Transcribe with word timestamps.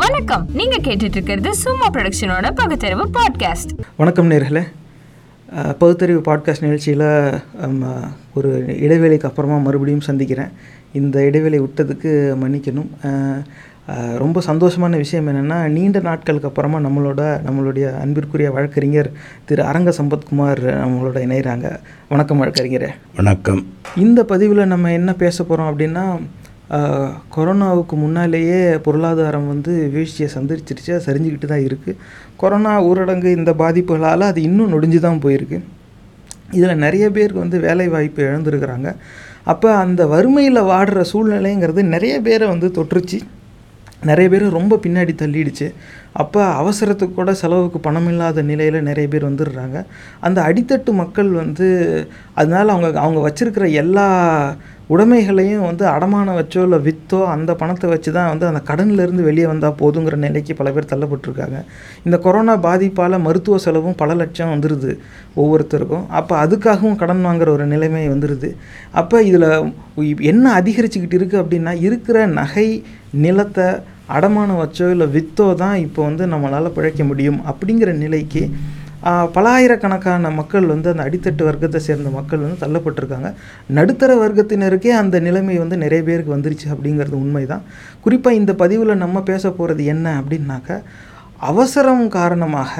வணக்கம். 0.00 0.42
நீங்க 0.58 0.76
கேட்டுட்டு 0.76 1.16
இருக்கிறது 1.16 1.50
சும்மா 1.54 1.86
ப்ரொடக்ஷனோட 1.90 2.46
பகுத்தறிவு 2.54 3.04
பாட்காஸ்ட் 3.14 3.70
வணக்கம் 3.96 4.30
நேர்களே. 4.30 4.62
பகுத்தறிவு 5.78 6.20
பாட்காஸ்ட் 6.26 6.64
நிகழ்ச்சியில் 6.64 7.04
ஒரு 8.38 8.50
இடைவேளைக்கு 8.84 9.28
அப்புறமா 9.30 9.56
மறுபடியும் 9.66 10.04
சந்திக்கிறேன். 10.08 10.52
இந்த 10.92 11.24
இடைவேளை 11.28 11.60
விட்டதுக்கு 11.60 12.12
மன்னிக்கணும். 12.42 12.90
ரொம்ப 14.22 14.42
சந்தோஷமான 14.46 14.94
விஷயம் 15.02 15.28
என்னென்னா 15.28 15.58
நீண்ட 15.76 15.98
நாட்களுக்கு 16.08 16.48
அப்புறமா 16.48 16.78
நம்மளோட 16.86 17.22
நம்மளுடைய 17.48 17.86
அன்பிற்குரிய 18.00 18.50
வழக்கறிஞர் 18.56 19.10
திரு 19.44 19.64
அரங்க 19.70 19.92
சம்பத்குமார் 20.00 20.62
நம்மளோட 20.84 21.18
இணைகிறாங்க 21.26 21.68
வணக்கம் 22.08 22.42
வழக்கறிஞரே. 22.42 22.90
வணக்கம். 23.20 23.62
இந்த 24.06 24.22
பதிவில் 24.32 24.72
நம்ம 24.74 24.92
என்ன 25.00 25.14
பேச 25.24 25.44
போகிறோம் 25.44 25.70
அப்படின்னா 25.72 26.04
கொரோனாவுக்கு 27.34 27.94
முன்னாலேயே 28.04 28.60
பொருளாதாரம் 28.86 29.48
வந்து 29.52 29.72
வீழ்ச்சியை 29.94 30.28
சந்திச்சிருச்சு. 30.36 30.90
அது 30.96 31.06
சரிஞ்சுக்கிட்டு 31.08 31.52
தான் 31.52 31.66
இருக்குது 31.68 31.98
கொரோனா 32.40 32.72
ஊரடங்கு 32.88 33.30
இந்த 33.38 33.52
பாதிப்புகளால் 33.62 34.30
அது 34.30 34.40
இன்னும் 34.48 34.72
நொடிஞ்சு 34.74 35.00
தான் 35.06 35.22
போயிருக்கு. 35.26 35.58
இதில் 36.56 36.82
நிறைய 36.86 37.04
பேருக்கு 37.14 37.44
வந்து 37.44 37.60
வேலை 37.68 37.86
வாய்ப்பு 37.94 38.20
இழந்திருக்கிறாங்க. 38.28 38.90
அப்போ 39.52 39.68
அந்த 39.84 40.02
வறுமையில் 40.12 40.68
வாடுற 40.72 41.00
சூழ்நிலைங்கிறது 41.12 41.82
நிறைய 41.94 42.14
பேரை 42.26 42.46
வந்து 42.52 42.68
தொற்றுச்சு. 42.78 43.18
நிறைய 44.08 44.26
பேர் 44.32 44.56
ரொம்ப 44.56 44.74
பின்னாடி 44.84 45.12
தள்ளிடுச்சு. 45.20 45.66
அப்போ 46.22 46.40
அவசரத்துக்கு 46.60 47.14
கூட 47.14 47.32
செலவுக்கு 47.40 47.78
பணம் 47.86 48.08
இல்லாத 48.10 48.42
நிலையில் 48.50 48.86
நிறைய 48.88 49.06
பேர் 49.12 49.28
வந்துடுறாங்க. 49.28 49.78
அந்த 50.26 50.38
அடித்தட்டு 50.48 50.90
மக்கள் 51.02 51.30
வந்து 51.42 51.68
அதனால் 52.40 52.72
அவங்க 52.74 52.88
அவங்க 53.04 53.20
வச்சுருக்கிற 53.28 53.66
எல்லா 53.82 54.06
உடைமைகளையும் 54.94 55.64
வந்து 55.68 55.84
அடமானம் 55.92 56.36
வச்சோ 56.38 56.60
இல்லை 56.66 56.78
விற்றோ 56.86 57.20
அந்த 57.32 57.50
பணத்தை 57.60 57.86
வச்சு 57.92 58.10
தான் 58.16 58.28
வந்து 58.32 58.46
அந்த 58.50 58.60
கடன்லேருந்து 58.68 59.22
வெளியே 59.28 59.46
வந்தால் 59.52 59.76
போதுங்கிற 59.80 60.16
நிலைக்கு 60.24 60.54
பல 60.60 60.70
பேர் 60.74 60.90
தள்ளப்பட்டிருக்காங்க. 60.92 61.58
இந்த 62.06 62.16
கொரோனா 62.26 62.54
பாதிப்பால் 62.66 63.24
மருத்துவ 63.26 63.58
செலவும் 63.64 63.98
பல 64.02 64.14
லட்சம் 64.20 64.52
வந்துடுது 64.54 64.92
ஒவ்வொருத்தருக்கும். 65.42 66.06
அப்போ 66.20 66.36
அதுக்காகவும் 66.44 67.00
கடன் 67.02 67.26
வாங்குற 67.28 67.50
ஒரு 67.56 67.66
நிலைமை 67.74 68.04
வந்துடுது 68.14 68.50
அப்போ 69.02 69.16
இதில் 69.30 69.48
என்ன 70.32 70.46
அதிகரிச்சுக்கிட்டு 70.60 71.18
இருக்குது 71.20 71.42
அப்படின்னா 71.42 71.74
இருக்கிற 71.88 72.26
நகை 72.40 72.68
நிலத்தை 73.26 73.68
அடமானம் 74.16 74.62
வச்சோ 74.62 74.88
இல்லை 74.94 75.06
விற்றோ 75.14 75.46
தான் 75.62 75.76
இப்போ 75.84 76.00
வந்து 76.08 76.24
நம்மளால் 76.32 76.74
பிழைக்க 76.74 77.04
முடியும் 77.04 77.40
அப்படிங்கிற 77.50 77.92
நிலைக்கு 77.98 78.42
பலாயிரக்கணக்கான 79.34 80.30
மக்கள் 80.38 80.66
வந்து 80.72 80.88
அந்த 80.92 81.02
அடித்தட்டு 81.06 81.42
வர்க்கத்தை 81.48 81.80
சேர்ந்த 81.88 82.10
மக்கள் 82.18 82.42
வந்து 82.44 82.62
தள்ளப்பட்டிருக்காங்க. 82.64 83.28
நடுத்தர 83.78 84.12
வர்க்கத்தினருக்கே 84.22 84.92
அந்த 85.02 85.16
நிலைமை 85.26 85.56
வந்து 85.62 85.76
நிறைய 85.84 86.02
பேருக்கு 86.08 86.36
வந்துருச்சு 86.36 86.68
அப்படிங்கிறது 86.74 87.16
உண்மைதான். 87.24 87.66
குறிப்பாக 88.04 88.40
இந்த 88.40 88.54
பதிவில் 88.62 89.02
நம்ம 89.04 89.22
பேச 89.30 89.44
போகிறது 89.50 89.84
என்ன 89.94 90.06
அப்படின்னாக்க 90.22 90.80
அவசரம் 91.50 92.04
காரணமாக 92.18 92.74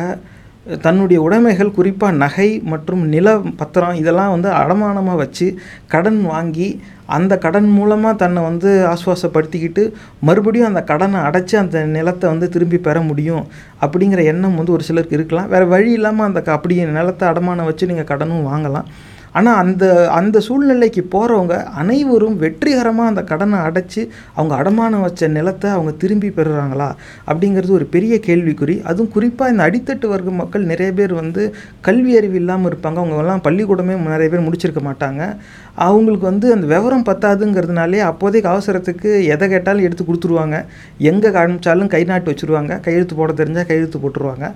தன்னுடைய 0.80 1.22
உடைமைகள் 1.22 1.70
குறிப்பாக 1.70 2.16
நகை 2.16 2.60
மற்றும் 2.64 3.08
நில 3.08 3.40
பத்திரம் 3.56 3.94
இதெல்லாம் 3.94 4.30
வந்து 4.30 4.50
அடமானமாக 4.50 5.16
வச்சு 5.16 5.58
கடன் 5.86 6.22
வாங்கி 6.22 6.80
அந்த 7.06 7.38
கடன் 7.38 7.68
மூலமாக 7.68 8.16
தன்னை 8.16 8.42
வந்து 8.42 8.86
ஆசுவாசப்படுத்திக்கிட்டு 8.86 9.92
மறுபடியும் 10.20 10.68
அந்த 10.68 10.82
கடனை 10.82 11.20
அடைச்சி 11.20 11.56
அந்த 11.56 11.84
நிலத்தை 11.84 12.30
வந்து 12.30 12.48
திரும்பி 12.48 12.78
பெற 12.78 13.00
முடியும் 13.00 13.46
அப்படிங்கிற 13.80 14.24
எண்ணம் 14.24 14.54
வந்து 14.54 14.72
ஒரு 14.72 14.82
சிலருக்கு 14.82 15.16
இருக்கலாம். 15.16 15.48
வேறு 15.48 15.66
வழி 15.68 15.92
இல்லாமல் 15.92 16.26
அந்த 16.26 16.42
க- 16.42 16.52
அப்படியே 16.52 16.84
நிலத்தை 16.84 17.28
அடமானம் 17.28 17.64
வச்சு 17.64 17.86
நீங்கள் 17.86 18.18
கடனும் 18.18 18.46
வாங்கலாம். 18.46 18.84
ஆனால் 19.38 19.58
அந்த 19.62 19.84
அந்த 20.18 20.36
சூழ்நிலைக்கு 20.46 21.02
போகிறவங்க 21.14 21.54
அனைவரும் 21.80 22.36
வெற்றிகரமாக 22.42 23.10
அந்த 23.12 23.22
கடனை 23.30 23.58
அடைச்சி 23.68 24.02
அவங்க 24.36 24.52
அடமானம் 24.60 25.04
வச்ச 25.06 25.28
நிலத்தை 25.36 25.68
அவங்க 25.76 25.92
திரும்பி 26.02 26.28
பெறுறாங்களா? 26.38 26.88
அப்படிங்கிறது 27.30 27.72
ஒரு 27.78 27.86
பெரிய 27.94 28.14
கேள்விக்குறி. 28.28 28.76
அதுவும் 28.90 29.12
குறிப்பாக 29.16 29.52
இந்த 29.54 29.64
அடித்தட்டு 29.68 30.06
வர்க்க 30.12 30.40
மக்கள் 30.42 30.70
நிறைய 30.72 30.90
பேர் 31.00 31.14
வந்து 31.22 31.42
கல்வி 31.88 32.14
அறிவு 32.20 32.38
இல்லாமல் 32.42 32.70
இருப்பாங்க. 32.70 32.98
அவங்கெல்லாம் 33.02 33.44
பள்ளிக்கூடமே 33.48 33.96
நிறைய 34.14 34.30
பேர் 34.34 34.46
முடிச்சிருக்க 34.48 34.82
மாட்டாங்க. 34.90 35.22
அவங்களுக்கு 35.86 36.26
வந்து 36.30 36.46
அந்த 36.56 36.66
விவரம் 36.74 37.06
பத்தாதுங்கிறதுனாலே 37.08 37.98
அப்போதைக்கு 38.10 38.48
அவசரத்துக்கு 38.54 39.10
எதை 39.34 39.46
கேட்டாலும் 39.54 39.86
எடுத்து 39.88 40.04
கொடுத்துருவாங்க. 40.04 40.58
எங்கே 41.10 41.30
காமிச்சாலும் 41.36 41.92
கை 41.94 42.02
நாட்டு 42.12 42.30
வச்சுருவாங்க. 42.32 42.74
கையெழுத்து 42.86 43.16
போட 43.20 43.32
தெரிஞ்சால் 43.42 43.68
கையெழுத்து 43.70 44.00
போட்டுருவாங்க. 44.04 44.48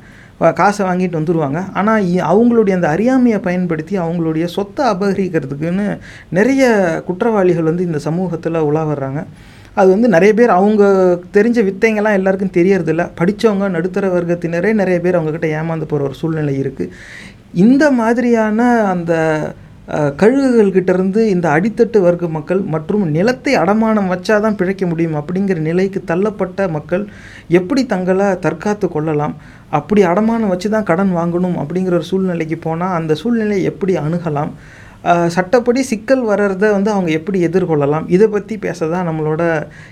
காசை 0.53 0.87
வாங்கிட்டு 0.87 1.19
வந்துடுவாங்க 1.19 1.73
ஆனால் 1.75 2.03
அவங்களுடைய 2.03 2.73
அந்த 2.73 2.89
அறியாமையை 2.89 3.41
பயன்படுத்தி 3.41 3.99
அவங்களுடைய 3.99 4.45
சொத்தை 4.45 4.87
அபகரிக்கிறதுக்குன்னு 4.87 5.99
நிறைய 6.31 6.65
குற்றவாளிகள் 7.07 7.63
வந்து 7.63 7.87
இந்த 7.87 7.99
சமூகத்தில் 7.99 8.55
உலா 8.55 8.87
வர்றாங்க 8.87 9.27
அது 9.75 9.91
வந்து 9.91 10.09
நிறைய 10.09 10.35
பேர் 10.35 10.51
அவங்க 10.51 10.85
தெரிஞ்ச 11.33 11.59
வித்தைங்கெல்லாம் 11.65 12.13
எல்லாருக்கும் 12.13 12.65
தெரியறதில்ல. 12.65 13.11
படித்தவங்க 13.19 13.69
நடுத்தர 13.69 14.09
வர்க்கத்தினரே 14.09 14.73
நிறைய 14.73 15.01
பேர் 15.01 15.19
அவங்கக்கிட்ட 15.19 15.49
ஏமாந்து 15.61 15.85
போகிற 15.85 16.03
ஒரு 16.03 16.15
சூழ்நிலை 16.15 16.63
இருக்குது 16.63 16.91
இந்த 17.53 17.91
மாதிரியான 17.91 18.83
அந்த 18.83 19.41
அஹ், 19.91 20.13
கழுகுகள்கிட்ட 20.21 20.91
இருந்து 20.95 21.21
இந்த 21.31 21.47
அடித்தட்டு 21.51 21.99
வர்க்க 22.01 22.27
மக்கள் 22.35 22.61
மற்றும் 22.75 23.05
நிலத்தை 23.15 23.53
அடமானம் 23.61 24.11
வச்சாதான் 24.13 24.59
பிழைக்க 24.59 24.85
முடியும் 24.87 25.17
அப்படிங்கிற 25.21 25.59
நிலைக்கு 25.65 26.01
தள்ளப்பட்ட 26.07 26.69
மக்கள் 26.71 27.05
எப்படி 27.59 27.83
தங்களை 27.87 28.29
தற்காத்து 28.45 28.89
கொள்ளலாம்? 28.89 29.35
அப்படி 29.71 30.03
அடமானம் 30.07 30.53
வச்சு 30.53 30.69
தான் 30.71 30.87
கடன் 30.87 31.13
வாங்கணும் 31.17 31.57
அப்படிங்கிற 31.63 31.97
ஒரு 31.99 32.09
சூழ்நிலைக்கு 32.11 32.59
போனால் 32.61 32.97
அந்த 32.99 33.15
சூழ்நிலையை 33.21 33.65
எப்படி 33.73 33.95
அணுகலாம்? 34.01 34.53
சட்டப்படி 35.35 35.81
சிக்கல் 35.91 36.25
வர்றத 36.31 36.65
வந்து 36.73 36.91
அவங்க 36.95 37.11
எப்படி 37.19 37.39
எதிர்கொள்ளலாம்? 37.47 38.07
இதை 38.09 38.27
பற்றி 38.29 38.55
பேச 38.65 38.89
தான் 38.89 39.07
நம்மளோட 39.09 39.43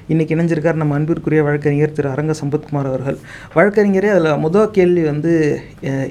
இன்றைக்கி 0.09 0.35
இணைஞ்சிருக்கார் 0.35 0.81
நம்ம 0.81 0.97
அன்பிற்குரிய 0.97 1.43
வழக்கறிஞர் 1.47 1.95
திரு 1.97 2.11
அரங்க 2.11 2.35
சம்பத்குமார் 2.41 2.91
அவர்கள். 2.91 3.19
வழக்கறிஞரே 3.55 4.11
அதில் 4.15 4.43
முதல் 4.45 4.75
கேள்வி 4.77 5.05
வந்து 5.07 5.33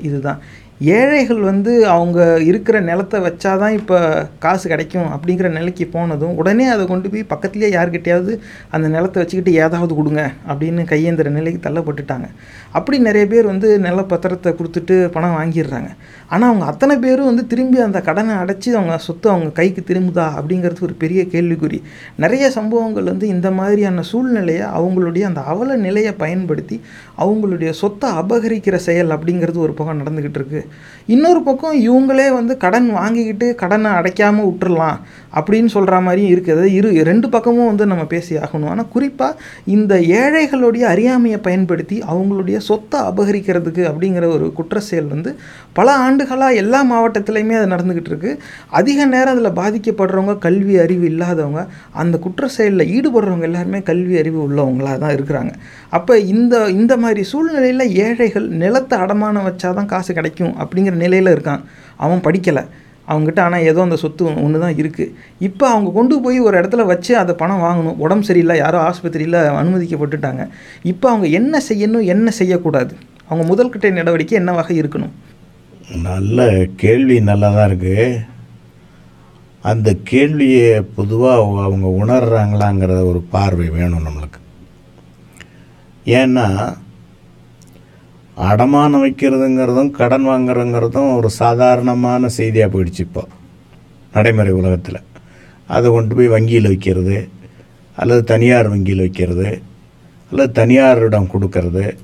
இதுதான். 0.08 0.40
ஏழைகள் 0.81 1.39
வந்து 1.39 1.88
அவங்க 1.88 2.19
இருக்கிற 2.39 2.79
நிலத்தை 2.79 3.19
வச்சாதான் 3.19 3.75
இப்போ 3.77 3.97
காசு 4.39 4.65
கிடைக்கும் 4.69 5.07
அப்படிங்கிற 5.15 5.47
நிலைக்கு 5.49 5.85
போனதும் 5.95 6.35
உடனே 6.35 6.65
அதை 6.65 6.83
கொண்டு 6.85 7.07
போய் 7.09 7.23
பக்கத்துலேயே 7.31 7.69
யாருக்கிட்டையாவது 7.75 8.33
அந்த 8.69 8.88
நிலத்தை 8.88 9.17
வச்சுக்கிட்டு 9.21 9.53
ஏதாவது 9.53 9.93
கொடுங்க 9.99 10.23
அப்படின்னு 10.47 10.83
கையேந்திர 10.91 11.29
நிலைக்கு 11.29 11.61
தள்ளப்பட்டுட்டாங்க. 11.67 12.27
அப்படி 12.71 12.97
நிறைய 12.99 13.27
பேர் 13.27 13.45
வந்து 13.45 13.79
நில 13.79 14.01
பத்திரத்தை 14.01 14.51
கொடுத்துட்டு 14.59 15.09
பணம் 15.15 15.35
வாங்கிடுறாங்க. 15.38 15.89
ஆனால் 16.29 16.49
அவங்க 16.49 16.65
அத்தனை 16.65 16.95
பேரும் 16.97 17.25
வந்து 17.25 17.47
திரும்பி 17.47 17.77
அந்த 17.88 17.99
கடனை 18.01 18.35
அடைச்சி 18.35 18.69
அவங்க 18.77 18.97
சொத்து 18.97 19.27
அவங்க 19.29 19.49
கைக்கு 19.51 19.83
திரும்புதா 19.89 20.27
அப்படிங்கிறது 20.39 20.81
ஒரு 20.81 20.94
பெரிய 20.94 21.23
கேள்விக்குறி. 21.33 21.81
நிறைய 22.15 22.51
சம்பவங்கள் 22.57 23.09
வந்து 23.11 23.27
இந்த 23.27 23.51
மாதிரியான 23.51 24.05
சூழ்நிலையை 24.11 24.65
அவங்களுடைய 24.79 25.23
அந்த 25.31 25.41
அவல 25.41 25.77
நிலையை 25.88 26.13
பயன்படுத்தி 26.23 26.81
அவங்களுடைய 27.17 27.69
சொத்தை 27.81 28.09
அபகரிக்கிற 28.23 28.75
செயல் 28.75 29.13
அப்படிங்கிறது 29.17 29.57
ஒரு 29.57 29.73
பக்கம் 29.73 30.01
நடந்துக்கிட்டு 30.03 30.39
இருக்குது 30.41 30.65
இன்னொரு 31.05 31.41
பக்கம் 31.41 31.75
இவங்களே 31.79 32.28
வந்து 32.33 32.57
கடன் 32.57 32.88
வாங்கிக்கிட்டு 32.94 33.55
கடனை 33.55 33.91
அடைக்காமல் 33.91 34.47
விட்டுறலாம். 34.50 34.97
அப்படின்னு 35.39 35.69
சொல்கிற 35.75 35.99
மாதிரியும் 36.07 36.31
இருக்குது 36.33 36.65
இரு 36.77 36.89
ரெண்டு 37.09 37.29
பக்கமும் 37.29 37.69
வந்து 37.71 37.85
நம்ம 37.91 38.03
பேசி 38.13 38.33
ஆகணும். 38.45 38.69
ஆனால் 38.73 38.89
குறிப்பாக 38.95 39.39
இந்த 39.75 39.93
ஏழைகளுடைய 40.21 40.83
அறியாமையை 40.93 41.39
பயன்படுத்தி 41.47 41.99
அவங்களுடைய 42.11 42.57
சொத்தை 42.69 42.99
அபகரிக்கிறதுக்கு 43.09 43.83
அப்படிங்கிற 43.91 44.25
ஒரு 44.35 44.47
குற்ற 44.59 44.79
செயல் 44.89 45.09
வந்து 45.15 45.33
பல 45.73 45.88
ஆண்டுகளாக 46.05 46.59
எல்லா 46.63 46.81
மாவட்டத்திலையுமே 46.93 47.57
அது 47.59 47.73
நடந்துக்கிட்டு 47.73 48.11
இருக்குது 48.13 48.39
அதிக 48.79 49.05
நேரம் 49.05 49.33
அதில் 49.35 49.57
பாதிக்கப்படுறவங்க 49.61 50.38
கல்வி 50.47 50.77
அறிவு 50.85 51.05
இல்லாதவங்க 51.11 51.63
அந்த 51.91 52.15
குற்ற 52.25 52.47
செயலில் 52.57 52.89
ஈடுபடுறவங்க 52.95 53.47
எல்லாருமே 53.49 53.81
கல்வி 53.91 54.17
அறிவு 54.17 54.39
உள்ளவங்களாக 54.47 54.97
தான் 55.03 55.15
இருக்கிறாங்க. 55.17 55.53
அப்போ 55.89 56.13
இந்த 56.19 56.55
இந்த 56.79 56.97
மாதிரி 56.97 57.23
சூழ்நிலையில் 57.23 57.94
ஏழைகள் 58.05 58.47
நிலத்தை 58.63 58.99
அடமானம் 58.99 59.47
வச்சாதான் 59.49 59.91
காசு 59.94 60.13
கிடைக்கும் 60.13 60.53
அப்படிங்கிற 60.63 60.95
நிலையில் 61.05 61.33
இருக்கான். 61.35 61.63
அவன் 62.05 62.25
படிக்கலை. 62.27 62.63
அவங்ககிட்ட 63.12 63.41
ஆனால் 63.45 63.66
ஏதோ 63.69 63.79
அந்த 63.88 63.97
சொத்து 64.03 64.23
ஒன்று 64.45 64.62
தான் 64.63 64.78
இருக்குது 64.81 65.12
இப்போ 65.47 65.66
அவங்க 65.73 65.90
கொண்டு 65.97 66.16
போய் 66.25 66.40
ஒரு 66.47 66.56
இடத்துல 66.59 66.85
வச்சு 66.91 67.12
அதை 67.22 67.34
பணம் 67.41 67.63
வாங்கணும். 67.66 68.00
உடம்பு 68.06 68.28
சரியில்லை 68.29 68.56
யாரோ 68.63 68.79
ஆஸ்பத்திரியில் 68.88 69.40
அனுமதிக்கப்பட்டுட்டாங்க. 69.62 70.45
இப்போ 70.91 71.07
அவங்க 71.13 71.28
என்ன 71.40 71.62
செய்யணும் 71.69 72.07
என்ன 72.13 72.31
செய்யக்கூடாது? 72.39 72.95
அவங்க 73.30 73.45
முதல்கிட்ட 73.51 73.92
நடவடிக்கை 74.00 74.38
என்ன 74.42 74.54
வகை 74.59 74.75
இருக்கணும்? 74.81 75.13
நல்ல 76.07 76.48
கேள்வி 76.83 77.18
நல்லா 77.30 77.50
தான் 77.57 77.69
இருக்குது 77.69 78.07
அந்த 79.71 79.89
கேள்வியை 80.09 80.68
பொதுவாக 80.98 81.63
அவங்க 81.68 81.88
உணர்கிறாங்களாங்கிற 82.01 82.92
ஒரு 83.12 83.21
பார்வை 83.33 83.68
வேணும் 83.77 84.06
நம்மளுக்கு. 84.07 84.39
ஏன்னா 86.19 86.45
அடமானம் 88.38 89.04
வைக்கிறதுங்கிறதும் 89.04 89.92
கடன் 89.92 90.28
வாங்குறதுங்கிறதும் 90.28 91.16
ஒரு 91.16 91.30
சாதாரணமான 91.30 92.30
செய்தியாக 92.30 92.69
போயிடுச்சு 92.74 93.00
இப்போ 93.00 93.28
நடைமுறை 94.13 94.54
உலகத்தில். 94.54 95.00
அதை 95.68 95.92
கொண்டு 95.92 96.16
போய் 96.16 96.28
வங்கியில் 96.28 96.68
வைக்கிறது 96.68 97.30
அல்லது 97.95 98.24
தனியார் 98.24 98.69
வங்கியில் 98.69 98.98
வைக்கிறது 98.98 99.62
அல்லது 100.31 100.51
தனியாரிடம் 100.51 101.31
கொடுக்கறது. 101.34 101.98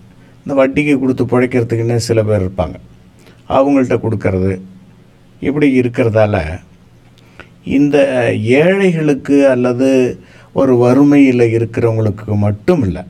இந்த 0.43 0.53
வட்டிக்கு 0.53 0.99
கொடுத்து 0.99 1.25
பிழைக்கிறதுக்குன்னே 1.25 1.95
சில 1.95 2.23
பேர் 2.23 2.41
இருப்பாங்க. 2.41 2.75
அவங்கள்ட்ட 3.49 3.95
கொடுக்கறது. 4.05 4.61
இப்படி 5.39 5.79
இருக்கிறதால 5.81 6.59
இந்த 7.63 7.97
ஏழைகளுக்கு 8.35 9.47
அல்லது 9.47 10.19
ஒரு 10.53 10.77
வறுமையில் 10.77 11.39
இருக்கிறவங்களுக்கு 11.39 12.35
மட்டும் 12.35 12.83
இல்லை 12.83 13.03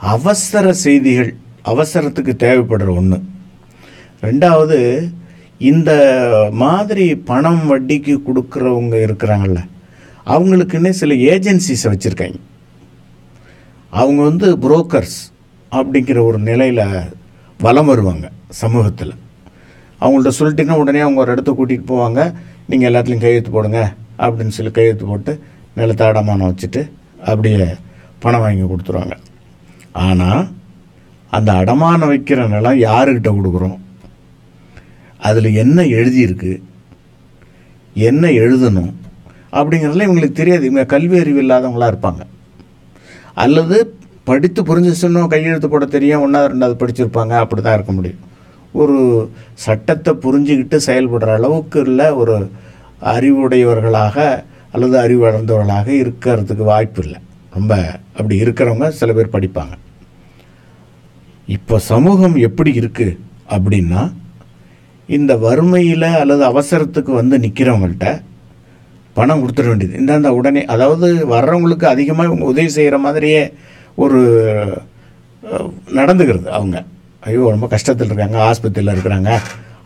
அவசர 0.00 0.72
செய்திகள் 0.72 1.34
அவசரத்துக்கு 1.62 2.32
தேவைப்படுற 2.44 2.90
ஒன்று 3.00 3.18
ரெண்டாவது 4.22 4.78
இந்த 5.58 5.92
மாதிரி 6.50 7.06
பணம் 7.30 7.64
வட்டிக்கு 7.70 8.14
கொடுக்குறவங்க 8.28 8.96
இருக்கிறாங்கல்ல 9.06 9.60
அவங்களுக்குன்னே 10.26 10.92
சில 11.00 11.14
ஏஜென்சிஸை 11.14 11.88
வச்சுருக்காங்க. 11.92 12.38
அவங்க 13.92 14.20
வந்து 14.22 14.46
புரோக்கர்ஸ் 14.64 15.18
அப்படிங்கிற 15.72 16.18
ஒரு 16.24 16.38
நிலையில் 16.38 16.84
வலம் 17.60 17.86
வருவாங்க 17.86 18.26
சமூகத்தில். 18.48 19.14
அவங்கள்ட்ட 20.00 20.32
சொல்லிட்டீங்கன்னா 20.38 20.80
உடனே 20.82 21.00
அவங்க 21.00 21.20
ஒரு 21.20 21.32
இடத்த 21.32 21.50
கூட்டிகிட்டு 21.52 21.90
போவாங்க. 21.92 22.20
நீங்கள் 22.66 22.88
எல்லாத்துலேயும் 22.90 23.24
கையெழுத்து 23.24 23.50
போடுங்க 23.56 23.80
அப்படின்னு 24.18 24.56
சொல்லி 24.56 24.72
கையெழுத்து 24.78 25.06
போட்டு 25.06 25.32
நிலத்தை 25.74 26.06
அடமானம் 26.06 26.50
வச்சுட்டு 26.50 26.82
அப்படியே 27.26 27.66
பணம் 28.18 28.40
வாங்கி 28.40 28.62
கொடுத்துருவாங்க. 28.62 29.16
ஆனால் 29.92 30.42
அந்த 31.30 31.52
அடமானம் 31.52 32.10
வைக்கிற 32.10 32.48
நிலம் 32.48 32.78
யாருக்கிட்ட 32.78 33.30
கொடுக்குறோம்? 33.30 33.78
அதில் 35.18 35.54
என்ன 35.54 35.82
எழுதியிருக்கு? 35.82 36.62
என்ன 37.94 38.28
எழுதணும்? 38.28 38.92
அப்படிங்கிறதுல 39.52 40.06
இவங்களுக்கு 40.06 40.32
தெரியாது. 40.32 40.62
இவங்க 40.62 40.84
கல்வி 40.84 41.18
அறிவு 41.18 41.42
இல்லாதவங்களா 41.42 41.92
இருப்பாங்க. 41.92 42.20
அல்லது 43.34 43.98
படித்து 44.24 44.62
புரிஞ்சிச்சுன்னு 44.62 45.26
கையெழுத்து 45.26 45.68
போட 45.68 45.84
தெரியும் 45.84 46.20
ஒன்றாவது 46.20 46.54
ரெண்டாவது 46.54 46.82
படிச்சிருப்பாங்க 46.82 47.28
அப்படி 47.28 47.62
தான் 47.62 47.74
இருக்க 47.74 47.92
முடியும். 47.92 48.18
ஒரு 48.72 49.30
சட்டத்தை 49.54 50.14
புரிஞ்சுக்கிட்டு 50.14 50.78
செயல்படுற 50.86 51.34
அளவுக்கு 51.34 51.80
இல்லை 51.80 52.10
ஒரு 52.10 52.50
அறிவுடையவர்களாக 53.02 54.44
அல்லது 54.72 54.98
அறிவு 54.98 55.26
வளர்ந்தவர்களாக 55.26 55.88
இருக்கிறதுக்கு 55.88 56.64
வாய்ப்பு 56.64 57.02
இல்லை. 57.02 57.20
ரொம்ப 57.52 58.00
அப்படி 58.12 58.40
இருக்கிறவங்க 58.40 58.88
சில 58.88 59.12
பேர் 59.12 59.32
படிப்பாங்க. 59.32 59.72
இப்போ 61.56 61.76
சமூகம் 61.90 62.36
எப்படி 62.48 62.70
இருக்குது 62.80 63.12
அப்படின்னா 63.54 64.02
இந்த 65.16 65.32
வறுமையில் 65.44 66.08
அல்லது 66.22 66.42
அவசரத்துக்கு 66.50 67.12
வந்து 67.20 67.36
நிற்கிறவங்கள்ட்ட 67.44 68.08
பணம் 69.16 69.40
கொடுத்துட 69.42 69.66
வேண்டியது. 69.70 69.94
இந்தாந்த 70.00 70.30
உடனே 70.40 70.60
அதாவது 70.74 71.08
வர்றவங்களுக்கு 71.32 71.86
அதிகமாக 71.94 72.28
இவங்க 72.28 72.44
உதவி 72.52 72.70
செய்கிற 72.76 72.98
மாதிரியே 73.06 73.40
ஒரு 74.02 74.20
நடந்துக்கிறது 75.98 76.48
அவங்க. 76.58 76.76
ஐயோ 77.28 77.48
ரொம்ப 77.54 77.66
கஷ்டத்தில் 77.72 78.10
இருக்காங்க 78.10 78.38
ஆஸ்பத்திரியில் 78.50 78.94
இருக்கிறாங்க. 78.94 79.30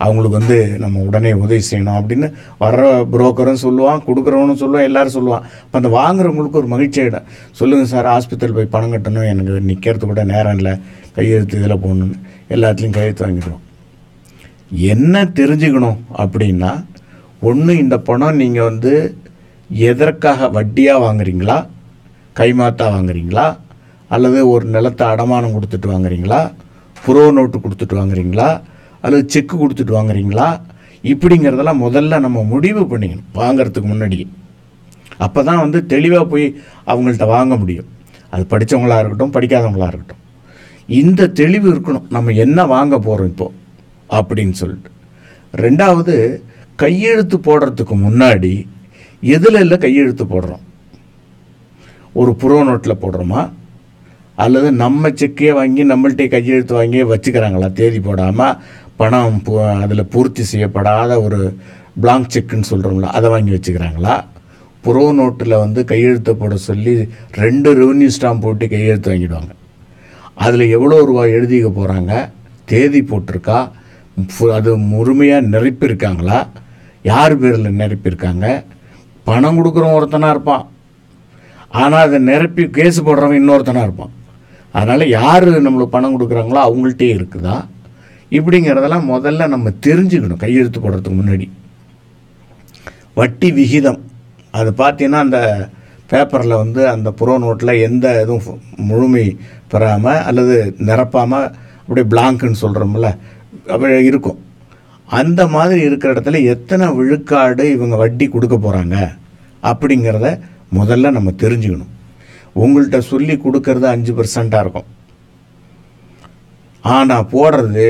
அவங்களுக்கு 0.04 0.38
வந்து 0.40 0.58
நம்ம 0.82 1.02
உடனே 1.08 1.30
உதவி 1.44 1.62
செய்யணும் 1.68 1.98
அப்படின்னு 1.98 2.28
வர்ற 2.62 2.82
புரோக்கரும் 3.12 3.62
சொல்லுவான் 3.64 4.04
கொடுக்குறவனும் 4.08 4.60
சொல்லுவான் 4.62 4.88
எல்லாரும் 4.88 5.16
சொல்லுவான். 5.16 5.44
இப்போ 5.64 5.78
அந்த 5.80 5.90
வாங்குறவங்களுக்கு 5.98 6.60
ஒரு 6.62 6.70
மகிழ்ச்சி 6.74 7.00
ஆகிடும் 7.02 7.28
சொல்லுங்கள் 7.60 7.92
சார் 7.94 8.10
ஆஸ்பத்திரியில் 8.16 8.58
போய் 8.58 8.72
பணம் 8.74 8.94
கட்டணும் 8.94 9.30
எனக்கு 9.32 9.54
நிற்கிறது 9.70 10.06
கூட 10.12 10.24
நேரம் 10.32 10.58
இல்லை. 10.58 10.74
கையெழுத்து 11.16 11.58
இதில் 11.60 11.82
போடணுன்னு 11.84 12.16
எல்லாத்துலேயும் 12.54 12.96
கையெழுத்து 12.96 13.26
வாங்கிடுவோம். 13.26 13.62
என்ன 14.92 15.24
தெரிஞ்சுக்கணும் 15.38 16.00
அப்படின்னா 16.22 16.72
ஒன்று 17.48 17.72
இந்த 17.82 17.96
பணம் 18.08 18.40
நீங்கள் 18.42 18.68
வந்து 18.70 18.92
எதற்காக 19.90 20.48
வட்டியாக 20.56 21.04
வாங்குறீங்களா? 21.04 21.56
கைமாத்தா 22.38 22.86
வாங்குறீங்களா? 22.96 23.46
அல்லது 24.14 24.38
ஒரு 24.52 24.64
நிலத்தை 24.74 25.04
அடமானம் 25.06 25.54
கொடுத்துட்டு 25.56 25.88
வாங்குறீங்களா? 25.92 26.40
புரோ 27.04 27.24
நோட்டு 27.36 27.58
கொடுத்துட்டு 27.58 27.96
வாங்குறீங்களா? 28.00 28.48
அல்லது 29.04 29.24
செக்கு 29.34 29.54
கொடுத்துட்டு 29.56 29.96
வாங்குறீங்களா? 29.98 30.48
இப்படிங்கிறதெல்லாம் 31.12 31.82
முதல்ல 31.86 32.18
நம்ம 32.26 32.42
முடிவு 32.52 32.82
பண்ணிக்கணும் 32.92 33.30
வாங்குறதுக்கு 33.40 33.88
முன்னாடி. 33.92 34.18
அப்போ 35.24 35.40
தான் 35.48 35.62
வந்து 35.64 35.86
தெளிவாக 35.94 36.24
போய் 36.32 36.46
அவங்கள்ட்ட 36.92 37.26
வாங்க 37.36 37.56
முடியும். 37.56 37.88
அது 38.34 38.44
படித்தவங்களாக 38.52 39.02
இருக்கட்டும் 39.02 39.34
படிக்காதவங்களா 39.36 39.88
இருக்கட்டும். 39.92 40.22
இந்த 40.86 41.28
தெளிவு 41.28 41.74
இருக்கணும். 41.74 42.10
நம்ம 42.10 42.30
என்ன 42.30 42.64
வாங்க 42.64 42.98
போகிறோம் 42.98 43.28
இப்போது 43.28 43.54
அப்படின்னு 44.10 44.50
சொல்லிட்டு. 44.50 44.90
ரெண்டாவது 45.56 46.42
கையெழுத்து 46.76 47.36
போடுறதுக்கு 47.38 47.94
முன்னாடி 48.06 48.66
எதில் 49.20 49.60
இல்லை 49.60 49.78
கையெழுத்து 49.78 50.24
போடுறோம்? 50.24 50.64
ஒரு 52.12 52.34
புரோ 52.34 52.64
நோட்டில் 52.64 53.02
போடுறோமா? 53.02 53.50
அல்லது 54.34 54.72
நம்ம 54.72 55.08
செக்கே 55.08 55.52
வாங்கி 55.52 55.84
நம்மள்கிட்ட 55.84 56.28
கையெழுத்து 56.28 56.74
வாங்கி 56.74 57.02
வச்சுக்கிறாங்களா? 57.04 57.72
தேதி 57.72 58.00
போடாமல் 58.00 58.56
பணம் 58.96 59.42
அதில் 59.82 60.06
பூர்த்தி 60.06 60.42
செய்யப்படாத 60.42 61.22
ஒரு 61.22 61.56
பிளாங்க் 62.00 62.30
செக்குன்னு 62.34 62.70
சொல்கிறோம்ல 62.70 63.00
அதை 63.00 63.30
வாங்கி 63.30 63.50
வச்சுக்கிறாங்களா? 63.50 64.24
புரோ 64.82 65.12
நோட்டில் 65.12 65.58
வந்து 65.58 65.84
கையெழுத்து 65.84 66.36
போட 66.36 66.56
சொல்லி 66.56 67.08
ரெண்டு 67.30 67.68
ரெவன்யூ 67.80 68.10
ஸ்டாம்ப் 68.20 68.40
போட்டு 68.40 68.68
கையெழுத்து 68.68 69.12
வாங்கிடுவாங்க. 69.12 69.52
அதில் 70.34 70.72
எவ்வளோ 70.76 70.98
ரூபாய் 71.08 71.34
எழுதிக்க 71.36 71.68
போகிறாங்க 71.70 72.12
தேதி 72.70 73.00
போட்டிருக்கா? 73.10 73.58
அது 74.58 74.70
முழுமையாக 74.92 75.48
நிரப்பியிருக்காங்களா? 75.54 76.38
யார் 77.02 77.34
பேரில் 77.38 77.78
நிரப்பியிருக்காங்க? 77.82 78.46
பணம் 79.28 79.58
கொடுக்குறவன் 79.58 79.96
ஒருத்தனாக 79.98 80.34
இருப்பான். 80.36 80.64
ஆனால் 81.82 82.06
அதை 82.06 82.18
நிரப்பி 82.30 82.64
கேஸ் 82.78 83.04
போடுறவன் 83.06 83.40
இன்னொருத்தனாக 83.40 83.86
இருப்பான். 83.88 84.12
அதனால் 84.78 85.12
யார் 85.18 85.46
நம்மளுக்கு 85.66 85.96
பணம் 85.96 86.14
கொடுக்குறாங்களோ 86.14 86.60
அவங்கள்ட்டே 86.68 87.08
இருக்குதா? 87.16 87.56
இப்படிங்கிறதெல்லாம் 88.38 89.08
முதல்ல 89.14 89.48
நம்ம 89.54 89.72
தெரிஞ்சுக்கணும் 89.86 90.42
கையெழுத்து 90.44 90.80
போடுறதுக்கு 90.80 91.18
முன்னாடி. 91.20 91.46
வட்டி 93.18 93.50
விகிதம். 93.58 94.00
அது 94.58 94.70
பார்த்தீங்கன்னா 94.78 95.22
அந்த 95.26 95.40
பேப்பரில் 96.14 96.54
வந்து 96.54 96.88
அந்த 96.88 97.10
புறோ 97.10 97.34
நோட்டில் 97.38 97.80
எந்த 97.80 98.22
இதுவும் 98.22 98.42
ஃபு- 98.44 98.58
முழுமை 98.76 99.36
பெறாமல் 99.68 100.22
அல்லது 100.22 100.74
நிரப்பாமல் 100.78 101.52
அப்படியே 101.80 102.06
பிளாங்க்குன்னு 102.08 102.62
சொல்கிறோம்ல 102.62 103.08
அப்படி 103.68 104.04
இருக்கும். 104.04 104.38
அந்த 105.06 105.46
மாதிரி 105.46 105.80
இருக்கிற 105.80 106.12
இடத்துல 106.12 106.44
எத்தனை 106.44 106.86
விழுக்காடு 106.88 107.70
இவங்க 107.70 107.96
வட்டி 107.96 108.28
கொடுக்க 108.28 108.56
போகிறாங்க 108.56 108.96
அப்படிங்கிறத 109.62 110.28
முதல்ல 110.74 111.10
நம்ம 111.10 111.30
தெரிஞ்சுக்கணும். 111.30 111.92
உங்கள்கிட்ட 112.56 112.98
சொல்லி 112.98 113.36
கொடுக்கறது 113.36 113.84
அஞ்சு 113.84 114.12
பர்சண்ட்டாக 114.12 114.60
இருக்கும். 114.60 114.88
ஆனால் 116.80 117.28
போடுறது 117.32 117.88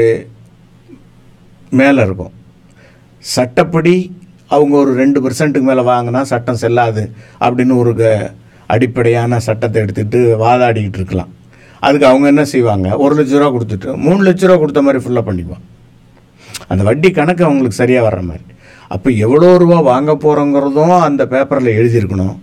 மேலே 1.71 2.03
இருக்கும். 2.03 2.33
சட்டப்படி 3.19 3.95
அவங்க 4.55 4.77
ஒரு 4.77 4.95
ரெண்டு 4.95 5.29
பர்சன்ட்டுக்கு 5.29 5.61
மேலே 5.61 5.81
வாங்கினா 5.81 6.23
சட்டம் 6.23 6.55
செல்லாது 6.55 7.11
அப்படின்னு 7.41 7.77
ஒரு 7.77 7.95
க- 7.97 8.33
அடிப்படையான 8.67 9.39
சட்டத்தை 9.39 9.83
எடுத்துக்கிட்டு 9.83 10.37
வாதாடிக்கிட்டு 10.41 10.95
இருக்கலாம். 10.95 11.29
அதுக்கு 11.81 12.07
அவங்க 12.07 12.27
என்ன 12.27 12.45
செய்வாங்க? 12.45 12.97
ஒரு 12.97 13.25
லட்ச 13.25 13.39
ரூபா 13.39 13.59
கொடுத்துட்டு 13.59 13.97
மூணு 13.97 14.31
லட்ச 14.31 14.41
ரூபா 14.41 14.57
கொடுத்த 14.57 14.83
மாதிரி 14.83 15.05
ஃபுல்லாக 15.05 15.23
பண்ணிப்பான். 15.27 15.63
அந்த 16.69 16.83
வட்டி 16.85 17.11
கணக்கு 17.11 17.45
அவங்களுக்கு 17.45 17.77
சரியாக 17.77 18.09
வர்ற 18.09 18.23
மாதிரி. 18.23 18.45
அப்போ 18.89 19.11
எவ்வளோ 19.11 19.59
ரூபா 19.59 19.81
வாங்க 19.81 20.13
போகிறோங்கிறதும் 20.13 21.01
அந்த 21.01 21.27
பேப்பரில் 21.27 21.77
எழுதியிருக்கணும். 21.79 22.37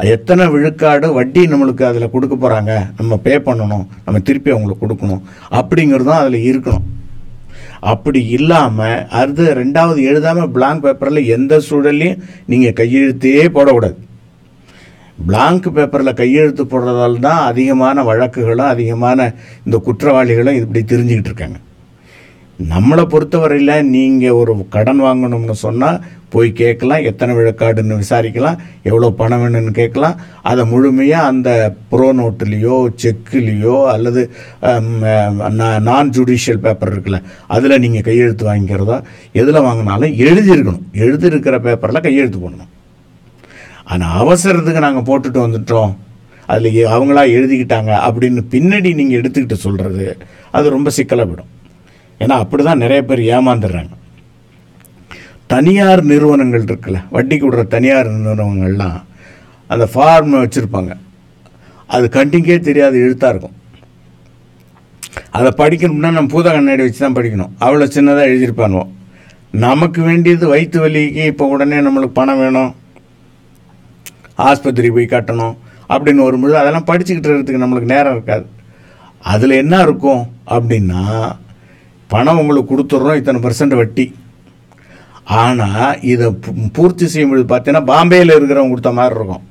எத்தனை 0.00 0.48
விழுக்காடு 0.48 1.12
வட்டி 1.12 1.46
நம்மளுக்கு 1.46 1.82
அதில் 1.82 2.10
கொடுக்க 2.10 2.36
போகிறாங்க 2.36 2.86
நம்ம 2.98 3.16
பே 3.16 3.38
பண்ணணும். 3.38 3.86
நம்ம 4.04 4.20
திருப்பி 4.24 4.50
அவங்களுக்கு 4.50 4.86
கொடுக்கணும். 4.86 5.20
அப்படிங்கிறதும் 5.50 6.20
அதில் 6.20 6.60
இருக்கணும். 6.60 6.82
அப்படி 7.92 8.20
இல்லாமல் 8.36 9.02
அடுத்து 9.18 9.44
ரெண்டாவது 9.60 10.00
எழுதாமல் 10.10 10.52
பிளாங்க் 10.56 10.84
பேப்பரில் 10.84 11.30
எந்த 11.36 11.54
சூழல்லையும் 11.68 12.22
நீங்கள் 12.50 12.78
கையெழுத்தே 12.80 13.44
போடக்கூடாது. 13.56 13.98
பிளாங்க் 15.26 15.68
பேப்பரில் 15.76 16.18
கையெழுத்து 16.20 16.64
போடுறதால 16.72 17.20
தான் 17.26 17.42
அதிகமான 17.50 18.04
வழக்குகளும் 18.10 18.72
அதிகமான 18.74 19.28
இந்த 19.66 19.76
குற்றவாளிகளும் 19.88 20.58
இப்படி 20.60 20.82
தெரிஞ்சுக்கிட்டு 20.92 21.30
இருக்காங்க. 21.32 21.58
நம்மளை 22.58 23.04
பொறுத்தவரையில் 23.12 23.88
நீங்கள் 23.94 24.36
ஒரு 24.40 24.52
கடன் 24.74 25.00
வாங்கணும்னு 25.04 25.54
சொன்னால் 25.62 26.02
போய் 26.32 26.50
கேட்கலாம் 26.60 27.06
எத்தனை 27.10 27.32
விழுக்காடுன்னு 27.36 27.98
விசாரிக்கலாம் 28.00 28.60
எவ்வளோ 28.88 29.08
பணம் 29.20 29.42
வேணும்னு 29.42 29.72
கேட்கலாம். 29.78 30.18
அதை 30.50 30.62
முழுமையாக 30.72 31.30
அந்த 31.30 31.48
ப்ரோ 31.90 32.08
நோட்டுலேயோ 32.18 32.76
செக்குலேயோ 33.02 33.76
அல்லது 33.94 34.22
நான் 35.90 36.12
ஜுடிஷியல் 36.16 36.62
பேப்பர் 36.66 36.92
இருக்குல்ல 36.94 37.20
அதில் 37.56 37.82
நீங்கள் 37.84 38.06
கையெழுத்து 38.08 38.46
வாங்கிக்கிறதோ 38.50 38.98
எதில் 39.42 39.66
வாங்கினாலும் 39.68 40.14
எழுதியிருக்கணும். 40.26 40.86
எழுதியிருக்கிற 41.04 41.58
பேப்பரில் 41.66 42.06
கையெழுத்து 42.06 42.40
போடணும். 42.44 42.72
ஆனால் 43.92 44.14
அவசரத்துக்கு 44.24 44.86
நாங்கள் 44.86 45.08
போட்டுட்டு 45.10 45.40
வந்துட்டோம். 45.46 45.92
அதில் 46.52 46.78
அவங்களா 46.94 47.24
எழுதிக்கிட்டாங்க 47.36 47.92
அப்படின்னு 48.06 48.44
பின்னாடி 48.54 48.92
நீங்கள் 49.00 49.20
எடுத்துக்கிட்டு 49.20 49.58
சொல்கிறது 49.66 50.06
அது 50.56 50.76
ரொம்ப 50.76 50.88
சிக்கலாக 50.96 51.26
போயிடும் 51.28 51.52
ஏன்னா 52.22 52.36
அப்படி 52.42 52.62
தான் 52.68 52.82
நிறைய 52.84 53.00
பேர் 53.08 53.22
ஏமாந்துடுறாங்க. 53.36 53.94
தனியார் 55.52 56.02
நிறுவனங்கள் 56.12 56.66
இருக்குல்ல 56.68 57.00
வட்டி 57.16 57.36
கொடுற 57.38 57.62
தனியார் 57.74 58.08
நிறுவனங்கள்லாம் 58.28 58.98
அந்த 59.70 59.84
ஃபார்ம் 59.92 60.34
வச்சுருப்பாங்க. 60.44 60.92
அது 61.94 62.06
கண்டிங்கே 62.16 62.56
தெரியாது 62.68 62.96
எழுத்தாக 63.04 63.32
இருக்கும். 63.34 63.56
அதை 65.38 65.50
படிக்கணும்னா 65.60 66.10
நம்ம 66.16 66.32
பூத 66.34 66.46
கண்ணாடி 66.54 66.82
வச்சு 66.84 67.00
தான் 67.04 67.16
படிக்கணும். 67.18 67.52
அவ்வளோ 67.64 67.86
சின்னதாக 67.96 68.30
எழுதியிருப்பானுவோம் 68.30 68.90
நமக்கு 69.64 70.00
வேண்டியது 70.08 70.44
வயிற்று 70.52 70.78
வலிக்கு 70.84 71.24
இப்போ 71.32 71.44
உடனே 71.54 71.78
நம்மளுக்கு 71.86 72.18
பணம் 72.20 72.40
வேணும். 72.42 72.72
ஆஸ்பத்திரி 74.48 74.88
போய் 74.94 75.12
கட்டணும் 75.12 75.54
அப்படின்னு 75.94 76.26
வரும்பொழுது 76.26 76.60
அதெல்லாம் 76.62 76.88
படிச்சுக்கிட்டு 76.90 77.28
இருக்கிறதுக்கு 77.28 77.64
நம்மளுக்கு 77.64 77.94
நேரம் 77.94 78.14
இருக்காது. 78.16 78.46
அதில் 79.32 79.60
என்ன 79.62 79.74
இருக்கும் 79.86 80.22
அப்படின்னா 80.54 81.02
பணம் 82.12 82.40
உங்களுக்கு 82.40 82.70
கொடுத்துட்றோம் 82.72 83.18
இத்தனை 83.20 83.38
பர்சன்ட் 83.44 83.74
வட்டி. 83.80 84.04
ஆனால் 85.42 85.98
இதை 86.12 86.26
பூர்த்தி 86.76 87.06
செய்யும்போது 87.12 87.44
பார்த்தீங்கன்னா 87.52 87.84
பாம்பேயில் 87.92 88.36
இருக்கிறவங்க 88.36 88.72
கொடுத்த 88.72 88.92
மாதிரி 88.98 89.18
இருக்கும். 89.18 89.44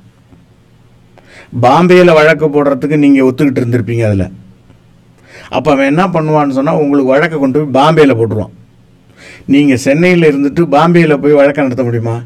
பாம்பேயில் 1.64 2.16
வழக்கு 2.18 2.46
போடுறதுக்கு 2.54 2.96
நீங்கள் 3.04 3.26
ஒத்துக்கிட்டு 3.28 3.62
இருந்திருப்பீங்க 3.62 4.04
அதில். 4.10 4.28
அப்போ 5.56 5.68
அவன் 5.74 5.90
என்ன 5.92 6.04
பண்ணுவான்னு 6.14 6.56
சொன்னால் 6.58 6.80
உங்களுக்கு 6.82 7.14
வழக்கை 7.14 7.36
கொண்டு 7.38 7.58
போய் 7.60 7.76
பாம்பேயில் 7.80 8.18
போட்டுருவான். 8.20 8.54
நீங்கள் 9.54 9.82
சென்னையில் 9.86 10.28
இருந்துட்டு 10.30 10.62
பாம்பேயில் 10.76 11.20
போய் 11.24 11.38
வழக்கை 11.40 11.64
நடத்த 11.66 11.84
முடியுமா? 11.88 12.16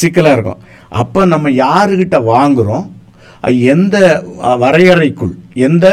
சிக்கலாக 0.00 0.36
இருக்கும். 0.36 0.62
அப்போ 1.02 1.20
நம்ம 1.34 1.50
யாருக்கிட்ட 1.64 2.18
வாங்குகிறோம் 2.32 2.86
எந்த 3.74 3.96
வரையறைக்குள் 4.62 5.34
எந்த 5.66 5.86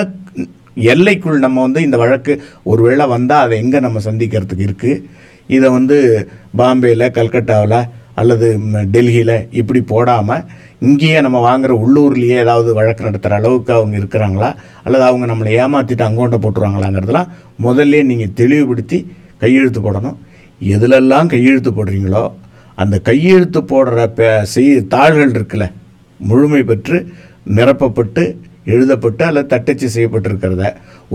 எல்லைக்குள் 0.76 1.40
நம்ம 1.40 1.62
வந்து 1.62 1.82
இந்த 1.82 1.98
வழக்கு 1.98 2.44
ஒருவேளை 2.64 3.08
வந்தால் 3.08 3.44
அதை 3.46 3.58
எங்கே 3.58 3.80
நம்ம 3.80 4.00
சந்திக்கிறதுக்கு 4.00 4.68
இருக்குது 4.68 5.04
இதை 5.48 5.70
வந்து 5.70 6.28
பாம்பேயில் 6.58 7.12
கல்கட்டாவில் 7.12 7.90
அல்லது 8.14 8.60
டெல்லியில் 8.92 9.48
இப்படி 9.52 9.82
போடாமல் 9.82 10.44
இங்கேயே 10.80 11.22
நம்ம 11.22 11.58
வாங்குற 11.58 11.72
உள்ளூர்லேயே 11.72 12.38
ஏதாவது 12.38 12.74
வழக்கு 12.74 13.04
நடத்துகிற 13.04 13.40
அளவுக்கு 13.40 13.74
அவங்க 13.74 13.98
இருக்கிறாங்களா? 13.98 14.56
அல்லது 14.84 15.04
அவங்க 15.04 15.26
நம்மளை 15.26 15.52
ஏமாற்றிட்டு 15.62 16.08
அங்கோண்ட 16.08 16.38
போட்டுருவாங்களாங்கிறதெல்லாம் 16.38 17.28
முதல்ல 17.64 18.04
நீங்கள் 18.04 18.34
தெளிவுபடுத்தி 18.34 19.12
கையெழுத்து 19.38 19.82
போடணும். 19.82 20.16
எதுலெல்லாம் 20.62 21.28
கையெழுத்து 21.28 21.72
போடுறீங்களோ 21.72 22.32
அந்த 22.76 23.00
கையெழுத்து 23.00 23.62
போடுற 23.62 24.08
பே 24.08 24.44
செய் 24.44 24.88
தாள்கள் 24.88 25.32
இருக்குல்ல 25.32 25.72
முழுமை 26.18 26.64
பெற்று 26.64 27.14
நிரப்பப்பட்டு 27.48 28.38
எழுதப்பட்டு 28.74 29.24
அல்லது 29.30 29.48
தட்டச்சு 29.54 29.88
செய்யப்பட்டிருக்கிறத 29.96 30.64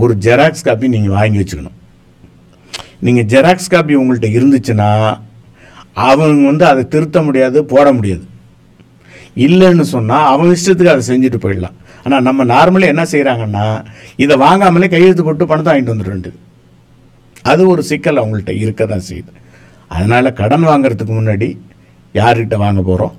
ஒரு 0.01 0.13
ஜெராக்ஸ் 0.25 0.65
காப்பி 0.67 0.87
நீங்கள் 0.95 1.15
வாங்கி 1.17 1.39
வச்சுக்கணும். 1.41 1.77
நீங்கள் 3.05 3.27
ஜெராக்ஸ் 3.33 3.71
காப்பி 3.73 3.93
உங்கள்கிட்ட 4.01 4.29
இருந்துச்சுன்னா 4.37 4.89
அவங்க 6.09 6.43
வந்து 6.51 6.65
அதை 6.71 6.83
திருத்த 6.93 7.17
முடியாது 7.27 7.59
போட 7.73 7.87
முடியாது. 7.97 8.25
இல்லைன்னு 9.45 9.85
சொன்னால் 9.95 10.29
அவன் 10.33 10.53
இஷ்டத்துக்கு 10.55 10.93
அதை 10.93 11.03
செஞ்சுட்டு 11.09 11.39
போயிடலாம். 11.43 11.75
ஆனால் 12.05 12.25
நம்ம 12.27 12.43
நார்மலி 12.53 12.85
என்ன 12.93 13.03
செய்கிறாங்கன்னா 13.13 13.65
இதை 14.23 14.35
வாங்காமலே 14.45 14.87
கையெழுத்து 14.93 15.25
போட்டு 15.27 15.49
பணத்தை 15.51 15.69
வாங்கிட்டு 15.71 15.93
வந்துட 15.95 16.31
அது 17.51 17.61
ஒரு 17.73 17.81
சிக்கல் 17.89 18.19
அவங்கள்ட்ட 18.21 18.53
இருக்க 18.63 18.81
தான் 18.85 19.07
செய்யுது. 19.09 19.31
அதனால் 19.91 20.37
கடன் 20.39 20.65
வாங்கிறதுக்கு 20.69 21.13
முன்னாடி 21.19 21.47
யார்கிட்ட 22.15 22.55
வாங்க 22.63 22.81
போகிறோம் 22.89 23.15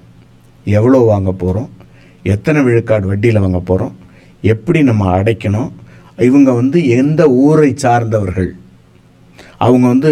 எவ்வளோ 0.66 0.98
வாங்க 1.12 1.30
போகிறோம் 1.42 1.70
எத்தனை 2.32 2.60
விழுக்காடு 2.66 3.06
வட்டியில் 3.10 3.44
வாங்க 3.44 3.60
போகிறோம் 3.70 3.94
எப்படி 4.42 4.82
நம்ம 4.82 5.18
அடைக்கணும்? 5.18 5.70
இவங்க 6.18 6.52
வந்து 6.52 6.88
எந்த 6.88 7.28
ஊரை 7.28 7.74
சார்ந்தவர்கள்? 7.76 8.50
அவங்க 9.58 9.86
வந்து 9.86 10.10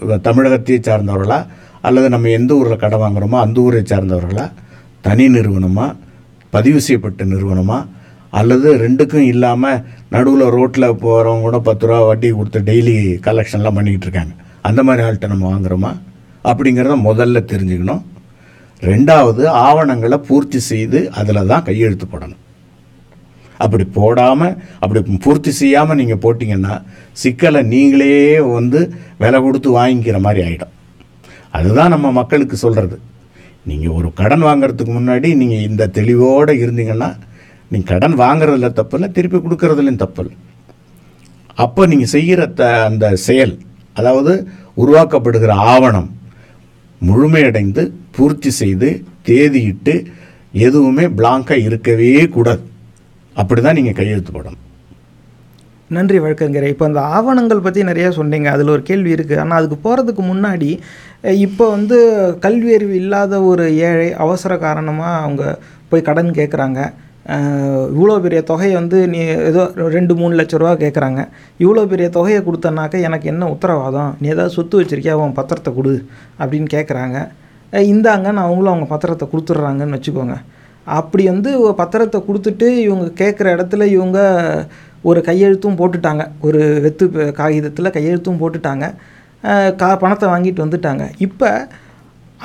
தமிழகத்தையே 0.00 0.78
சார்ந்தவர்களா? 0.88 1.46
அல்லது 1.82 2.08
நம்ம 2.08 2.28
எந்த 2.28 2.54
ஊரில் 2.54 2.76
கடை 2.76 2.98
வாங்குறோமோ 2.98 3.38
அந்த 3.40 3.60
ஊரை 3.60 3.82
சார்ந்தவர்களா? 3.82 4.50
தனி 5.00 5.28
நிறுவனமா? 5.28 5.96
பதிவு 6.50 6.80
செய்யப்பட்ட 6.80 7.24
நிறுவனமா? 7.24 7.86
அல்லது 8.30 8.74
ரெண்டுக்கும் 8.74 9.28
இல்லாமல் 9.32 9.82
நடுவில் 10.10 10.54
ரோட்டில் 10.56 10.86
போகிறவங்க 11.04 11.40
கூட 11.40 11.58
பத்து 11.58 11.86
ரூபா 11.86 12.06
வட்டி 12.06 12.30
கொடுத்து 12.30 12.60
டெய்லி 12.60 12.96
கலெக்ஷன்லாம் 13.28 13.76
பண்ணிக்கிட்டு 13.78 14.08
இருக்காங்க. 14.08 14.34
அந்த 14.62 14.82
மாதிரி 14.82 15.06
ஆள்கிட்ட 15.06 15.26
நம்ம 15.26 15.52
வாங்குறோமா? 15.52 15.92
அப்படிங்கிறத 16.44 16.96
முதல்ல 17.10 17.38
தெரிஞ்சுக்கணும். 17.52 18.02
ரெண்டாவது 18.80 19.44
ஆவணங்களை 19.46 20.18
பூர்த்தி 20.18 20.58
செய்து 20.58 21.10
அதில் 21.12 21.46
தான் 21.46 21.62
கையெழுத்து 21.62 22.06
போடணும். 22.06 22.42
அப்படி 23.58 23.84
போடாமல் 23.84 24.56
அப்படி 24.80 25.18
பூர்த்தி 25.24 25.50
செய்யாமல் 25.50 25.96
நீங்கள் 25.96 26.22
போட்டிங்கன்னா 26.22 26.82
சிக்கலை 27.12 27.62
நீங்களே 27.64 28.38
வந்து 28.40 28.80
விலை 29.18 29.40
கொடுத்து 29.40 29.70
வாங்கிக்கிற 29.70 30.18
மாதிரி 30.20 30.42
ஆகிடும் 30.42 30.72
அதுதான் 31.50 31.88
நம்ம 31.88 32.12
மக்களுக்கு 32.12 32.56
சொல்கிறது 32.56 32.96
நீங்கள் 33.64 33.88
ஒரு 33.88 34.12
கடன் 34.12 34.40
வாங்குறதுக்கு 34.40 34.92
முன்னாடி 34.92 35.34
நீங்கள் 35.36 35.58
இந்த 35.58 35.86
தெளிவோடு 35.86 36.52
இருந்தீங்கன்னா 36.52 37.10
நீங்கள் 37.70 37.90
கடன் 37.92 38.14
வாங்குறதுல 38.14 38.68
தப்பில்லை 38.72 39.12
திருப்பி 39.12 39.38
கொடுக்கறதுலையும் 39.38 40.02
தப்பில்லை 40.02 40.36
அப்போ 41.58 41.86
நீங்கள் 41.86 42.06
செய்கிற 42.06 42.46
த 42.46 42.62
அந்த 42.84 43.16
செயல் 43.16 43.58
அதாவது 43.94 44.32
உருவாக்கப்படுகிற 44.76 45.52
ஆவணம் 45.54 46.10
முழுமையடைந்து 47.00 47.92
பூர்த்தி 48.10 48.50
செய்து 48.50 48.88
தேதியிட்டு 49.24 49.94
எதுவுமே 50.54 51.04
பிளாங்காக 51.08 51.58
இருக்கவே 51.58 52.26
கூடாது. 52.26 52.62
அப்படி 53.42 53.60
தான் 53.66 53.78
நீங்கள் 53.78 53.98
கையெழுத்து 54.00 54.32
போடணும். 54.36 54.62
நன்றி 55.96 56.18
வழக்கறிஞரே. 56.22 56.68
இப்போ 56.74 56.84
அந்த 56.90 57.00
ஆவணங்கள் 57.16 57.64
பற்றி 57.64 57.80
நிறையா 57.88 58.08
சொன்னீங்க. 58.18 58.48
அதில் 58.54 58.72
ஒரு 58.76 58.82
கேள்வி 58.88 59.10
இருக்குது 59.16 59.40
ஆனால் 59.42 59.58
அதுக்கு 59.58 59.76
போகிறதுக்கு 59.84 60.22
முன்னாடி 60.30 60.70
இப்போ 61.46 61.64
வந்து 61.74 61.98
கல்வி 62.44 62.70
அறிவு 62.76 62.94
இல்லாத 63.02 63.40
ஒரு 63.50 63.64
ஏழை 63.88 64.08
அவசர 64.24 64.52
காரணமாக 64.64 65.20
அவங்க 65.24 65.44
போய் 65.90 66.08
கடன் 66.08 66.32
கேட்குறாங்க 66.38 66.80
இவ்வளோ 67.94 68.16
பெரிய 68.24 68.40
தொகையை 68.50 68.74
வந்து 68.80 68.98
நீ 69.12 69.20
ஏதோ 69.50 69.62
ரெண்டு 69.94 70.12
மூணு 70.18 70.34
லட்ச 70.40 70.60
ரூபா 70.62 70.72
கேட்குறாங்க 70.82 71.20
இவ்வளோ 71.62 71.82
பெரிய 71.92 72.08
தொகையை 72.16 72.40
கொடுத்தனாக்க 72.48 73.06
எனக்கு 73.08 73.26
என்ன 73.32 73.48
உத்தரவாதம்? 73.54 74.10
நீ 74.20 74.26
ஏதாவது 74.34 74.56
சொத்து 74.58 74.80
வச்சிருக்கியா? 74.80 75.16
உன் 75.22 75.38
பத்திரத்தை 75.38 75.70
கொடு 75.78 75.94
அப்படின்னு 76.40 76.68
கேட்குறாங்க 76.76 77.16
இந்தாங்க 77.72 77.88
இந்தாங்கன்னு 77.94 78.44
அவங்களும் 78.44 78.72
அவங்க 78.72 78.86
பத்திரத்தை 78.92 79.26
கொடுத்துட்றாங்கன்னு 79.32 79.96
வச்சுக்கோங்க. 79.96 80.36
அப்படி 80.98 81.24
வந்து 81.32 81.50
பத்திரத்தை 81.80 82.18
கொடுத்துட்டு 82.28 82.66
இவங்க 82.86 83.06
கேட்குற 83.22 83.46
இடத்துல 83.56 83.86
இவங்க 83.96 84.18
ஒரு 85.08 85.20
கையெழுத்தும் 85.28 85.78
போட்டுட்டாங்க. 85.80 86.22
ஒரு 86.46 86.60
வெத்து 86.84 87.04
காகிதத்தில் 87.40 87.94
கையெழுத்தும் 87.96 88.40
போட்டுட்டாங்க. 88.42 88.86
கா 89.80 89.88
பணத்தை 90.02 90.26
வாங்கிட்டு 90.32 90.64
வந்துட்டாங்க. 90.64 91.04
இப்போ 91.26 91.50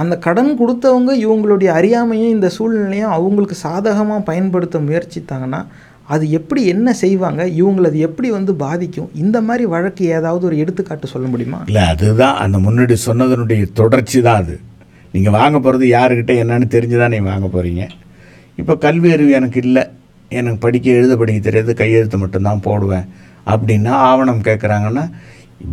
அந்த 0.02 0.16
கடன் 0.26 0.52
கொடுத்தவங்க 0.60 1.12
இவங்களுடைய 1.26 1.70
அறியாமையும் 1.78 2.34
இந்த 2.36 2.50
சூழ்நிலையும் 2.58 3.14
அவங்களுக்கு 3.16 3.56
சாதகமாக 3.64 4.28
பயன்படுத்த 4.30 4.80
முயற்சித்தாங்கன்னா 4.88 5.62
அது 6.14 6.26
எப்படி 6.38 6.62
என்ன 6.74 6.94
செய்வாங்க? 7.02 7.42
இவங்களை 7.60 7.86
அது 7.90 8.00
எப்படி 8.08 8.30
வந்து 8.38 8.54
பாதிக்கும்? 8.64 9.10
இந்த 9.24 9.38
மாதிரி 9.48 9.66
வழக்கு 9.74 10.04
ஏதாவது 10.18 10.44
ஒரு 10.50 10.58
எடுத்துக்காட்டு 10.64 11.14
சொல்ல 11.14 11.28
முடியுமா? 11.34 11.60
இல்லை 11.70 11.84
அதுதான் 11.94 12.38
அந்த 12.44 12.58
முன்னாடி 12.68 12.98
சொன்னதனுடைய 13.08 13.66
தொடர்ச்சி 13.82 14.22
தான் 14.28 14.42
அது. 14.44 14.56
நீங்கள் 15.14 15.38
வாங்க 15.40 15.58
போகிறது 15.60 15.86
யாருக்கிட்ட 15.98 16.34
என்னன்னு 16.44 16.68
தெரிஞ்சு 16.76 16.98
தான் 17.02 17.14
நீங்கள் 17.16 17.32
வாங்க 17.34 17.48
போகிறீங்க 17.56 17.84
இப்போ 18.60 18.74
கல்வி 18.86 19.10
அறிவு 19.16 19.32
எனக்கு 19.40 19.60
இல்லை. 19.66 19.84
எனக்கு 20.40 20.60
படிக்க 20.66 20.88
எழுத 21.00 21.14
படிக்க 21.22 21.40
தெரியாது. 21.48 21.72
கையெழுத்து 21.82 22.18
மட்டும்தான் 22.24 22.66
போடுவேன். 22.68 23.08
அப்படின்னா 23.54 23.94
ஆவணம் 24.10 24.46
கேட்குறாங்கன்னா 24.48 25.06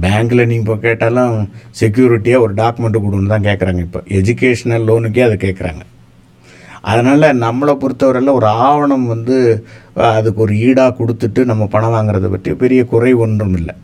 பேங்க்கில் 0.02 0.46
நீங்கள் 0.48 0.64
இப்போ 0.64 0.76
கேட்டாலும் 0.86 1.34
செக்யூரிட்டியாக 1.80 2.44
ஒரு 2.44 2.52
டாக்குமெண்ட்டு 2.62 3.02
கொடுன்னு 3.04 3.32
தான் 3.34 3.46
கேட்குறாங்க 3.48 3.80
இப்போ. 3.86 4.00
எஜுகேஷ்னல் 4.18 4.86
லோனுக்கே 4.88 5.22
அதை 5.28 5.36
கேட்குறாங்க 5.46 5.84
அதனால் 6.90 7.26
நம்மளை 7.44 7.72
பொறுத்தவரையில் 7.82 8.36
ஒரு 8.38 8.48
ஆவணம் 8.66 9.06
வந்து 9.12 9.36
அதுக்கு 10.16 10.40
ஒரு 10.44 10.54
ஈடாக 10.66 10.96
கொடுத்துட்டு 10.98 11.40
நம்ம 11.50 11.62
பணம் 11.74 11.94
வாங்குறதை 11.94 12.28
பற்றி 12.34 12.50
பெரிய 12.62 12.80
குறை 12.92 13.12
ஒன்றும் 13.24 13.56
இல்லை. 13.60 13.74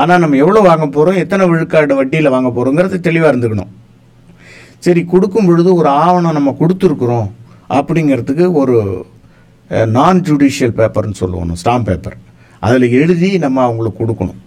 ஆனால் 0.00 0.22
நம்ம 0.22 0.38
எவ்வளோ 0.44 0.62
வாங்க 0.70 0.86
போகிறோம் 0.96 1.20
எத்தனை 1.22 1.44
விழுக்காடு 1.52 1.94
வட்டியில் 1.98 2.34
வாங்க 2.34 2.50
போகிறோங்கிறது 2.56 2.98
தெளிவாக 3.06 3.32
இருந்துக்கணும். 3.32 3.70
சரி 4.86 5.02
கொடுக்கும் 5.12 5.48
பொழுது 5.50 5.70
ஒரு 5.80 5.88
ஆவணம் 6.04 6.36
நம்ம 6.38 6.54
கொடுத்துருக்குறோம். 6.60 7.28
அப்படிங்கிறதுக்கு 7.78 8.46
ஒரு 8.62 8.76
நான் 9.96 10.20
ஜுடிஷியல் 10.28 10.76
பேப்பர்னு 10.78 11.20
சொல்லுவோம் 11.22 11.58
ஸ்டாம்ப் 11.62 11.88
பேப்பர் 11.88 12.18
அதில் 12.66 12.94
எழுதி 13.00 13.28
நம்ம 13.44 13.62
அவங்களுக்கு 13.66 14.00
கொடுக்கணும். 14.02 14.40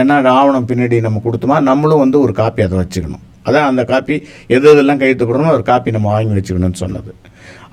ஏன்னா 0.00 0.14
ஆவணம் 0.38 0.68
பின்னாடி 0.70 0.98
நம்ம 1.06 1.20
கொடுத்தோமா 1.24 1.56
நம்மளும் 1.70 2.02
வந்து 2.04 2.18
ஒரு 2.24 2.32
காப்பி 2.40 2.62
அதை 2.66 2.76
வச்சுக்கணும். 2.80 3.24
அதான் 3.46 3.68
அந்த 3.70 3.82
காப்பி 3.90 4.14
எது 4.54 4.66
எதெல்லாம் 4.72 5.00
கையெழுத்து 5.00 5.26
போடணும் 5.28 5.54
ஒரு 5.56 5.64
காப்பி 5.70 5.94
நம்ம 5.96 6.10
வாங்கி 6.14 6.36
வச்சுக்கணும்னு 6.36 6.82
சொன்னது. 6.82 7.12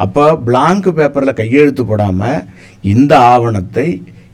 அப்போ 0.03 0.23
பிளாங்க் 0.47 0.89
பேப்பரில் 0.97 1.39
கையெழுத்து 1.41 1.83
போடாமல் 1.91 2.43
இந்த 2.93 3.13
ஆவணத்தை 3.33 3.87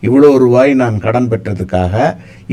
இவ்வளோ 0.08 0.30
ரூபாய் 0.44 0.72
நான் 0.82 0.98
கடன் 1.06 1.30
பெற்றதுக்காக 1.32 1.94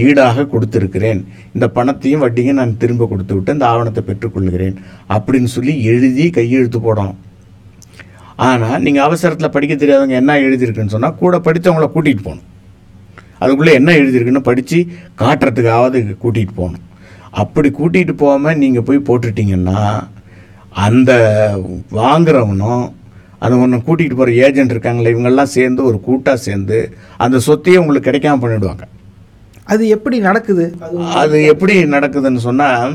ஈடாக 0.04 0.46
கொடுத்துருக்கிறேன். 0.52 1.20
இந்த 1.56 1.66
பணத்தையும் 1.76 2.22
வட்டியும் 2.24 2.60
நான் 2.60 2.78
திரும்ப 2.82 3.06
கொடுத்து 3.10 3.34
விட்டு 3.36 3.56
இந்த 3.56 3.66
ஆவணத்தை 3.72 4.02
பெற்றுக்கொள்கிறேன். 4.10 4.76
அப்படின்னு 5.14 5.50
சொல்லி 5.56 5.74
எழுதி 5.92 6.26
கையெழுத்து 6.38 6.80
போடணும். 6.86 7.18
ஆனால் 8.36 8.80
நீங்கள் 8.80 9.02
அவசரத்தில் 9.02 9.54
படிக்க 9.56 9.74
தெரியாதவங்க 9.74 10.16
என்ன 10.22 10.38
எழுதியிருக்குன்னு 10.38 10.94
சொன்னால் 10.94 11.14
கூட 11.14 11.38
படித்தவங்கள 11.38 11.88
கூட்டிகிட்டு 11.94 12.24
போகணும். 12.28 12.48
அதுக்குள்ளே 13.38 13.72
என்ன 13.72 13.92
எழுதியிருக்குன்னு 13.92 14.48
படித்து 14.48 14.78
காட்டுறதுக்காவது 15.20 16.16
கூட்டிகிட்டு 16.24 16.54
போகணும். 16.54 16.86
அப்படி 17.30 17.68
கூட்டிகிட்டு 17.78 18.12
போகாமல் 18.12 18.56
நீங்கள் 18.56 18.86
போய் 18.88 19.06
போட்டுட்டீங்கன்னா 19.08 19.78
அந்த 20.86 21.12
வாங்குறவனும் 21.92 22.84
அது 23.38 23.58
ஒன்று 23.58 23.78
கூட்டிகிட்டு 23.86 24.18
போகிற 24.18 24.32
ஏஜென்ட் 24.46 24.74
இருக்காங்களே 24.74 25.12
இவங்கெல்லாம் 25.14 25.54
சேர்ந்து 25.56 25.84
ஒரு 25.84 26.00
கூட்டாக 26.00 26.36
சேர்ந்து 26.36 26.94
அந்த 27.16 27.36
சொத்தையே 27.46 27.76
உங்களுக்கு 27.76 28.08
கிடைக்காம 28.10 28.40
பண்ணிடுவாங்க. 28.42 28.84
அது 29.64 29.88
எப்படி 29.88 30.18
நடக்குது? 30.18 30.64
அது 30.80 30.96
அது 31.22 31.44
எப்படி 31.44 31.74
நடக்குதுன்னு 31.84 32.42
சொன்னால் 32.48 32.94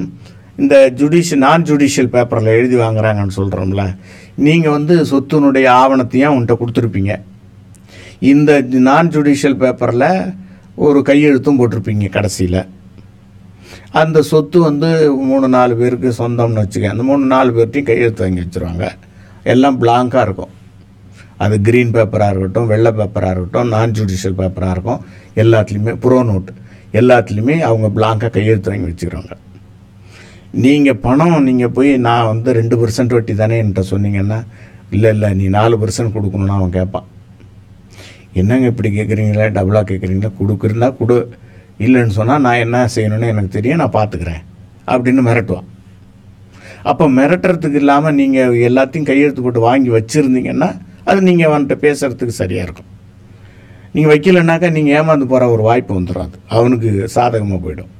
இந்த 0.55 0.75
ஜுடிஷியல் 0.99 1.43
நான் 1.47 1.63
ஜுடிஷியல் 1.63 2.13
பேப்பரில் 2.13 2.55
எழுதி 2.59 2.75
வாங்குறாங்கன்னு 2.75 3.37
சொல்கிறோம்ல 3.37 3.83
நீங்கள் 4.45 4.75
வந்து 4.77 4.95
சொத்துனுடைய 5.11 5.67
ஆவணத்தையும் 5.81 6.31
அவன்கிட்ட 6.31 6.55
கொடுத்துருப்பீங்க. 6.59 7.13
இந்த 8.31 8.61
நான் 8.87 9.09
ஜுடிஷியல் 9.09 9.61
பேப்பரில் 9.63 10.09
ஒரு 10.75 10.99
கையெழுத்தும் 11.09 11.59
போட்டிருப்பீங்க 11.59 12.09
கடைசியில். 12.09 12.59
அந்த 14.01 14.21
சொத்து 14.21 14.57
வந்து 14.59 14.89
மூணு 15.29 15.47
நாலு 15.47 15.75
பேருக்கு 15.75 16.09
சொந்தம்னு 16.17 16.63
வச்சுக்க 16.63 16.93
அந்த 16.93 17.03
மூணு 17.03 17.25
நாலு 17.25 17.51
பேர்ட்டையும் 17.57 17.89
கையெழுத்து 17.89 18.23
வாங்கி 18.23 18.43
வச்சுருவாங்க. 18.43 18.87
எல்லாம் 19.43 19.81
பிளாங்காக 19.81 20.21
இருக்கும். 20.21 20.53
அது 21.37 21.57
க்ரீன் 21.67 21.95
பேப்பராக 21.95 22.29
இருக்கட்டும் 22.29 22.69
வெள்ளை 22.73 22.91
பேப்பராக 22.91 23.33
இருக்கட்டும் 23.35 23.73
நான் 23.75 23.91
ஜுடிஷியல் 23.91 24.37
பேப்பராக 24.39 24.75
இருக்கும். 24.75 25.01
எல்லாத்துலேயுமே 25.35 25.93
ப்ரோ 26.05 26.19
நோட் 26.23 26.49
எல்லாத்துலேயுமே 26.93 27.55
அவங்க 27.69 27.87
பிளாங்காக 27.97 28.29
கையெழுத்து 28.29 28.71
வாங்கி 28.71 28.89
வச்சுக்கிறாங்க. 28.91 29.33
நீங்கள் 30.53 31.01
பணம் 31.05 31.45
நீங்கள் 31.47 31.73
போய் 31.77 31.91
நான் 31.97 32.29
வந்து 32.31 32.49
ரெண்டு 32.59 32.75
பர்சன்ட் 32.81 33.15
வட்டி 33.15 33.33
தானே 33.33 33.57
என்கிட்ட 33.61 33.83
சொன்னீங்கன்னா 33.93 34.39
இல்லை 34.95 35.09
இல்லை 35.15 35.29
நீ 35.39 35.47
நாலு 35.57 35.75
பர்சன்ட் 35.81 36.15
கொடுக்கணும்னு 36.15 36.57
அவன் 36.57 36.75
கேட்பான் 36.77 37.07
என்னங்க 38.39 38.67
இப்படி 38.71 38.89
கேட்குறீங்களா 38.95 39.45
டபுளாக 39.57 39.85
கேட்குறீங்களா 39.91 40.31
கொடுக்குறதா 40.39 40.89
கொடு. 40.99 41.17
இல்லைன்னு 41.85 42.15
சொன்னால் 42.19 42.43
நான் 42.45 42.61
என்ன 42.65 42.77
செய்யணும்னு 42.95 43.31
எனக்கு 43.33 43.55
தெரியும் 43.55 43.81
நான் 43.81 43.95
பார்த்துக்கிறேன் 43.97 44.43
அப்படின்னு 44.91 45.21
மிரட்டுவான். 45.27 45.67
அப்போ 46.83 47.05
மிரட்டுறதுக்கு 47.17 47.79
இல்லாமல் 47.81 48.17
நீங்கள் 48.19 48.55
எல்லாத்தையும் 48.69 49.09
கையெழுத்து 49.09 49.41
போட்டு 49.41 49.59
வாங்கி 49.59 49.89
வச்சுருந்தீங்கன்னா 49.97 50.69
அது 51.09 51.19
நீங்கள் 51.29 51.53
வந்துட்டு 51.53 51.83
பேசுகிறதுக்கு 51.85 52.39
சரியாக 52.41 52.65
இருக்கும். 52.67 52.89
நீங்கள் 53.93 54.11
வைக்கலைன்னாக்கா 54.13 54.69
நீங்கள் 54.77 54.95
ஏமாந்து 54.99 55.27
போகிற 55.33 55.49
ஒரு 55.49 55.61
வாய்ப்பு 55.61 55.93
வந்துடும் 55.99 56.25
அது. 56.27 56.39
அவனுக்கு 56.47 56.89
சாதகமாக 57.15 57.59
போயிடும். 57.65 57.91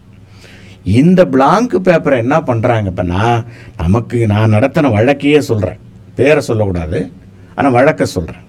இந்த 0.95 1.21
பிளாங்க் 1.33 1.75
பேப்பரை 1.87 2.17
என்ன 2.23 2.35
பண்ணுறாங்க 2.49 2.91
இப்போ 2.93 3.05
நமக்கு 3.83 4.17
நான் 4.33 4.53
நடத்தின 4.55 4.91
வழக்கையே 4.97 5.39
சொல்கிறேன் 5.51 5.79
பேரை 6.17 6.41
சொல்லக்கூடாது 6.49 6.99
ஆனால் 7.57 7.75
வழக்கை 7.77 8.05
சொல்கிறேன் 8.15 8.43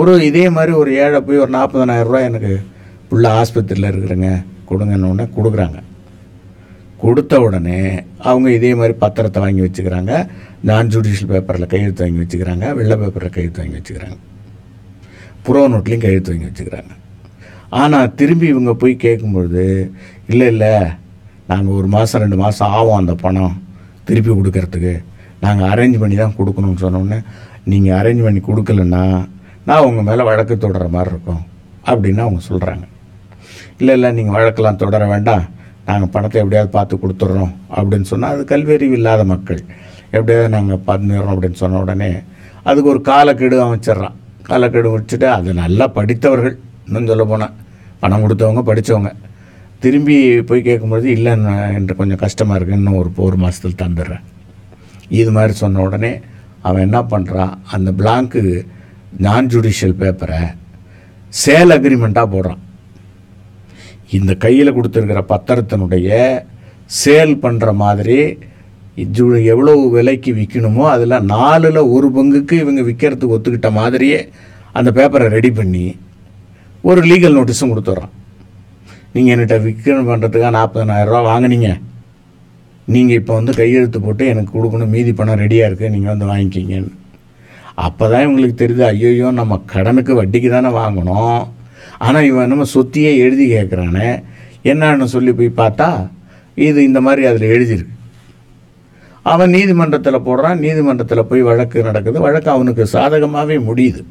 ஒரு 0.00 0.12
இதே 0.28 0.44
மாதிரி 0.56 0.72
ஒரு 0.80 0.90
ஏழை 1.04 1.20
போய் 1.26 1.42
ஒரு 1.44 1.52
40000 1.58 2.24
எனக்கு 2.28 2.52
புள்ள 3.10 3.26
ஆஸ்பத்திரியில் 3.40 3.90
இருக்கிறேங்க 3.90 4.30
கொடுங்கன்னு 4.70 5.10
உடனே 5.12 5.26
கொடுக்குறாங்க. 5.36 5.78
கொடுத்த 7.02 7.34
உடனே 7.46 7.78
அவங்க 8.28 8.48
இதே 8.58 8.70
மாதிரி 8.78 8.94
பத்திரத்தை 9.02 9.40
வாங்கி 9.44 9.62
வச்சுக்கிறாங்க 9.66 10.12
நான் 10.68 10.90
ஜுடிஷியல் 10.94 11.32
பேப்பரில் 11.32 11.70
கையெழுத்து 11.72 12.04
வாங்கி 12.04 12.22
வச்சுக்கிறாங்க 12.22 12.68
வெள்ளை 12.78 12.96
பேப்பரில் 13.02 13.34
கையெழுத்து 13.36 13.62
வாங்கி 13.62 13.78
வச்சுக்கிறாங்க. 13.78 14.18
புறோ 15.46 15.62
நோட்லேயும் 15.74 16.04
கையெழுத்து 16.04 16.32
வாங்கி 16.32 16.48
வச்சுக்கிறாங்க. 16.50 16.92
ஆனால் 17.80 18.14
திரும்பி 18.20 18.46
இவங்க 18.54 18.72
போய் 18.82 19.02
கேட்கும்பொழுது 19.06 19.66
இல்லை 20.32 20.48
இல்லை 20.54 20.72
நாங்கள் 21.50 21.76
ஒரு 21.78 21.88
மாதம் 21.94 22.22
ரெண்டு 22.24 22.38
மாதம் 22.42 22.72
ஆகும் 22.78 22.98
அந்த 23.00 23.12
பணம் 23.24 23.54
திருப்பி 24.08 24.30
கொடுக்கறதுக்கு. 24.30 24.94
நாங்கள் 25.44 25.68
அரேஞ்ச் 25.72 26.00
பண்ணி 26.02 26.16
தான் 26.20 26.36
கொடுக்கணும்னு 26.38 26.82
சொன்னோடனே 26.84 27.18
நீங்கள் 27.72 27.96
அரேஞ்ச் 27.98 28.24
பண்ணி 28.26 28.40
கொடுக்கலன்னா 28.48 29.02
நான் 29.68 29.86
உங்கள் 29.88 30.06
மேலே 30.08 30.22
வழக்கு 30.28 30.54
தொடர 30.64 30.84
மாதிரி 30.94 31.12
இருக்கும் 31.14 31.42
அப்படின்னு 31.90 32.20
அவங்க 32.26 32.40
சொல்கிறாங்க 32.50 32.84
இல்லை 33.80 33.94
இல்லை 33.96 34.10
நீங்கள் 34.18 34.36
வழக்கெல்லாம் 34.36 34.80
தொடர 34.82 35.02
வேண்டாம். 35.12 35.44
நாங்கள் 35.88 36.10
பணத்தை 36.14 36.38
எப்படியாவது 36.42 36.70
பார்த்து 36.76 36.94
கொடுத்துட்றோம் 37.02 37.52
அப்படின்னு 37.76 38.08
சொன்னால் 38.12 38.32
அது 38.34 38.42
கல்வியறிவு 38.52 38.96
இல்லாத 38.98 39.22
மக்கள். 39.32 39.60
எப்படியாவது 40.16 40.50
நாங்கள் 40.56 40.82
பண்ணிடுறோம் 40.88 41.32
அப்படின்னு 41.34 41.60
சொன்ன 41.62 41.80
உடனே 41.84 42.10
அதுக்கு 42.68 42.90
ஒரு 42.94 43.00
காலக்கெடு 43.10 43.56
அமைச்சிட்றான். 43.66 44.16
காலக்கெடு 44.48 44.88
வச்சுட்டு 44.96 45.26
அது 45.36 45.50
நல்லா 45.62 45.86
படித்தவர்கள் 45.96 46.56
இன்னும் 46.86 47.08
சொல்ல 47.12 47.24
போனால் 47.32 47.54
பணம் 48.02 48.22
கொடுத்தவங்க 48.24 48.62
படித்தவங்க 48.70 49.10
திரும்பி 49.82 50.16
போய் 50.48 50.66
கேட்கும்பொழுது 50.68 51.08
இல்லை 51.16 51.32
நான் 51.44 51.92
கொஞ்சம் 52.00 52.22
கஷ்டமாக 52.24 52.56
இருக்குது 52.58 52.78
இன்னும் 52.80 52.98
ஒரு 53.00 53.10
ஒரு 53.26 53.36
மாதத்தில் 53.42 53.80
தந்துடுறேன். 53.82 54.24
இது 55.20 55.30
மாதிரி 55.36 55.54
சொன்ன 55.62 55.82
உடனே 55.86 56.12
அவன் 56.66 56.84
என்ன 56.86 57.00
பண்ணுறான் 57.12 57.52
அந்த 57.74 57.90
பிளாங்க்கு 58.00 58.42
நான் 59.26 59.50
ஜுடிஷியல் 59.52 59.98
பேப்பரை 60.00 60.40
சேல் 61.42 61.74
அக்ரிமெண்ட்டாக 61.76 62.32
போடுறான். 62.34 62.62
இந்த 64.18 64.32
கையில் 64.44 64.74
கொடுத்துருக்கிற 64.76 65.22
பத்திரத்தினுடைய 65.32 66.10
சேல் 67.00 67.34
பண்ணுற 67.44 67.72
மாதிரி 67.84 68.20
இது 69.04 69.24
எவ்வளோ 69.52 69.72
விலைக்கு 69.96 70.30
விற்கணுமோ 70.38 70.84
அதில் 70.92 71.24
நாலில் 71.34 71.80
ஒரு 71.94 72.08
பங்குக்கு 72.16 72.54
இவங்க 72.62 72.82
விற்கிறதுக்கு 72.90 73.34
ஒத்துக்கிட்ட 73.36 73.70
மாதிரியே 73.80 74.20
அந்த 74.78 74.90
பேப்பரை 74.98 75.26
ரெடி 75.36 75.50
பண்ணி 75.58 75.86
ஒரு 76.88 77.00
லீகல் 77.10 77.36
நோட்டீஸும் 77.38 77.70
கொடுத்துட்றான். 77.72 78.14
நீங்கள் 79.14 79.32
என்கிட்ட 79.34 79.56
விற்கணும் 79.66 80.08
பண்ணுறதுக்காக 80.10 80.52
நாற்பதனாயிரரூவா 80.58 81.20
வாங்குனீங்க. 81.30 81.70
நீங்கள் 82.94 83.18
இப்போ 83.20 83.32
வந்து 83.38 83.52
கையெழுத்து 83.60 83.98
போட்டு 84.06 84.24
எனக்கு 84.32 84.50
கொடுக்கணும் 84.56 84.92
மீதி 84.94 85.12
பணம் 85.18 85.40
ரெடியாக 85.42 85.68
இருக்குது 85.68 85.92
நீங்கள் 85.94 86.12
வந்து 86.14 86.30
வாங்கிக்கிங்கன்னு. 86.32 86.92
அப்போ 87.86 88.04
தான் 88.12 88.24
இவங்களுக்கு 88.26 88.56
தெரியுது 88.62 88.84
ஐயோயோ 88.92 89.28
நம்ம 89.40 89.58
கடனுக்கு 89.72 90.12
வட்டிக்கு 90.20 90.48
தானே 90.54 90.70
வாங்கணும். 90.80 91.40
ஆனால் 92.06 92.26
இவன் 92.30 92.50
நம்ம 92.52 92.64
சொத்தியே 92.74 93.12
எழுதி 93.24 93.44
கேட்குறானே 93.54 94.08
என்னன்னு 94.70 95.06
சொல்லி 95.14 95.32
போய் 95.38 95.58
பார்த்தா 95.60 95.88
இது 96.68 96.78
இந்த 96.88 97.00
மாதிரி 97.06 97.22
அதில் 97.30 97.52
எழுதியிருக்கு. 97.54 97.94
அவன் 99.32 99.54
நீதிமன்றத்தில் 99.56 100.26
போடுறான் 100.26 100.62
நீதிமன்றத்தில் 100.64 101.28
போய் 101.30 101.42
வழக்கு 101.48 101.86
நடக்குது. 101.88 102.18
வழக்கு 102.26 102.50
அவனுக்கு 102.54 102.84
சாதகமாகவே 102.94 103.56
முடியுது. 103.68 104.02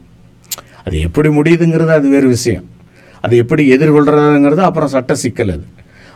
அது 0.85 0.97
எப்படி 1.07 1.29
முடியுதுங்கிறது 1.37 1.93
அது 1.99 2.07
வேறு 2.15 2.27
விஷயம். 2.37 2.65
அது 3.23 3.33
எப்படி 3.43 3.63
எதிர்கொள்கிறதுங்கிறது 3.75 4.63
அப்புறம் 4.67 4.93
சட்ட 4.95 5.15
சிக்கல் 5.23 5.53
அது. 5.55 5.65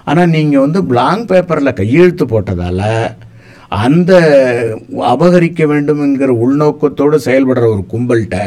ஆனால் 0.09 0.31
நீங்கள் 0.35 0.63
வந்து 0.65 0.79
பிளாங்க் 0.91 1.29
பேப்பரில் 1.31 1.77
கையெழுத்து 1.79 2.25
போட்டதால் 2.33 2.87
அந்த 3.85 4.11
அபகரிக்க 5.13 5.65
வேண்டும் 5.71 6.01
என்கிற 6.05 6.31
உள்நோக்கத்தோடு 6.45 7.17
செயல்படுற 7.27 7.65
ஒரு 7.73 7.83
கும்பல்கிட்ட 7.93 8.37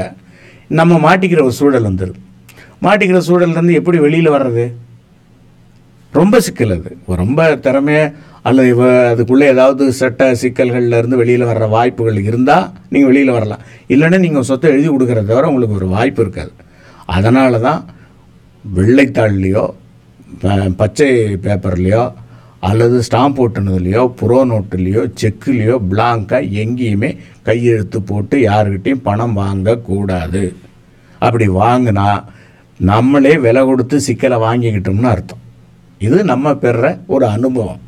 நம்ம 0.80 0.98
மாட்டிக்கிற 1.06 1.40
ஒரு 1.48 1.54
சூழல் 1.60 1.88
வந்துடுது 1.90 2.20
மாட்டிக்கிற 2.84 3.18
சூழல்லேருந்து 3.28 3.78
எப்படி 3.80 3.98
வெளியில் 4.04 4.34
வர்றது? 4.34 4.64
ரொம்ப 6.12 6.36
சிக்கல் 6.46 6.74
அது. 6.76 6.90
ரொம்ப 7.22 7.46
திறமைய 7.66 8.00
அல்லது 8.48 8.68
இவ 8.74 8.82
அதுக்குள்ளே 9.12 9.46
ஏதாவது 9.54 9.84
சட்ட 10.00 10.26
சிக்கல்கள்ல 10.42 10.98
இருந்து 11.00 11.20
வெளியில் 11.20 11.48
வர்ற 11.50 11.66
வாய்ப்புகள் 11.76 12.18
இருந்தால் 12.28 12.66
நீங்கள் 12.92 13.10
வெளியில் 13.10 13.36
வரலாம். 13.36 13.62
இல்லைன்னா 13.94 14.18
நீங்கள் 14.26 14.48
சொத்தை 14.50 14.70
எழுதி 14.74 14.88
கொடுக்குறத 14.88 15.26
தவிர 15.30 15.50
உங்களுக்கு 15.52 15.78
ஒரு 15.80 15.88
வாய்ப்பு 15.96 16.22
இருக்காது. 16.24 16.52
அதனால 17.16 17.58
தான் 17.68 17.80
வெள்ளைத்தாள்லேயோ 18.76 19.70
ப- 20.40 20.68
பச்சை 20.76 21.08
பேப்பர்லேயோ 21.18 22.12
அல்லது 22.60 23.02
ஸ்டாம்ப் 23.10 23.46
ஓட்டுனதுலையோ 23.46 24.08
புரோ 24.08 24.44
நோட்டுலேயோ 24.44 25.12
செக்குலேயோ 25.22 25.78
பிளாங்காக 25.90 26.50
எங்கேயுமே 26.50 27.16
கையெழுத்து 27.42 28.02
போட்டு 28.02 28.38
யாருக்கிட்டையும் 28.38 29.00
பணம் 29.02 29.36
வாங்கக்கூடாது. 29.36 30.54
அப்படி 31.18 31.48
வாங்கினா 31.48 32.24
நம்மளே 32.78 33.38
விலை 33.38 33.64
கொடுத்து 33.64 34.00
சிக்கலை 34.00 34.38
வாங்கிக்கிட்டோம்னு 34.38 35.02
அர்த்தம். 35.02 35.38
இது 35.98 36.24
நம்ம 36.24 36.54
பெற 36.54 36.98
ஒரு 37.06 37.26
அனுபவம். 37.26 37.80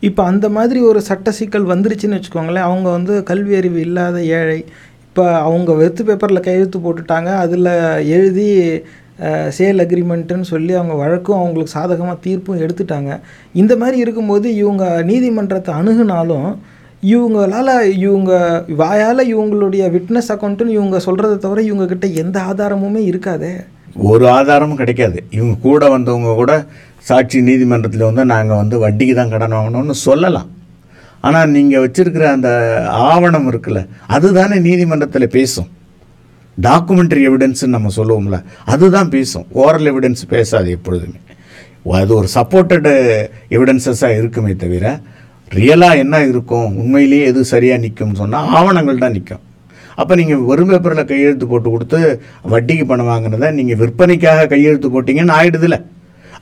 இப்போ 0.00 0.24
அந்த 0.24 0.48
மாதிரி 0.48 0.80
ஒரு 0.80 1.00
சட்ட 1.00 1.30
சிக்கல் 1.30 1.66
வந்துருச்சுன்னு 1.66 2.22
வச்சுக்கோங்களேன். 2.22 2.54
அவங்க 2.54 2.90
வந்து 2.90 3.22
கல்வி 3.22 3.56
அறிவு 3.56 3.80
இல்லாத 3.80 4.24
ஏழை. 4.24 4.64
இப்போ 5.02 5.38
அவங்க 5.38 5.72
வெத்து 5.72 6.04
பேப்பரில் 6.04 6.40
கையெழுத்து 6.40 6.78
போட்டுட்டாங்க. 6.78 7.26
அதில் 7.26 7.64
எழுதி 8.08 8.80
சேல் 9.56 9.82
அக்ரிமெண்ட்டுன்னு 9.84 10.46
சொல்லி 10.52 10.72
அவங்க 10.78 10.94
வழக்கும் 11.02 11.40
அவங்களுக்கு 11.40 11.74
சாதகமாக 11.78 12.16
தீர்ப்பும் 12.24 12.62
எடுத்துட்டாங்க. 12.64 13.10
இந்த 13.62 13.72
மாதிரி 13.82 13.98
இருக்கும்போது 14.04 14.46
இவங்க 14.62 14.84
நீதிமன்றத்தை 15.10 15.74
அணுகுனாலும் 15.80 16.48
இவங்களால் 17.12 17.72
இவங்க 18.06 18.32
வாயால் 18.80 19.22
இவங்களுடைய 19.32 19.84
விட்னஸ் 19.94 20.30
அக்கௌண்ட்டுன்னு 20.34 20.76
இவங்க 20.78 20.98
சொல்கிறத 21.06 21.38
தவிர 21.44 21.62
இவங்கக்கிட்ட 21.70 22.06
எந்த 22.22 22.36
ஆதாரமுமே 22.50 23.02
இருக்காதே. 23.10 23.52
ஒரு 24.10 24.24
ஆதாரமும் 24.38 24.80
கிடைக்காது. 24.82 25.18
இவங்க 25.36 25.54
கூட 25.68 25.82
வந்தவங்க 25.94 26.34
கூட 26.40 26.52
சாட்சி 27.08 27.38
நீதிமன்றத்தில் 27.48 28.08
வந்து 28.08 28.24
நாங்கள் 28.34 28.60
வந்து 28.62 28.76
வட்டிக்கு 28.84 29.14
தான் 29.20 29.32
கடன் 29.34 29.56
வாங்கினோம்னு 29.56 29.96
சொல்லலாம். 30.08 30.48
ஆனால் 31.26 31.52
நீங்கள் 31.56 31.82
வச்சுருக்கிற 31.84 32.24
அந்த 32.36 32.50
ஆவணம் 33.10 33.48
இருக்குல்ல 33.50 33.82
அதுதானே 34.16 34.56
நீதிமன்றத்தில் 34.68 35.34
பேசும். 35.36 35.68
டாக்குமெண்ட்ரி 36.58 37.22
எவிடன்ஸ்னு 37.28 37.74
நம்ம 37.76 37.90
சொல்லுவோம்ல 37.96 38.38
அதுதான் 38.64 39.08
பேசும். 39.08 39.46
ஓரல் 39.62 39.88
எவிடன்ஸ் 39.92 40.22
பேசாது 40.34 40.70
எப்பொழுதுமே. 40.70 41.18
அது 42.00 42.14
ஒரு 42.14 42.28
சப்போர்ட்டடு 42.34 42.92
எவிடன்சஸாக 43.56 44.18
இருக்குமே 44.18 44.52
தவிர 44.56 44.84
ரியலாக 45.50 46.02
என்ன 46.02 46.16
இருக்கும் 46.26 46.68
உண்மையிலேயே 46.82 47.24
எது 47.30 47.40
சரியாக 47.44 47.82
நிற்கும்னு 47.82 48.20
சொன்னால் 48.22 48.46
ஆவணங்கள் 48.58 49.02
தான் 49.02 49.14
நிற்கும் 49.16 49.42
அப்போ 50.00 50.12
நீங்கள் 50.20 50.46
வெறும் 50.50 50.70
பேப்பரில் 50.70 51.08
கையெழுத்து 51.10 51.46
போட்டு 51.46 51.68
கொடுத்து 51.70 51.98
வட்டிக்கு 52.52 52.84
பணம் 52.86 53.10
வாங்கினதை 53.10 53.50
நீங்கள் 53.58 53.80
விற்பனைக்காக 53.82 54.46
கையெழுத்து 54.52 54.88
போட்டிங்கன்னு 54.94 55.36
ஆயிடுதுல. 55.38 55.76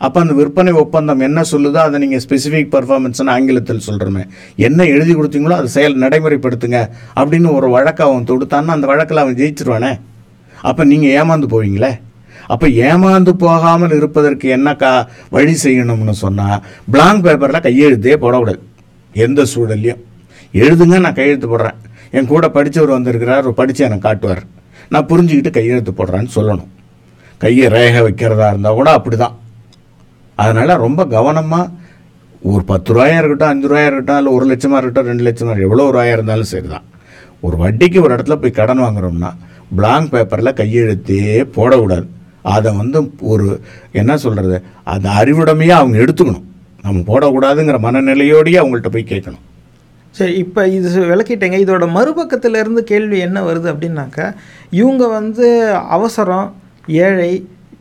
அப்போ 0.07 0.19
அந்த 0.23 0.35
விற்பனை 0.39 0.73
ஒப்பந்தம் 0.83 1.25
என்ன 1.27 1.41
சொல்லுதோ 1.51 1.81
அதை 1.87 1.97
நீங்கள் 2.03 2.23
ஸ்பெசிஃபிக் 2.25 2.71
பர்ஃபார்மன்ஸ்னு 2.75 3.33
ஆங்கிலத்தில் 3.35 3.83
சொல்கிறோமே 3.89 4.23
என்ன 4.67 4.87
எழுதி 4.95 5.13
கொடுத்தீங்களோ 5.19 5.57
அதை 5.61 5.69
செயல் 5.75 6.01
நடைமுறைப்படுத்துங்க 6.05 6.79
அப்படின்னு 7.21 7.51
ஒரு 7.59 7.69
வழக்கு 7.75 8.03
அவன் 8.07 8.31
தொடுத்தான்னா 8.31 8.75
அந்த 8.77 8.87
வழக்கில் 8.93 9.23
அவன் 9.25 9.39
ஜெயிச்சிருவானே. 9.41 9.93
அப்போ 10.69 10.83
நீங்கள் 10.93 11.13
ஏமாந்து 11.19 11.49
போவீங்களே. 11.53 11.93
அப்போ 12.53 12.67
ஏமாந்து 12.89 13.33
போகாமல் 13.45 13.95
இருப்பதற்கு 13.99 14.47
என்ன 14.57 14.69
கா 14.83 14.91
வழி 15.35 15.55
செய்யணும்னு 15.65 16.15
சொன்னால் 16.25 16.59
பிளாங்க் 16.95 17.25
பேப்பரில் 17.27 17.65
கையெழுத்தே 17.67 18.17
போடக்கூடாது. 18.25 18.61
எந்த 19.15 19.47
சூழல்லையும். 19.53 20.01
எழுதுங்க 20.65 20.99
நான் 21.05 21.19
கையெழுத்து 21.19 21.49
போடுறேன். 21.53 21.79
என் 22.17 22.31
கூட 22.33 22.47
படித்தவர் 22.57 22.97
வந்திருக்கிறார் 22.97 23.51
படித்து 23.61 23.87
எனக்கு 23.89 24.07
காட்டுவார். 24.09 24.43
நான் 24.95 25.09
புரிஞ்சுக்கிட்டு 25.13 25.53
கையெழுத்து 25.59 25.95
போடுறேன்னு 26.01 26.33
சொல்லணும். 26.39 26.71
கையை 27.45 27.69
ரேகை 27.77 28.03
வைக்கிறதா 28.09 28.49
இருந்தால் 28.53 28.79
கூட 28.81 28.91
அப்படி 28.99 29.17
தான் 29.25 29.37
அதனால் 30.43 30.83
ரொம்ப 30.87 31.01
கவனமாக 31.17 31.71
ஒரு 32.53 32.63
பத்து 32.71 32.95
ரூபாயாக 32.95 33.21
இருக்கட்டும் 33.21 33.53
அஞ்சு 33.53 33.69
ரூபாயாக 33.71 33.91
இருக்கட்டும் 33.91 34.21
இல்லை 34.21 34.33
ஒரு 34.37 34.47
லட்சமாக 34.51 34.81
இருக்கட்டும் 34.81 35.11
ரெண்டு 35.11 35.27
லட்சமாக 35.27 35.53
இருக்கட்டும் 35.53 35.71
எவ்வளோ 35.71 35.91
ரூபாயாக 35.95 36.17
இருந்தாலும் 36.17 36.51
சரி 36.53 36.69
தான் 36.75 36.87
ஒரு 37.47 37.57
வட்டிக்கு 37.63 37.99
ஒரு 38.05 38.13
இடத்துல 38.17 38.37
போய் 38.43 38.59
கடன் 38.59 38.83
வாங்குறோம்னா 38.85 39.31
பிளாங்க் 39.79 40.11
பேப்பரில் 40.15 40.59
கையெழுத்தே 40.59 41.21
போடக்கூடாது. 41.57 42.07
அதை 42.55 42.71
வந்து 42.81 42.99
ஒரு 43.33 43.47
என்ன 44.01 44.13
சொல்கிறது 44.25 44.57
அந்த 44.93 45.09
அறிவுடமையாக 45.21 45.81
அவங்க 45.83 45.97
எடுத்துக்கணும். 46.05 46.47
நம்ம 46.85 47.03
போடக்கூடாதுங்கிற 47.11 47.79
மனநிலையோடயே 47.87 48.59
அவங்கள்ட்ட 48.61 48.91
போய் 48.95 49.11
கேட்கணும். 49.13 49.43
சரி 50.19 50.35
இப்போ 50.45 50.63
இது 50.77 51.05
விளக்கிட்டேங்க. 51.13 51.59
இதோட 51.65 51.85
மறுபக்கத்துல 51.99 52.61
இருந்து 52.63 52.83
கேள்வி 52.91 53.19
என்ன 53.27 53.39
வருது 53.49 53.69
அப்படின்னாக்கா 53.73 54.27
இவங்க 54.81 55.05
வந்து 55.19 55.47
அவசரம் 55.97 56.49
ஏழை 57.05 57.33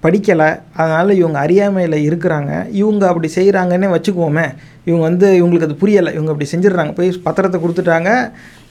படிக்கலை. 0.04 0.50
அதனால் 0.80 1.18
இவங்க 1.22 1.38
அறியாமையில் 1.46 1.98
இருக்கிறாங்க. 2.08 2.52
இவங்க 2.82 3.04
அப்படி 3.12 3.30
செய்கிறாங்கன்னே 3.38 3.90
வச்சுக்குவோமே. 3.96 4.48
இவங்க 4.88 5.04
வந்து 5.10 5.28
இவங்களுக்கு 5.40 5.68
அது 5.70 5.82
புரியலை. 5.84 6.12
இவங்க 6.18 6.32
அப்படி 6.34 6.50
செஞ்சிடுறாங்க. 6.54 6.94
போய் 7.00 7.12
பத்திரத்தை 7.28 7.60
கொடுத்துட்டாங்க. 7.64 8.12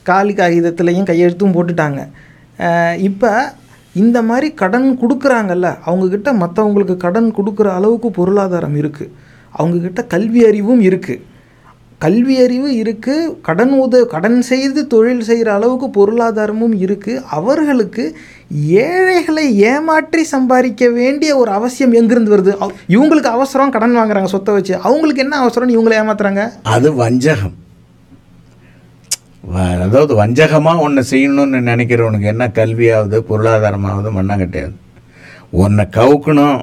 காலி 0.09 0.33
காகிதத்துலேயும் 0.41 1.09
கையெழுத்தும் 1.11 1.55
போட்டுட்டாங்க. 1.57 2.01
இப்போ 3.09 3.31
இந்த 3.95 4.17
மாதிரி 4.27 4.47
கடன் 4.61 4.87
கொடுக்குறாங்கல்ல 5.01 5.67
அவங்கக்கிட்ட 5.87 6.29
மற்றவங்களுக்கு 6.43 6.95
கடன் 7.05 7.29
கொடுக்குற 7.37 7.67
அளவுக்கு 7.79 8.09
பொருளாதாரம் 8.19 8.77
இருக்குது 8.81 9.11
அவங்கக்கிட்ட 9.53 10.01
கல்வி 10.13 10.41
அறிவும் 10.49 10.81
இருக்குது 10.89 11.23
கல்வி 12.01 12.35
அறிவு 12.43 12.69
இருக்குது 12.81 13.31
கடன் 13.47 13.73
உத 13.79 13.95
கடன் 14.13 14.37
செய்து 14.51 14.81
தொழில் 14.93 15.25
செய்கிற 15.27 15.49
அளவுக்கு 15.57 15.87
பொருளாதாரமும் 15.97 16.75
இருக்குது 16.85 17.23
அவர்களுக்கு 17.37 18.05
ஏழைகளை 18.53 19.59
ஏமாற்றி 19.59 20.23
சம்பாதிக்க 20.23 20.89
வேண்டிய 20.89 21.37
ஒரு 21.37 21.51
அவசியம் 21.51 21.91
எங்கிருந்து 21.91 22.37
வருது? 22.37 22.71
இவங்களுக்கு 22.89 23.31
அவசரம் 23.37 23.69
கடன் 23.69 23.97
வாங்குறாங்க 23.97 24.23
சொத்தை 24.23 24.53
வச்சு. 24.53 24.77
அவங்களுக்கு 24.77 25.21
என்ன 25.21 25.45
அவசரம்னு 25.45 25.75
இவங்களை 25.77 25.95
ஏமாத்துறாங்க? 26.01 26.51
அது 26.61 26.93
வஞ்சகம். 26.95 27.59
அதாவது 29.83 30.25
வஞ்சகமாக 30.25 30.79
ஒன்று 30.79 31.01
செய்யணும்னு 31.09 31.59
நினைக்கிறவனுக்கு 31.69 32.25
என்ன 32.25 32.47
கல்வியாவது 32.47 33.19
பொருளாதாரமாவது 33.29 34.09
மண்ணாங்கட்டையாது 34.17 34.73
உன்னை 35.49 35.85
கவுக்கணும் 35.91 36.61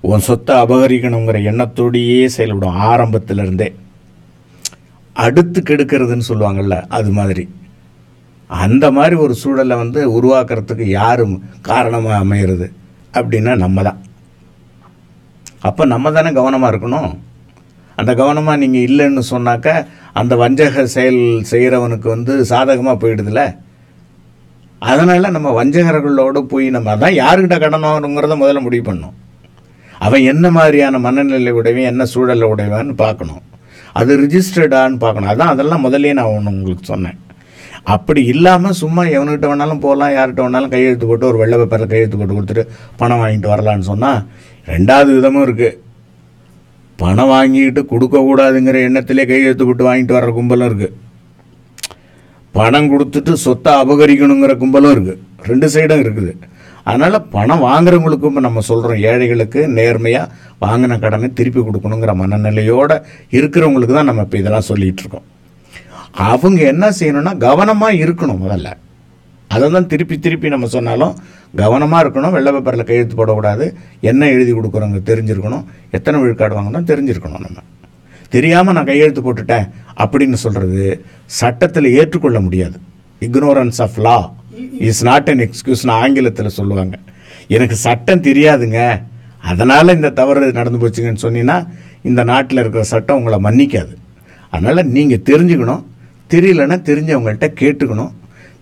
உன் 0.00 0.18
சொத்தை 0.18 0.56
அபகரிக்கணுங்கிற 0.56 1.38
எண்ணத்தோடையே 1.52 2.26
செயல்படும். 2.26 2.76
ஆரம்பத்திலிருந்தே. 2.76 3.74
அடுத்து 5.12 5.60
கெடுக்கிறதுன்னு 5.60 6.28
சொல்லுவாங்கள்ல 6.28 6.82
அது 6.88 7.10
மாதிரி. 7.10 7.48
அந்த 8.64 8.84
மாதிரி 8.96 9.16
ஒரு 9.24 9.34
சூழலை 9.42 9.76
வந்து 9.82 10.00
உருவாக்குறதுக்கு 10.16 10.86
யாரும் 11.00 11.34
காரணமாக 11.68 12.22
அமையிறது 12.24 12.66
அப்படின்னா 13.18 13.52
நம்ம 13.64 13.82
தான் 13.88 14.00
அப்போ 15.68 15.82
நம்ம 15.92 16.10
தானே 16.16 16.30
கவனமாக 16.38 16.70
இருக்கணும். 16.72 17.10
அந்த 18.00 18.10
கவனமாக 18.20 18.60
நீங்கள் 18.62 18.86
இல்லைன்னு 18.88 19.22
சொன்னாக்க 19.32 19.68
அந்த 20.20 20.34
வஞ்சக 20.42 20.84
செயல் 20.94 21.20
செய்கிறவனுக்கு 21.50 22.08
வந்து 22.14 22.32
சாதகமாக 22.52 22.96
போயிடுதுல. 23.02 23.42
அதனால் 24.82 25.34
நம்ம 25.36 25.48
வஞ்சகர்களோடு 25.58 26.40
போய் 26.52 26.66
நம்ம 26.76 26.90
அதான் 26.96 27.18
யாருக்கிட்ட 27.22 27.58
கடன் 27.64 27.86
வாங்கணுங்கிறத 27.88 28.36
முதல்ல 28.42 28.62
முடிவு 28.66 28.84
பண்ணணும். 28.88 29.16
அவன் 30.06 30.28
என்ன 30.32 30.46
மாதிரியான 30.58 30.98
மனநிலை 31.06 31.52
உடையவன் 31.58 31.90
என்ன 31.92 32.04
சூழலை 32.12 32.46
உடையவான்னு 32.52 32.94
பார்க்கணும். 33.04 33.42
அது 34.00 34.12
ரிஜிஸ்டர்டான்னு 34.24 34.98
பார்க்கணும். 35.04 35.32
அதான் 35.32 35.52
அதெல்லாம் 35.54 35.84
முதல்லயே 35.86 36.16
நான் 36.18 36.34
ஒன்று 36.36 36.54
உங்களுக்கு 36.54 36.86
சொன்னேன். 36.92 37.18
அப்படி 37.86 38.20
இல்லாமல் 38.32 38.78
சும்மா 38.80 39.02
எவனுக்கிட்ட 39.14 39.46
வேணாலும் 39.50 39.84
போகலாம் 39.84 40.12
யார்கிட்ட 40.16 40.42
வேணாலும் 40.44 40.72
கையெழுத்து 40.74 41.06
போட்டு 41.06 41.26
ஒரு 41.30 41.38
வெள்ளை 41.42 41.56
பேப்பரில் 41.58 41.92
கையெழுத்து 41.92 42.18
போட்டு 42.18 42.36
கொடுத்துட்டு 42.36 42.64
பணம் 43.00 43.22
வாங்கிட்டு 43.22 43.52
வரலான்னு 43.52 43.88
சொன்னால் 43.92 44.20
ரெண்டாவது 44.66 45.10
விதமும் 45.16 45.44
இருக்குது 45.46 45.78
பணம் 46.98 47.32
வாங்கிட்டு 47.34 47.82
கொடுக்கக்கூடாதுங்கிற 47.92 48.78
எண்ணத்திலே 48.88 49.24
கையெழுத்து 49.30 49.66
போட்டு 49.68 49.88
வாங்கிட்டு 49.88 50.16
வர்ற 50.18 50.32
கும்பலும் 50.38 50.68
இருக்குது 50.70 50.94
பணம் 52.54 52.88
கொடுத்துட்டு 52.92 53.32
சொத்தை 53.46 53.72
அபகரிக்கணுங்கிற 53.82 54.54
கும்பலும் 54.62 54.94
இருக்குது 54.94 55.20
ரெண்டு 55.50 55.66
சைடும் 55.74 56.02
இருக்குது. 56.04 56.32
அதனால் 56.90 57.26
பணம் 57.34 57.64
வாங்குறவங்களுக்கும் 57.68 58.30
இப்போ 58.32 58.42
நம்ம 58.46 58.62
சொல்கிறோம் 58.70 59.02
ஏழைகளுக்கு 59.10 59.60
நேர்மையாக 59.78 60.32
வாங்கின 60.64 60.98
கடனை 61.04 61.28
திருப்பி 61.38 61.60
கொடுக்கணுங்கிற 61.60 62.14
மனநிலையோடு 62.22 62.96
இருக்கிறவங்களுக்கு 63.38 63.94
தான் 63.94 64.10
நம்ம 64.10 64.24
இப்போ 64.26 64.38
இதெல்லாம் 64.42 64.68
சொல்லிகிட்டு 64.70 65.02
இருக்கோம். 65.02 65.26
அவங்க 66.14 66.60
என்ன 66.66 66.86
செய்யணும்னா 67.00 67.36
கவனமாக 67.36 67.92
இருக்கணும் 67.92 68.42
முதல்ல. 68.44 68.70
அதை 69.48 69.70
தான் 69.70 69.86
திருப்பி 69.86 70.18
திருப்பி 70.18 70.48
நம்ம 70.48 70.66
சொன்னாலும் 70.66 71.14
கவனமாக 71.56 72.02
இருக்கணும் 72.04 72.30
வெள்ளை 72.30 72.52
பேப்பரில் 72.52 72.88
கையெழுத்து 72.88 73.16
போடக்கூடாது 73.16 73.74
என்ன 74.00 74.28
எழுதி 74.28 74.52
கொடுக்குறவங்க 74.52 75.00
தெரிஞ்சிருக்கணும் 75.10 75.64
எத்தனை 75.90 76.20
விழுக்காடு 76.20 76.54
வாங்கணும் 76.58 76.88
தெரிஞ்சிருக்கணும் 76.90 77.44
நம்ம. 77.46 77.58
தெரியாமல் 78.28 78.74
நான் 78.74 78.84
கையெழுத்து 78.84 79.22
போட்டுட்டேன் 79.22 79.66
அப்படின்னு 80.02 80.32
சொல்கிறது 80.32 81.04
சட்டத்தில் 81.26 81.88
ஏற்றுக்கொள்ள 81.98 82.40
முடியாது. 82.40 82.76
Ignorance 83.20 83.80
of 83.86 83.98
law 84.06 84.32
is 84.78 85.02
not 85.04 85.28
an 85.28 85.42
எக்ஸ்கியூஸ்னு 85.46 85.94
ஆங்கிலத்தில் 86.02 86.56
சொல்லுவாங்க. 86.58 86.98
எனக்கு 87.48 87.76
சட்டம் 87.76 88.26
தெரியாதுங்க. 88.28 89.02
அதனால் 89.50 89.88
இந்த 89.88 90.10
தவறு 90.10 90.52
நடந்து 90.52 90.80
போச்சுங்கன்னு 90.82 91.24
சொன்னீங்கன்னா 91.26 91.68
இந்த 92.02 92.24
நாட்டில் 92.24 92.58
இருக்கிற 92.58 92.84
சட்டம் 92.84 93.18
உங்களை 93.20 93.38
மன்னிக்காது. 93.48 93.94
அதனால் 94.50 94.90
நீங்கள் 94.96 95.24
தெரிஞ்சுக்கணும் 95.30 95.82
தெரியலன்னா 96.34 96.76
தெரிஞ்சவங்கள்ட்ட 96.88 97.48
கேட்டுக்கணும். 97.62 98.12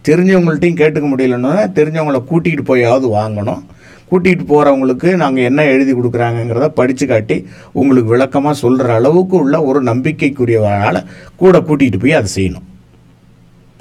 தெரிஞ்சவங்கள்ட்டையும் 0.09 0.81
கேட்டுக்க 0.81 1.07
முடியலன்னா 1.11 1.53
தெரிஞ்சவங்கள 1.79 2.19
கூட்டிகிட்டு 2.31 2.65
போயாவது 2.71 3.07
வாங்கணும். 3.19 3.63
கூட்டிகிட்டு 4.11 4.45
போகிறவங்களுக்கு 4.53 5.09
நாங்கள் 5.23 5.47
என்ன 5.49 5.65
எழுதி 5.73 5.93
கொடுக்குறாங்கங்கிறத 5.97 6.69
படித்து 6.79 7.05
காட்டி 7.11 7.37
உங்களுக்கு 7.81 8.13
விளக்கமாக 8.13 8.55
சொல்கிற 8.63 8.95
அளவுக்கு 9.01 9.37
உள்ள 9.43 9.57
ஒரு 9.71 9.81
நம்பிக்கைக்குரியவரால் 9.91 11.07
கூட 11.43 11.59
கூட்டிகிட்டு 11.69 12.01
போய் 12.05 12.19
அதை 12.21 12.31
செய்யணும். 12.37 12.67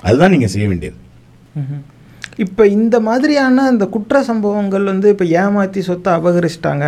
அதுதான் 0.07 0.33
நீங்கள் 0.35 0.53
செய்ய 0.55 0.67
வேண்டியது. 0.71 0.99
இப்போ 2.43 2.63
இந்த 2.79 2.95
மாதிரியான 3.07 3.65
இந்த 3.71 3.85
குற்ற 3.95 4.21
சம்பவங்கள் 4.29 4.85
வந்து 4.91 5.07
இப்போ 5.13 5.25
ஏமாற்றி 5.39 5.81
சொத்தை 5.87 6.11
அபகரிச்சிட்டாங்க. 6.19 6.85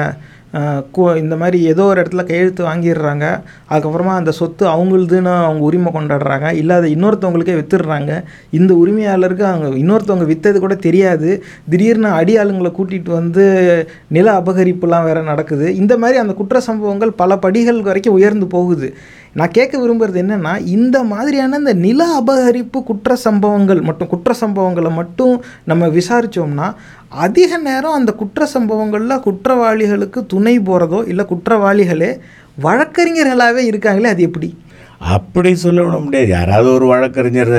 இந்த 1.15 1.35
மாதிரி 1.35 1.63
ஏதோ 1.63 1.83
ஒரு 1.83 2.01
இடத்துல 2.01 2.23
கையெழுத்து 2.23 2.65
வாங்கிடுறாங்க. 2.65 3.25
அதுக்கப்புறமா 3.69 4.13
அந்த 4.21 4.31
சொத்து 4.31 4.67
அவங்களுதுன்னு 4.67 5.31
அவங்க 5.43 5.63
உரிமை 5.63 5.91
கொண்டாடுறாங்க. 5.93 6.53
இல்லை 6.53 6.75
அதை 6.75 6.95
இன்னொருத்தவங்களுக்கே 6.95 7.55
வித்துடுறாங்க. 7.61 8.23
இந்த 8.51 8.73
உரிமையாளருக்கு 8.73 9.41
அவங்க 9.41 9.69
இன்னொருத்தவங்க 9.83 10.25
விற்றது 10.25 10.59
கூட 10.59 10.75
தெரியாது. 10.75 11.43
திடீர்னு 11.69 12.07
அடியாளுங்களை 12.07 12.71
கூட்டிகிட்டு 12.79 13.09
வந்து 13.09 13.45
நில 14.07 14.39
அபகரிப்புலாம் 14.39 15.03
வேறு 15.03 15.23
நடக்குது. 15.23 15.75
இந்த 15.75 15.97
மாதிரி 15.97 16.19
அந்த 16.19 16.33
குற்ற 16.33 16.59
சம்பவங்கள் 16.59 17.11
பல 17.11 17.37
படிகள் 17.37 17.81
வரைக்கும் 17.81 18.13
உயர்ந்து 18.13 18.47
போகுது. 18.47 18.93
நான் 19.34 19.52
கேட்க 19.52 19.74
விரும்புறது 19.80 20.20
என்னன்னா 20.22 20.54
இந்த 20.67 21.04
மாதிரியான 21.04 21.58
இந்த 21.58 21.74
நில 21.74 22.22
அபகரிப்பு 22.22 22.84
குற்ற 22.84 23.15
சம்பவங்கள் 23.15 23.82
மட்டும் 23.82 24.08
குற்ற 24.08 24.36
சம்பவங்களை 24.41 24.91
மட்டும் 24.94 25.36
நம்ம 25.65 25.88
விசாரித்தோம்னா 25.88 26.67
அதிக 27.10 27.58
நேரம் 27.58 27.98
அந்த 28.00 28.12
குற்ற 28.13 28.46
சம்பவங்களில் 28.46 29.24
குற்றவாளிகளுக்கு 29.28 30.26
துணை 30.26 30.60
போகிறதோ 30.60 31.08
இல்லை 31.08 31.26
குற்றவாளிகளே 31.26 32.12
வழக்கறிஞர்களாகவே 32.63 33.62
இருக்காங்களே 33.70 34.10
அது 34.13 34.24
எப்படி? 34.24 34.58
அப்படி 34.98 35.56
சொல்ல 35.56 35.84
முடியாது. 35.84 36.28
யாராவது 36.28 36.74
ஒரு 36.74 36.86
வழக்கறிஞர் 36.86 37.56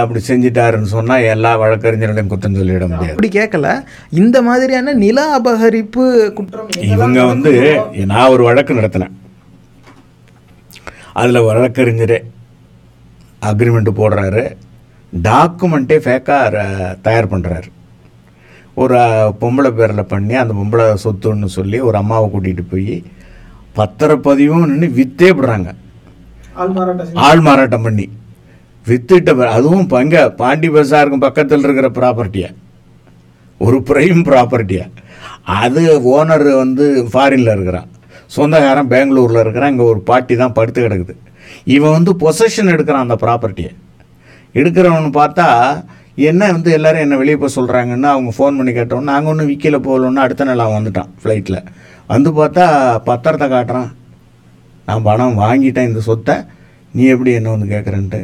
அப்படி 0.00 0.20
செஞ்சிட்டாருன்னு 0.28 0.90
சொன்னால் 0.96 1.22
எல்லா 1.22 1.52
வழக்கறிஞர்களையும் 1.60 2.32
குத்தம் 2.32 2.58
சொல்லிட 2.58 2.86
முடியாது. 2.88 3.10
அப்படி 3.10 3.30
கேட்கல. 3.38 3.68
இந்த 4.10 4.42
மாதிரியான 4.42 4.92
நில 4.92 5.38
அபகரிப்பு 5.38 6.32
குற்றம் 6.32 6.68
இவங்க 6.94 7.24
வந்து 7.24 7.52
நான் 8.12 8.28
ஒரு 8.28 8.42
வழக்கு 8.42 8.74
நடத்தினேன். 8.74 9.14
அதில் 11.18 11.46
வழக்கறிஞரே 11.48 12.18
அக்ரிமெண்ட் 13.50 13.90
போடுறாரு. 14.00 14.44
டாக்குமெண்ட்டே 15.12 15.96
ஃபேக்காக 16.04 16.62
தயார் 17.06 17.32
பண்ணுறாரு 17.32 17.68
ஒரு 18.82 18.98
பொம்பளை 19.40 19.70
பேரில் 19.78 20.10
பண்ணி 20.12 20.34
அந்த 20.42 20.52
பொம்பளை 20.58 20.86
சொத்துன்னு 21.04 21.48
சொல்லி 21.58 21.78
ஒரு 21.88 21.96
அம்மாவை 22.02 22.26
கூட்டிகிட்டு 22.34 22.64
போய் 22.72 22.94
பத்திரப்பதிவும் 23.78 24.68
நின்று 24.70 24.88
வித்தே 25.00 25.30
விடுறாங்க 25.38 25.70
ஆள் 27.26 27.42
மாறாட்டம் 27.46 27.84
பண்ணி. 27.86 28.06
வித்துட்ட 28.86 29.50
அதுவும் 29.56 29.90
பங்க 29.94 30.22
பாண்டி 30.40 30.68
பசாருக்கும் 30.76 31.26
பக்கத்தில் 31.26 31.64
இருக்கிற 31.66 31.88
ப்ராப்பர்ட்டியை 31.98 32.50
ஒரு 33.60 33.78
பிரைம் 33.88 34.22
ப்ராப்பர்ட்டியை 34.28 34.86
அது 35.62 35.82
ஓனர் 36.14 36.48
வந்து 36.62 36.86
ஃபாரினில் 37.12 37.54
இருக்கிறான். 37.56 37.88
சொந்தக்காரன் 38.36 38.90
பெங்களூரில் 38.94 39.42
இருக்கிறான் 39.42 39.72
இங்கே 39.72 39.86
ஒரு 39.92 40.00
பாட்டி 40.10 40.34
தான் 40.42 40.56
படுத்து 40.58 40.80
கிடக்குது. 40.86 41.14
இவன் 41.74 41.94
வந்து 41.98 42.12
பொசஷன் 42.24 42.72
எடுக்கிறான் 42.74 43.06
அந்த 43.06 43.16
ப்ராப்பர்ட்டியை 43.24 43.72
எடுக்கிறவனு 44.60 45.10
பார்த்தா 45.20 45.46
என்ன 46.30 46.42
வந்து 46.54 46.70
எல்லோரும் 46.76 47.04
என்ன 47.04 47.16
வெளியே 47.20 47.36
போக 47.40 47.50
சொல்கிறாங்கன்னு 47.56 48.08
அவங்க 48.12 48.30
ஃபோன் 48.36 48.56
பண்ணி 48.58 48.72
கேட்டோம். 48.78 49.08
நாங்கள் 49.10 49.30
ஒன்றும் 49.32 49.50
விற்கல 49.50 49.78
போகலன்னு 49.86 50.24
அடுத்த 50.24 50.46
நாள் 50.48 50.64
அவன் 50.64 50.78
வந்துட்டான் 50.78 51.10
ஃப்ளைட்டில் 51.20 51.58
வந்து 52.12 52.30
பார்த்தா 52.38 52.64
பத்திரத்தை 53.08 53.46
காட்டுறான். 53.54 53.90
நான் 54.88 55.06
பணம் 55.08 55.38
வாங்கிட்டேன் 55.44 55.88
இந்த 55.90 56.00
சொத்தை. 56.08 56.36
நீ 56.94 57.04
எப்படி 57.14 57.32
என்ன 57.38 57.54
வந்து 57.54 57.68
கேட்குறேன்ட்டு 57.74 58.20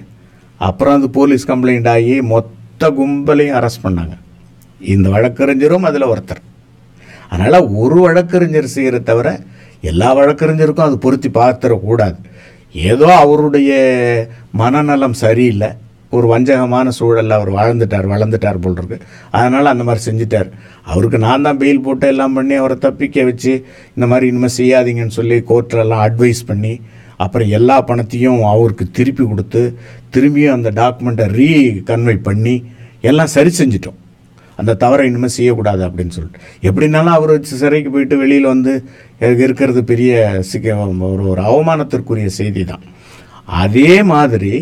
அப்புறம் 0.69 0.97
அது 0.99 1.09
போலீஸ் 1.19 1.49
கம்ப்ளைண்ட் 1.51 1.89
ஆகி 1.95 2.15
மொத்த 2.33 2.91
கும்பலையும் 2.99 3.57
அரெஸ்ட் 3.59 3.85
பண்ணாங்க. 3.87 4.15
இந்த 4.95 5.09
வழக்கறிஞரும் 5.15 5.89
அதில் 5.89 6.11
ஒருத்தர். 6.13 6.43
அதனால் 7.31 7.69
ஒரு 7.83 7.99
வழக்கறிஞர் 8.07 8.75
செய்கிற 8.77 8.99
தவிர 9.11 9.29
எல்லா 9.91 10.09
வழக்கறிஞருக்கும் 10.19 10.89
அது 10.89 10.99
பொருத்தி 11.05 11.31
பார்த்துடக்கூடாது. 11.41 12.19
ஏதோ 12.91 13.09
அவருடைய 13.23 13.73
மனநலம் 14.61 15.17
சரியில்லை. 15.25 15.71
ஒரு 16.17 16.27
வஞ்சகமான 16.33 16.89
சூழலில் 16.99 17.37
அவர் 17.37 17.51
வாழ்ந்துட்டார் 17.59 18.11
வளர்ந்துட்டார் 18.13 18.61
போல் 18.65 18.77
இருக்கு. 18.81 18.99
அதனால் 19.37 19.71
அந்த 19.73 19.85
மாதிரி 19.87 20.03
செஞ்சிட்டார். 20.09 20.51
அவருக்கு 20.93 21.19
நான் 21.25 21.45
தான் 21.47 21.61
பெயில் 21.63 21.85
போட்டு 21.87 22.07
எல்லாம் 22.13 22.37
பண்ணி 22.37 22.55
அவரை 22.61 22.77
தப்பிக்க 22.85 23.25
வச்சு 23.29 23.53
இந்த 23.97 24.07
மாதிரி 24.11 24.29
இனிமேல் 24.33 24.57
செய்யாதீங்கன்னு 24.59 25.19
சொல்லி 25.21 25.39
கோர்ட்டிலலாம் 25.51 26.05
அட்வைஸ் 26.07 26.43
பண்ணி 26.51 26.73
அப்புறம் 27.25 27.51
எல்லா 27.59 27.77
பணத்தையும் 27.89 28.41
அவருக்கு 28.53 28.85
திருப்பி 28.99 29.25
கொடுத்து 29.25 29.63
திரும்பியும் 30.15 30.57
அந்த 30.59 30.71
டாக்குமெண்ட்டை 30.81 31.27
ரீ 31.39 31.51
கன்வை 31.91 32.17
பண்ணி 32.29 32.55
எல்லாம் 33.11 33.35
சரி 33.37 33.53
செஞ்சிட்டோம். 33.61 33.99
அந்த 34.61 34.77
தவறை 34.83 35.05
இனிமேல் 35.11 35.35
செய்யக்கூடாது 35.37 35.83
அப்படின்னு 35.87 36.15
சொல்லிட்டு. 36.17 36.41
எப்படின்னாலும் 36.69 37.17
அவர் 37.17 37.33
சிறைக்கு 37.63 37.91
போயிட்டு 37.95 38.17
வெளியில் 38.23 38.53
வந்து 38.53 38.75
இருக்கிறது 39.39 39.83
பெரிய 39.91 40.43
சிக்க 40.51 40.77
ஒரு 41.11 41.25
ஒரு 41.33 41.43
அவமானத்திற்குரிய 41.51 42.31
செய்தி 42.41 42.65
தான் 42.65 42.85
அதே 43.63 43.93
மாதிரி 44.13 44.55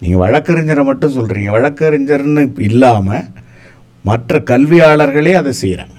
நீங்கள் 0.00 0.22
வழக்கறிஞரை 0.24 0.82
மட்டும் 0.88 1.16
சொல்கிறீங்க 1.18 1.50
வழக்கறிஞர்னு 1.56 2.42
இல்லாமல் 2.68 3.28
மற்ற 4.04 4.38
கல்வியாளர்களே 4.50 5.32
அதை 5.42 5.52
செய்கிறாங்க 5.62 5.96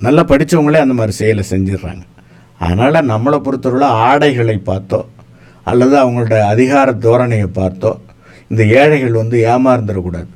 நல்லா 0.00 0.22
படித்தவங்களே 0.30 0.80
அந்த 0.84 0.94
மாதிரி 0.96 1.12
செயலை 1.18 1.42
செஞ்சிடுறாங்க. 1.50 2.02
அதனால் 2.58 3.06
நம்மளை 3.10 3.38
பொறுத்தவரை 3.46 3.88
ஆடைகளை 4.08 4.56
பார்த்தோ 4.70 5.00
அல்லது 5.70 5.94
அவங்களோட 6.02 6.36
அதிகார 6.52 6.92
தோரணையை 7.04 7.48
பார்த்தோ 7.60 7.92
இந்த 8.50 8.62
ஏழைகள் 8.80 9.20
வந்து 9.20 9.36
ஏமாந்துடக்கூடாது. 9.52 10.28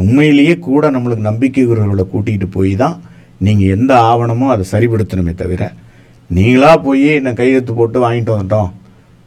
உண்மையிலேயே 0.00 0.54
கூட 0.68 0.90
நம்மளுக்கு 0.94 1.28
நம்பிக்கைக்குரியவர்களை 1.30 2.04
கூட்டிகிட்டு 2.12 2.48
போய் 2.56 2.72
தான் 2.82 2.96
நீங்கள் 3.46 3.72
எந்த 3.76 3.92
ஆவணமோ 4.10 4.46
அதை 4.54 4.64
சரிப்படுத்தணுமே 4.74 5.34
தவிர 5.42 5.62
நீங்களாக 6.36 6.76
போய் 6.86 7.08
என்னை 7.18 7.32
கையெழுத்து 7.40 7.72
போட்டு 7.78 7.98
வாங்கிட்டு 8.04 8.32
வந்துட்டோம். 8.34 8.70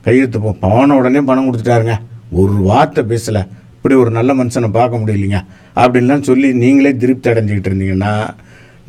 கையெழுத்து 0.05 0.39
போ 0.45 0.51
பவன 0.63 0.95
உடனே 0.99 1.21
பணம் 1.27 1.47
கொடுத்துட்டாருங்க. 1.47 1.95
ஒரு 2.39 2.53
வார்த்தை 2.69 3.01
பேசலை. 3.11 3.41
இப்படி 3.75 3.95
ஒரு 4.03 4.11
நல்ல 4.17 4.31
மனுஷனை 4.39 4.69
பார்க்க 4.77 5.01
முடியலைங்க. 5.01 5.39
அப்படின்லாம் 5.81 6.27
சொல்லி 6.29 6.49
நீங்களே 6.63 6.91
திருப்தி 7.03 7.29
அடைஞ்சிக்கிட்டு 7.31 7.69
இருந்தீங்கன்னா 7.71 8.13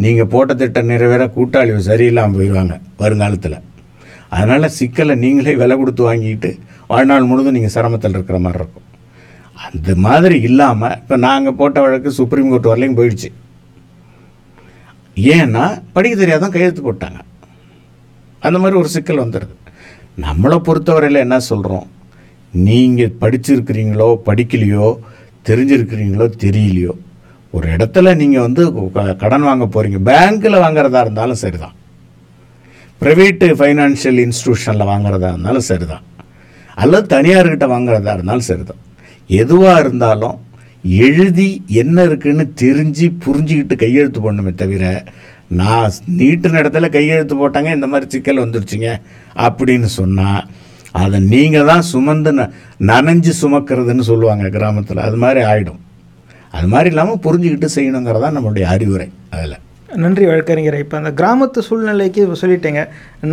நீங்கள் 0.05 0.31
போட்ட 0.33 0.55
திட்டம் 0.61 0.91
நிறைவேற 0.93 1.25
கூட்டாளி 1.37 1.75
சரியில்லாமல் 1.91 2.39
போயிடுவாங்க 2.39 2.75
வருங்காலத்தில். 3.03 3.59
அதனால் 4.37 4.75
சிக்கலை 4.79 5.15
நீங்களே 5.25 5.55
விலை 5.63 5.77
கொடுத்து 5.81 6.03
வாங்கிட்டு 6.09 6.51
வாழ்நாள் 6.93 7.29
முழுதும் 7.31 7.57
நீங்கள் 7.59 7.75
சிரமத்தில் 7.77 8.17
இருக்கிற 8.17 8.39
மாதிரி 8.47 8.61
இருக்கும். 8.63 8.87
அந்த 9.57 9.95
மாதிரி 9.95 10.41
இல்லாமல் 10.41 10.97
இப்போ 10.97 11.17
நாங்கள் 11.17 11.55
போட்ட 11.55 11.81
வழக்கு 11.81 12.11
சுப்ரீம் 12.11 12.49
கோர்ட் 12.49 12.67
வரலையும் 12.67 12.97
போயிடுச்சு. 12.97 13.29
ஏன்னா 15.17 15.83
படிக்க 15.93 16.25
தெரியாதான் 16.25 16.49
கையெழுத்து 16.49 16.93
போட்டாங்க. 16.93 17.21
அந்த 18.41 18.59
மாதிரி 18.59 18.79
ஒரு 18.79 18.89
சிக்கல் 18.89 19.19
வந்துடுது 19.19 19.55
நம்மளை 20.21 20.59
பொறுத்தவரையில் 20.59 21.19
என்ன 21.19 21.39
சொல்கிறோம் 21.39 21.87
நீங்கள் 22.53 23.15
படிச்சிருக்கிறீங்களோ 23.21 24.19
படிக்கலையோ 24.27 24.99
தெரிஞ்சிருக்கிறீங்களோ 25.49 26.33
தெரியலையோ 26.39 26.91
ஒரு 27.51 27.69
இடத்துல 27.69 28.17
நீங்கள் 28.17 28.41
வந்து 28.41 28.93
க- 28.93 29.15
கடன் 29.15 29.43
வாங்க 29.43 29.65
போகிறீங்க 29.65 29.99
பேங்க்கில் 30.05 30.61
வாங்குறதா 30.61 31.01
இருந்தாலும் 31.01 31.35
சரிதான். 31.35 31.75
ப்ரைவேட்டு 33.01 33.55
ஃபைனான்ஷியல் 33.55 34.19
இன்ஸ்டிடியூஷனில் 34.19 34.89
வாங்குறதா 34.89 35.29
இருந்தாலும் 35.29 35.61
சரிதான். 35.61 36.03
அல்லது 36.75 37.17
தனியார்கிட்ட 37.17 37.67
வாங்குறதா 37.67 38.13
இருந்தாலும் 38.13 38.41
சரிதான். 38.41 38.85
எதுவாக 39.29 39.81
இருந்தாலும் 39.81 40.37
எழுதி 41.05 41.65
என்ன 41.67 42.03
இருக்குன்னு 42.03 42.53
தெரிஞ்சு 42.61 43.13
புரிஞ்சுக்கிட்டு 43.27 43.77
கையெழுத்து 43.77 44.21
போடணுமே 44.21 44.55
தவிர 44.55 45.05
நான் 45.49 45.93
நீட்டு 46.07 46.49
இடத்துல 46.49 46.91
கையெழுத்து 46.91 47.35
போட்டாங்க 47.37 47.75
இந்த 47.75 47.87
மாதிரி 47.87 48.11
சிக்கல் 48.11 48.39
வந்துருச்சுங்க 48.39 48.89
அப்படின்னு 49.37 49.85
சொன்னால் 49.85 50.47
அதை 50.93 51.21
நீங்கள் 51.21 51.67
தான் 51.67 51.83
சுமந்து 51.83 52.33
ந- 52.33 52.51
நனைஞ்சு 52.81 53.33
சுமக்கிறதுன்னு 53.43 54.01
சொல்லுவாங்க 54.01 54.49
கிராமத்தில். 54.49 54.97
அது 54.97 55.17
மாதிரி 55.17 55.41
ஆகிடும் 55.45 55.81
அது 56.51 56.69
மாதிரி 56.69 56.89
இல்லாமல் 56.89 57.23
புரிஞ்சுக்கிட்டு 57.23 57.69
செய்யணுங்கிறதான் 57.75 58.37
நம்மளுடைய 58.37 58.63
அறிவுரை 58.63 59.11
அதில். 59.31 59.57
நன்றி 59.89 60.25
வழக்கறிஞரை. 60.27 60.79
இப்போ 60.85 60.97
அந்த 60.97 61.11
கிராமத்து 61.11 61.59
சூழ்நிலைக்கு 61.59 62.23
சொல்லிட்டேங்க. 62.43 62.83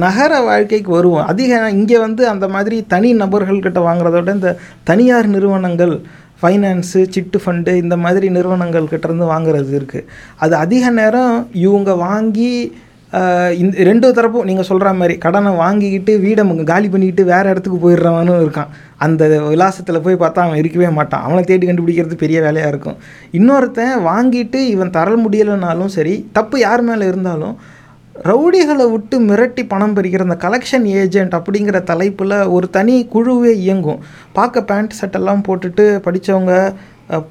நகர 0.04 0.42
வாழ்க்கைக்கு 0.42 0.92
வருவோம். 0.92 1.26
அதிக 1.26 1.70
இங்கே 1.70 1.98
வந்து 1.98 2.28
அந்த 2.28 2.48
மாதிரி 2.48 2.86
தனி 2.88 3.14
நபர்கள்கிட்ட 3.14 3.82
வாங்குறத 3.90 4.16
விட 4.20 4.34
இந்த 4.34 4.58
தனியார் 4.84 5.28
நிறுவனங்கள் 5.28 5.96
ஃபைனான்ஸு 6.42 7.02
சிட்டு 7.16 7.38
ஃபண்டு 7.46 7.74
இந்த 7.84 7.98
மாதிரி 7.98 8.30
நிறுவனங்கள் 8.30 8.88
இருந்து 8.94 9.28
வாங்குறது 9.34 9.72
இருக்குது 9.80 10.08
அது 10.38 10.56
அதிக 10.56 10.90
நேரம் 10.92 11.36
இவங்க 11.52 11.92
வாங்கி 11.96 12.54
இந்த 13.62 13.84
ரெண்டு 13.88 14.08
தரப்பும் 14.18 14.48
நீங்கள் 14.50 14.68
சொல்கிற 14.70 14.92
மாதிரி 15.00 15.16
கடனை 15.26 15.52
வாங்கிக்கிட்டு 15.64 16.14
வீடை 16.24 16.44
காலி 16.72 16.88
பண்ணிக்கிட்டு 16.94 17.24
வேறு 17.32 17.52
இடத்துக்கு 17.52 17.80
போயிடுறவனும் 17.84 18.42
இருக்கான். 18.44 18.72
அந்த 19.06 19.24
விலாசத்தில் 19.52 20.04
போய் 20.06 20.22
பார்த்தா 20.24 20.46
அவன் 20.46 20.62
இருக்கவே 20.62 20.90
மாட்டான். 20.98 21.24
அவனை 21.28 21.44
தேடி 21.44 21.68
கண்டுபிடிக்கிறது 21.68 22.18
பெரிய 22.24 22.40
வேலையாக 22.46 22.72
இருக்கும். 22.74 22.98
இன்னொருத்தன் 23.40 23.96
வாங்கிட்டு 24.10 24.62
இவன் 24.74 24.96
தர 24.98 25.16
முடியலைனாலும் 25.26 25.94
சரி 25.98 26.16
தப்பு 26.38 26.58
யார் 26.60 26.84
மேலே 26.90 27.08
இருந்தாலும் 27.12 27.56
ரவுடிகளை 28.30 28.86
விட்டு 28.92 29.16
மிரட்டி 29.30 29.64
பணம் 29.68 29.94
பறிக்கிற 29.98 30.26
அந்த 30.26 30.38
கலெக்ஷன் 30.44 30.86
ஏஜென்ட் 31.02 31.34
அப்படிங்கிற 31.38 31.78
தலைப்பில் 31.84 32.36
ஒரு 32.56 32.68
தனி 32.70 32.96
குழுவே 33.14 33.54
இயங்கும். 33.64 34.02
பார்க்க 34.38 34.70
பேண்ட் 34.72 34.98
சட்டெல்லாம் 35.02 35.46
போட்டுட்டு 35.48 35.86
படித்தவங்க 36.08 36.54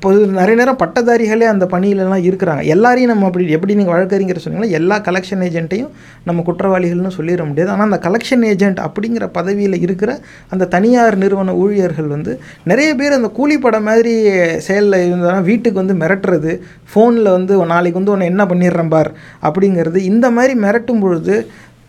பொது 0.03 0.27
நிறைய 0.27 0.55
நேரம் 0.59 0.79
பட்டதாரிகளே 0.83 1.47
அந்த 1.53 1.65
பணியிலலாம் 1.71 2.25
இருக்கிறாங்க. 2.29 2.63
எல்லாரையும் 2.65 3.11
நம்ம 3.11 3.27
அப்படி 3.27 3.51
எப்படி 3.51 3.75
நீங்கள் 3.75 3.95
வழக்கறிஞர் 3.95 4.43
சொன்னீங்களோ? 4.45 4.71
எல்லா 4.71 4.99
கலெக்ஷன் 4.99 5.43
ஏஜென்ட்டையும் 5.49 5.91
நம்ம 6.25 6.45
குற்றவாளிகள்னு 6.47 7.13
சொல்லிட 7.19 7.47
முடியாது. 7.47 7.71
ஆனால் 7.71 7.89
அந்த 7.91 8.01
கலெக்ஷன் 8.09 8.45
ஏஜென்ட் 8.45 8.81
அப்படிங்கிற 8.87 9.27
பதவியில் 9.39 9.81
இருக்கிற 9.81 10.19
அந்த 10.49 10.65
தனியார் 10.65 11.17
நிறுவன 11.17 11.55
ஊழியர்கள் 11.55 12.07
வந்து 12.07 12.41
நிறைய 12.65 12.95
பேர் 12.95 13.13
அந்த 13.13 13.31
கூலிப்படம் 13.39 13.89
மாதிரி 13.91 14.15
செயலில் 14.59 15.07
இருந்தாலும் 15.07 15.43
வீட்டுக்கு 15.43 15.83
வந்து 15.83 16.07
மிரட்டுறது 16.07 16.55
ஃபோனில் 16.95 17.31
வந்து 17.31 17.67
நாளைக்கு 17.67 17.99
வந்து 17.99 18.13
உன்னை 18.13 18.27
என்ன 18.27 18.45
பண்ணிடுறேன் 18.45 18.89
பார்? 18.89 19.13
அப்படிங்கிறது 19.43 19.97
இந்த 19.97 20.31
மாதிரி 20.31 20.61
மிரட்டும் 20.61 21.01
பொழுது 21.01 21.37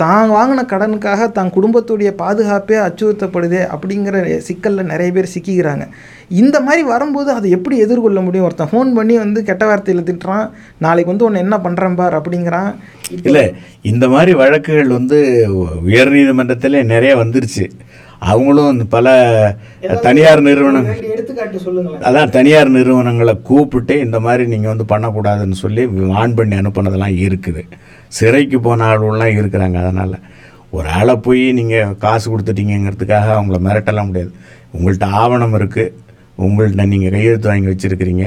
தான் 0.02 0.32
வாங்கின 0.36 0.62
கடனுக்காக 0.72 1.26
தான் 1.38 1.52
குடும்பத்துடைய 1.56 2.10
பாதுகாப்பே 2.22 2.78
அச்சுறுத்தப்படுதே 2.86 3.62
அப்படிங்கிற 3.74 4.22
சிக்கலில் 4.48 4.90
நிறைய 4.92 5.10
பேர் 5.16 5.34
சிக்கிக்கிறாங்க. 5.34 5.86
இந்த 6.42 6.58
மாதிரி 6.66 6.84
வரும்போது 6.92 7.30
அதை 7.38 7.48
எப்படி 7.58 7.76
எதிர்கொள்ள 7.86 8.20
முடியும்? 8.26 8.48
ஒருத்தன் 8.48 8.72
ஃபோன் 8.72 8.92
பண்ணி 8.98 9.16
வந்து 9.24 9.40
கெட்ட 9.50 9.64
வார்த்தையில் 9.70 10.08
திட்டுறான் 10.10 10.48
நாளைக்கு 10.86 11.12
வந்து 11.14 11.28
உன்னை 11.28 11.44
என்ன 11.46 11.58
பண்ணுறேன் 11.66 12.00
பார் 12.00 12.18
அப்படிங்கிறான். 12.20 12.72
இல்லை 13.28 13.46
இந்த 13.92 14.08
மாதிரி 14.16 14.34
வழக்குகள் 14.42 14.98
வந்து 15.00 15.20
உயர்நீதிமன்றத்திலே 15.92 16.82
நிறைய 16.94 17.14
வந்துருச்சு. 17.24 17.68
அவங்களும் 18.32 18.78
பல 18.94 19.08
தனியார் 20.04 20.42
நிறுவனங்கள் 20.50 21.00
எடுத்துக்காட்டு 21.14 21.58
சொல்லுங்களேன். 21.64 22.04
அதான் 22.10 22.36
தனியார் 22.36 22.70
நிறுவனங்களை 22.78 23.34
கூப்பிட்டு 23.50 23.96
இந்த 24.06 24.18
மாதிரி 24.26 24.44
நீங்கள் 24.54 24.72
வந்து 24.74 24.86
பண்ணக்கூடாதுன்னு 24.92 25.58
சொல்லி 25.64 25.84
ஆன் 26.22 26.38
பண்ணி 26.38 26.56
அனுப்புனதெல்லாம் 26.62 27.18
இருக்குது. 27.26 27.64
சிறைக்கு 28.18 28.58
போன 28.68 28.88
ஆளுலாம் 28.92 29.38
இருக்கிறாங்க. 29.40 29.78
அதனால் 29.84 30.16
ஒரு 30.78 30.88
ஆளை 31.00 31.16
போய் 31.26 31.44
நீங்கள் 31.60 31.92
காசு 32.04 32.26
கொடுத்துட்டீங்கிறதுக்காக 32.32 33.28
அவங்கள 33.38 33.58
மிரட்டலாம் 33.68 34.10
முடியாது. 34.10 34.32
உங்கள்கிட்ட 34.76 35.08
ஆவணம் 35.22 35.58
இருக்குது 35.60 35.94
உங்கள்கிட்ட 36.46 36.86
நீங்கள் 36.94 37.14
கையெழுத்து 37.16 37.52
வாங்கி 37.52 37.72
வச்சுருக்கிறீங்க. 37.72 38.26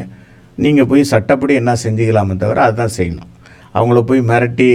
நீங்கள் 0.64 0.88
போய் 0.90 1.10
சட்டப்படி 1.12 1.54
என்ன 1.60 1.72
செஞ்சுக்கலாமே 1.84 2.36
தவிர 2.42 2.60
அதுதான் 2.66 2.94
செய்யணும். 2.98 3.32
அவங்கள 3.76 4.00
போய் 4.10 4.20
மிரட்டி 4.30 4.68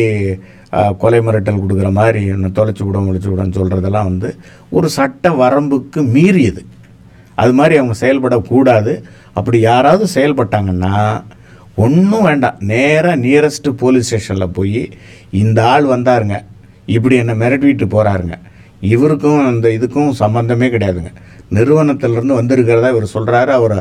கொலை 1.02 1.20
மிரட்டல் 1.28 1.62
கொடுக்குற 1.62 1.90
மாதிரி 2.00 2.20
என்ன 2.34 2.50
தொலைச்சி 2.58 2.84
விடும் 2.88 3.08
முழிச்சு 3.08 3.30
விடன்னு 3.32 3.58
சொல்கிறதெல்லாம் 3.60 4.10
வந்து 4.10 4.30
ஒரு 4.78 4.88
சட்ட 4.98 5.30
வரம்புக்கு 5.42 6.02
மீறியது. 6.16 6.62
அது 7.42 7.54
மாதிரி 7.60 7.76
அவங்க 7.80 7.96
செயல்படக்கூடாது. 8.04 8.94
அப்படி 9.40 9.58
யாராவது 9.70 10.06
செயல்பட்டாங்கன்னா 10.16 10.94
ஒன்றும் 11.76 12.26
வேண்டாம். 12.28 12.58
நேராக 12.72 13.16
நியரஸ்ட் 13.26 13.70
போலீஸ் 13.82 14.08
ஸ்டேஷனில் 14.08 14.56
போய் 14.58 14.82
இந்த 15.42 15.60
ஆள் 15.74 15.86
வந்தாருங்க. 15.94 16.38
இப்படி 16.96 17.16
என்னை 17.24 17.36
மிரட்டிட்டு 17.42 17.88
போகிறாருங்க 17.96 18.38
இவருக்கும் 18.94 19.42
அந்த 19.50 19.68
இதுக்கும் 19.78 20.14
சம்மந்தமே 20.20 20.68
கிடையாதுங்க. 20.74 21.12
நிறுவனத்திலேருந்து 21.58 22.40
வந்திருக்கிறதா 22.40 22.90
இவர் 22.94 23.14
சொல்கிறாரு 23.16 23.52
அவர் 23.60 23.76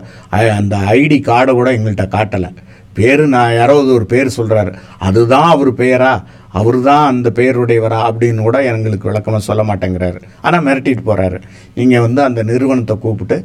அந்த 0.59 0.77
ஐடி 0.99 1.19
கார்டை 1.29 1.53
கூட 1.59 1.71
எங்கள்கிட்ட 1.77 2.07
காட்டலை. 2.17 2.51
பேர் 2.99 3.23
நான் 3.35 3.57
யாராவது 3.59 3.91
ஒரு 3.97 4.07
பேர் 4.13 4.37
சொல்கிறாரு 4.37 4.71
அதுதான் 5.07 5.49
அவர் 5.55 5.71
பெயரா? 5.81 6.13
அவர் 6.59 6.79
தான் 6.89 7.05
அந்த 7.13 7.29
பெயருடையவரா? 7.39 7.99
அப்படின்னு 8.09 8.41
கூட 8.47 8.59
எங்களுக்கு 8.71 9.09
விளக்கமாக 9.09 9.43
சொல்ல 9.49 9.63
மாட்டேங்கிறாரு. 9.69 10.19
ஆனால் 10.43 10.65
மிரட்டிட்டு 10.67 11.05
போகிறாரு 11.11 11.39
நீங்கள் 11.75 12.05
வந்து 12.07 12.23
அந்த 12.23 12.43
நிறுவனத்தை 12.51 12.97
கூப்பிட்டு 12.99 13.37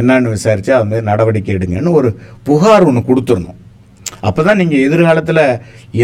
என்னன்னு 0.00 0.34
விசாரித்து 0.36 0.74
அது 0.74 0.88
மாதிரி 0.90 1.08
நடவடிக்கை 1.10 1.54
எடுங்கன்னு 1.56 1.92
ஒரு 2.00 2.10
புகார் 2.48 2.86
ஒன்று 2.90 3.02
கொடுத்துடணும். 3.10 3.58
அப்போ 4.28 4.40
தான் 4.48 4.60
நீங்கள் 4.60 4.84
எதிர்காலத்தில் 4.86 5.44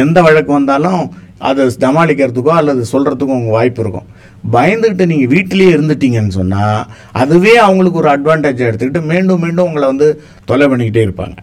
எந்த 0.02 0.18
வழக்கு 0.26 0.52
வந்தாலும் 0.58 1.02
அதை 1.48 1.64
சமாளிக்கிறதுக்கோ 1.82 2.52
அல்லது 2.60 2.82
சொல்கிறதுக்கோ 2.92 3.34
உங்கள் 3.40 3.56
வாய்ப்பு 3.56 3.82
இருக்கும். 3.84 4.08
பயந்துக்கிட்டு 4.54 5.04
நீங்கள் 5.10 5.32
வீட்டிலேயே 5.34 5.74
இருந்துட்டீங்கன்னு 5.74 6.38
சொன்னால் 6.38 6.80
அதுவே 7.22 7.52
அவங்களுக்கு 7.66 8.00
ஒரு 8.02 8.10
அட்வான்டேஜ் 8.14 8.66
எடுத்துக்கிட்டு 8.68 9.02
மீண்டும் 9.10 9.42
மீண்டும் 9.44 9.68
உங்களை 9.68 9.86
வந்து 9.92 10.08
தொலை 10.50 10.66
பண்ணிக்கிட்டே 10.70 11.04
இருப்பாங்க. 11.06 11.36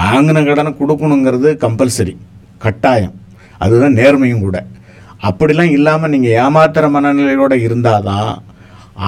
வாங்கின 0.00 0.44
கடனை 0.48 0.72
கொடுக்கணுங்கிறது 0.80 1.50
கம்பல்சரி 1.64 2.14
கட்டாயம். 2.64 3.16
அதுதான் 3.64 3.98
நேர்மையும் 4.00 4.44
கூட. 4.46 4.58
அப்படிலாம் 5.28 5.74
இல்லாமல் 5.78 6.12
நீங்கள் 6.14 6.36
ஏமாத்துகிற 6.42 6.86
மனநிலையோடு 6.96 7.56
இருந்தால் 7.66 8.06
தான் 8.10 8.30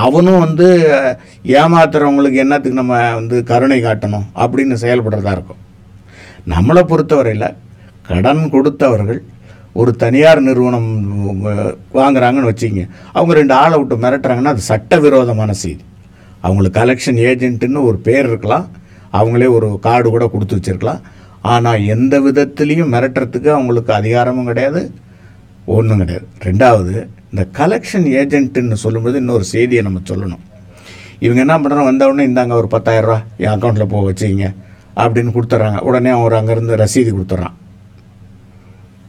அவனும் 0.05 0.43
வந்து 0.45 0.67
ஏமாத்துறவங்களுக்கு 1.61 2.39
என்னத்துக்கு 2.45 2.81
நம்ம 2.81 2.99
வந்து 3.19 3.37
கருணை 3.51 3.79
காட்டணும் 3.87 4.27
அப்படின்னு 4.43 4.77
செயல்படுறதா 4.83 5.33
இருக்கும். 5.37 5.61
நம்மளை 6.55 6.83
பொறுத்தவரையில் 6.91 7.57
கடன் 8.09 8.43
கொடுத்தவர்கள் 8.55 9.21
ஒரு 9.81 9.91
தனியார் 10.03 10.41
நிறுவனம் 10.47 10.91
வாங்குறாங்கன்னு 11.99 12.51
வச்சுக்கிங்க. 12.51 12.85
அவங்க 13.17 13.33
ரெண்டு 13.39 13.55
ஆளை 13.61 13.77
விட்டு 13.79 13.97
மிரட்டுறாங்கன்னா 14.05 14.53
அது 14.55 14.63
சட்டவிரோதமான 14.73 15.53
செய்தி. 15.63 15.85
அவங்களுக்கு 16.47 16.79
கலெக்ஷன் 16.81 17.21
ஏஜென்ட்டுன்னு 17.31 17.87
ஒரு 17.89 17.99
பேர் 18.07 18.29
இருக்கலாம். 18.31 18.67
அவங்களே 19.19 19.49
ஒரு 19.57 19.69
கார்டு 19.87 20.09
கூட 20.11 20.27
கொடுத்து 20.29 20.57
வச்சிருக்கலாம். 20.59 21.03
ஆனால் 21.53 21.85
எந்த 21.95 22.15
விதத்துலேயும் 22.27 22.93
மிரட்டுறதுக்கு 22.95 23.51
அவங்களுக்கு 23.57 23.93
அதிகாரமும் 24.01 24.49
கிடையாது 24.51 24.83
ஒன்றும் 25.77 26.01
கிடையாது. 26.03 26.27
ரெண்டாவது 26.49 26.95
இந்த 27.31 27.43
கலெக்ஷன் 27.59 28.07
ஏஜென்ட்டுன்னு 28.21 28.79
சொல்லும்போது 28.85 29.17
இன்னொரு 29.23 29.45
செய்தியை 29.55 29.83
நம்ம 29.87 30.01
சொல்லணும். 30.11 30.43
இவங்க 31.25 31.41
என்ன 31.45 31.57
பண்ணுறோம் 31.59 31.89
வந்தவுடனே 31.91 32.27
இந்தாங்க 32.29 32.55
ஒரு 32.61 32.69
பத்தாயிரரூவா 32.75 33.19
என் 33.43 33.53
அக்கௌண்ட்டில் 33.55 33.93
போக 33.95 34.05
வச்சுக்கிங்க. 34.11 34.49
அப்படின்னு 34.97 35.35
கொடுத்துட்றாங்க. 35.35 35.81
உடனே 35.89 36.11
அவர் 36.11 36.39
அங்கேருந்து 36.39 36.81
ரசீது 36.85 37.11
கொடுத்துட்றான். 37.17 37.57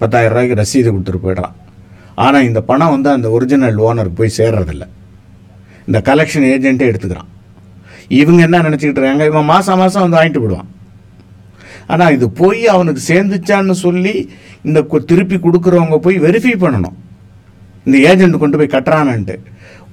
பத்தாயிரம் 0.02 0.34
ரூபாய்க்கு 0.34 0.60
ரசீது 0.62 0.90
கொடுத்துட்டு 0.94 1.24
போயிடுறான். 1.26 1.56
ஆனால் 2.16 2.48
இந்த 2.48 2.62
பணம் 2.62 2.94
வந்து 2.96 3.10
அந்த 3.10 3.30
ஒரிஜினல் 3.30 3.80
ஓனருக்கு 3.88 4.20
போய் 4.22 4.38
சேர்றதில்ல. 4.40 4.86
இந்த 5.88 6.00
கலெக்ஷன் 6.10 6.48
ஏஜென்ட்டே 6.54 6.90
எடுத்துக்கிறான். 6.92 7.30
இவங்க 8.22 8.42
என்ன 8.48 8.62
நினச்சிக்கிட்டு 8.68 9.02
இருக்காங்க? 9.02 9.26
இவன் 9.32 9.50
மாதம் 9.54 9.80
மாதம் 9.82 10.04
வந்து 10.06 10.18
வாங்கிட்டு 10.18 10.42
போயிடுவான். 10.44 10.70
ஆனால் 11.94 12.14
இது 12.16 12.26
போய் 12.42 12.62
அவனுக்கு 12.74 13.02
சேர்ந்துச்சான்னு 13.12 13.76
சொல்லி 13.86 14.14
இந்த 14.68 14.82
திருப்பி 15.12 15.38
கொடுக்குறவங்க 15.46 15.98
போய் 16.06 16.18
வெரிஃபை 16.26 16.54
பண்ணணும். 16.66 16.98
இந்த 17.88 17.98
ஏஜென்ட் 18.10 18.42
கொண்டு 18.44 18.60
போய் 18.60 18.76
கட்டுறானன்ட்டு. 18.76 19.36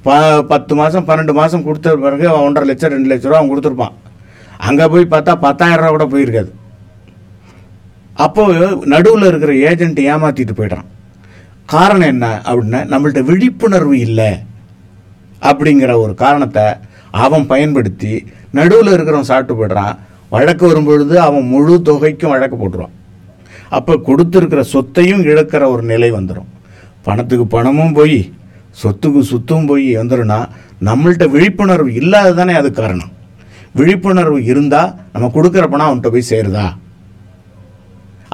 ப 0.04 0.18
பத்து 0.50 0.72
மாதம் 0.80 1.06
பன்னெண்டு 1.08 1.32
மாதம் 1.38 1.64
கொடுத்த 1.64 1.96
பிறகு 2.04 2.24
அவன் 2.28 2.44
ஒன்றரை 2.48 2.66
லட்சம் 2.68 2.92
ரெண்டு 2.94 3.10
லட்ச 3.12 3.26
ரூபா 3.28 3.38
அவன் 3.40 3.50
கொடுத்துருப்பான். 3.52 3.96
அங்கே 4.68 4.86
போய் 4.92 5.12
பார்த்தா 5.12 5.32
பத்தாயிரம் 5.46 5.82
ரூபா 5.82 5.92
கூட 5.94 6.06
போயிருக்காது. 6.12 6.50
அப்போ 8.24 8.42
நடுவில் 8.92 9.28
இருக்கிற 9.30 9.52
ஏஜென்ட் 9.68 10.00
ஏமாற்றிட்டு 10.12 10.54
போயிடுறான். 10.58 10.88
காரணம் 11.74 12.10
என்ன 12.14 12.26
அப்படின்னா 12.48 12.80
நம்மள்ட்ட 12.92 13.20
விழிப்புணர்வு 13.30 13.96
இல்லை 14.06 14.30
அப்படிங்கிற 15.50 15.92
ஒரு 16.04 16.14
காரணத்தை 16.22 16.64
அவன் 17.24 17.44
பயன்படுத்தி 17.52 18.12
நடுவில் 18.58 18.94
இருக்கிறவன் 18.94 19.30
சாப்பிட்டு 19.30 19.54
போய்ட்றான். 19.58 19.94
வழக்கு 20.34 20.64
வரும்பொழுது 20.70 21.14
அவன் 21.26 21.46
முழு 21.52 21.76
தொகைக்கும் 21.88 22.34
வழக்கு 22.34 22.56
போட்டுருவான். 22.58 22.96
அப்போ 23.78 23.92
கொடுத்துருக்கிற 24.08 24.62
சொத்தையும் 24.74 25.22
இழக்கிற 25.30 25.62
ஒரு 25.74 25.82
நிலை 25.92 26.10
வந்துடும் 26.18 26.50
பணத்துக்கு 27.06 27.46
பணமும் 27.54 27.96
போய் 27.98 28.18
சொத்துக்கு 28.82 29.20
சுத்தும் 29.30 29.68
போய் 29.70 29.88
வந்துடும்னா 30.00 30.38
நம்மள்கிட்ட 30.88 31.26
விழிப்புணர்வு 31.34 31.90
இல்லாத 32.00 32.34
தானே 32.40 32.54
அது 32.60 32.68
காரணம். 32.80 33.10
விழிப்புணர்வு 33.78 34.38
இருந்தால் 34.52 34.92
நம்ம 35.14 35.30
கொடுக்குற 35.36 35.64
பணம் 35.72 35.88
அவன்கிட்ட 35.88 36.10
போய் 36.14 36.30
சேருதா? 36.32 36.66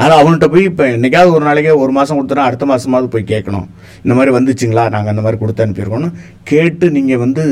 ஆனால் 0.02 0.18
அவன்கிட்ட 0.20 0.46
போய் 0.52 0.68
இப்போ 0.70 0.84
என்றைக்காவது 0.94 1.34
ஒரு 1.36 1.44
நாளைக்கே 1.48 1.74
ஒரு 1.82 1.92
மாதம் 1.98 2.18
கொடுத்தனா 2.18 2.46
அடுத்த 2.48 2.64
மாதமாவது 2.70 3.08
போய் 3.14 3.30
கேட்கணும். 3.32 3.66
இந்த 4.04 4.14
மாதிரி 4.16 4.32
வந்துச்சுங்களா? 4.36 4.84
நாங்கள் 4.94 5.12
அந்த 5.12 5.22
மாதிரி 5.26 5.40
கொடுத்து 5.42 5.64
அனுப்பியிருக்கோன்னு 5.64 6.10
கேட்டு 6.50 6.88
நீங்கள் 6.96 7.22
வந்து 7.24 7.42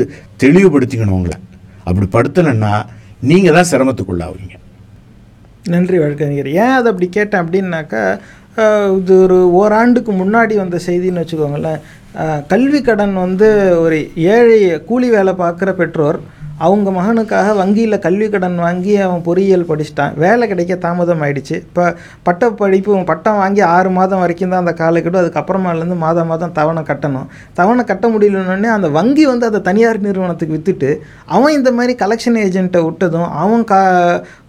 தெளிவுபடுத்திக்கணும் 0.43 1.17
உங்களை. 1.19 1.37
அப்படி 1.87 2.07
படுத்தலைன்னா 2.15 2.73
நீங்கள் 3.31 3.55
தான் 3.57 3.69
சிரமத்துக்குள்ளாவீங்க. 3.71 4.55
நன்றி 5.73 5.97
வழக்கறிஞர். 6.03 6.49
ஏன் 6.63 6.75
அதை 6.77 6.87
அப்படி 6.91 7.07
கேட்டேன் 7.17 7.43
அப்படின்னாக்கா 7.43 8.03
இது 8.97 9.13
ஒரு 9.23 9.37
ஓராண்டுக்கு 9.59 10.11
முன்னாடி 10.19 10.53
வந்த 10.61 10.77
செய்தின்னு 10.87 11.21
வச்சுக்கோங்களேன். 11.21 11.79
கல்வி 12.51 12.79
கடன் 12.81 13.15
வந்து 13.25 13.47
ஒரு 13.85 13.97
ஏழை 14.35 14.59
கூலி 14.89 15.07
வேலை 15.15 15.33
பார்க்குற 15.41 15.69
பெற்றோர் 15.79 16.19
அவங்க 16.65 16.89
மகனுக்காக 16.97 17.47
வங்கியில் 17.59 18.01
கல்வி 18.03 18.27
கடன் 18.33 18.57
வாங்கி 18.65 18.93
அவன் 19.05 19.23
பொறியியல் 19.25 19.65
படிச்சிட்டான். 19.69 20.13
வேலை 20.23 20.43
கிடைக்க 20.51 20.73
தாமதம் 20.85 21.23
ஆயிடுச்சு. 21.25 21.55
இப்போ 21.67 21.85
பட்ட 22.27 22.49
படிப்பு 22.61 22.99
பட்டம் 23.09 23.39
வாங்கி 23.41 23.61
ஆறு 23.75 23.89
மாதம் 23.97 24.21
வரைக்கும் 24.23 24.53
தான் 24.53 24.63
அந்த 24.63 24.73
காலக்கெடு 24.81 25.19
அதுக்கப்புறமாலேருந்து 25.21 25.97
மாதம் 26.05 26.29
மாதம் 26.31 26.53
தவணை 26.59 26.83
கட்டணும். 26.91 27.27
தவணை 27.59 27.85
கட்ட 27.91 28.07
முடியலன்னொடனே 28.13 28.71
அந்த 28.77 28.89
வங்கி 28.97 29.25
வந்து 29.31 29.47
அதை 29.49 29.61
தனியார் 29.69 29.99
நிறுவனத்துக்கு 30.07 30.57
விற்றுட்டு 30.57 30.91
அவன் 31.35 31.57
இந்த 31.57 31.71
மாதிரி 31.79 31.95
கலெக்ஷன் 32.03 32.39
ஏஜென்ட்டை 32.45 32.83
விட்டதும் 32.87 33.29
அவன் 33.43 33.67
கா 33.73 33.81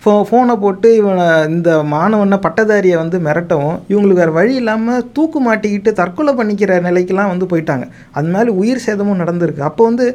ஃபோ 0.02 0.12
ஃபோனை 0.28 0.54
போட்டு 0.62 0.88
இவனை 1.00 1.26
இந்த 1.56 1.70
மாணவனை 1.92 2.36
பட்டதாரியை 2.46 2.96
வந்து 3.02 3.18
மிரட்டவும் 3.26 3.76
இவங்களுக்கு 3.92 4.22
வேறு 4.22 4.38
வழி 4.38 4.54
இல்லாமல் 4.62 5.04
தூக்கு 5.16 5.38
மாட்டிக்கிட்டு 5.48 5.92
தற்கொலை 6.00 6.34
பண்ணிக்கிற 6.40 6.80
நிலைக்கெல்லாம் 6.88 7.32
வந்து 7.32 7.46
போயிட்டாங்க. 7.52 7.86
அது 8.18 8.28
மாதிரி 8.34 8.50
உயிர் 8.62 8.84
சேதமும் 8.86 9.22
நடந்திருக்கு. 9.22 9.68
அப்போ 9.70 9.84
வந்து 9.90 10.06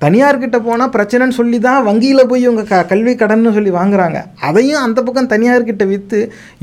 தனியார்கிட்ட 0.00 0.58
போனால் 0.64 0.92
பிரச்சனைன்னு 0.96 1.38
சொல்லி 1.38 1.58
தான் 1.58 1.84
வங்கியில் 1.88 2.28
போய் 2.30 2.44
இவங்க 2.46 2.62
க 2.62 2.84
கல்வி 2.92 3.12
கடன்னு 3.22 3.54
சொல்லி 3.56 3.70
வாங்குறாங்க. 3.70 4.18
அதையும் 4.48 4.84
அந்த 4.86 4.98
பக்கம் 5.02 5.32
தனியார்கிட்ட 5.34 5.86
விற்று 5.86 6.20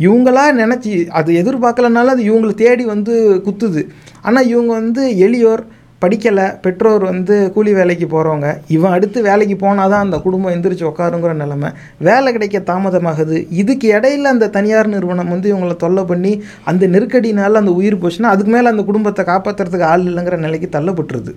இவங்களா 0.07 0.45
நினச்சி 0.61 0.93
அது 1.19 1.31
எதிர்பார்க்கலனால 1.41 2.13
அது 2.15 2.23
இவங்களை 2.31 2.55
தேடி 2.63 2.85
வந்து 2.85 3.15
குத்துது. 3.47 3.83
ஆனால் 4.21 4.49
இவங்க 4.53 4.71
வந்து 4.73 5.03
எளியோர் 5.27 5.63
படிக்கலை 6.03 6.45
பெற்றோர் 6.63 7.03
வந்து 7.09 7.35
கூலி 7.53 7.71
வேலைக்கு 7.77 8.07
போகிறவங்க 8.11 8.47
இவன் 8.75 8.95
அடுத்து 8.95 9.19
வேலைக்கு 9.27 9.55
போனால் 9.63 9.91
தான் 9.93 10.03
அந்த 10.05 10.17
குடும்பம் 10.25 10.53
எந்திரிச்சு 10.55 10.85
உட்காருங்கிற 10.89 11.31
நிலமை. 11.41 11.69
வேலை 12.07 12.31
கிடைக்க 12.35 12.57
தாமதமாகுது. 12.67 13.37
இதுக்கு 13.61 13.87
இடையில 13.97 14.33
அந்த 14.35 14.49
தனியார் 14.57 14.91
நிறுவனம் 14.95 15.31
வந்து 15.35 15.47
இவங்களை 15.51 15.77
தொல்லை 15.85 16.03
பண்ணி 16.11 16.33
அந்த 16.71 16.89
நெருக்கடினால் 16.95 17.61
அந்த 17.61 17.73
உயிர் 17.79 18.01
போச்சுன்னா 18.03 18.33
அதுக்கு 18.35 18.53
மேலே 18.55 18.67
அந்த 18.73 18.85
குடும்பத்தை 18.89 19.25
காப்பாற்றுறதுக்கு 19.31 19.89
ஆள் 19.93 20.05
இல்லைங்கிற 20.11 20.39
நிலைக்கு 20.45 20.69
தள்ளப்பட்டுருது. 20.77 21.33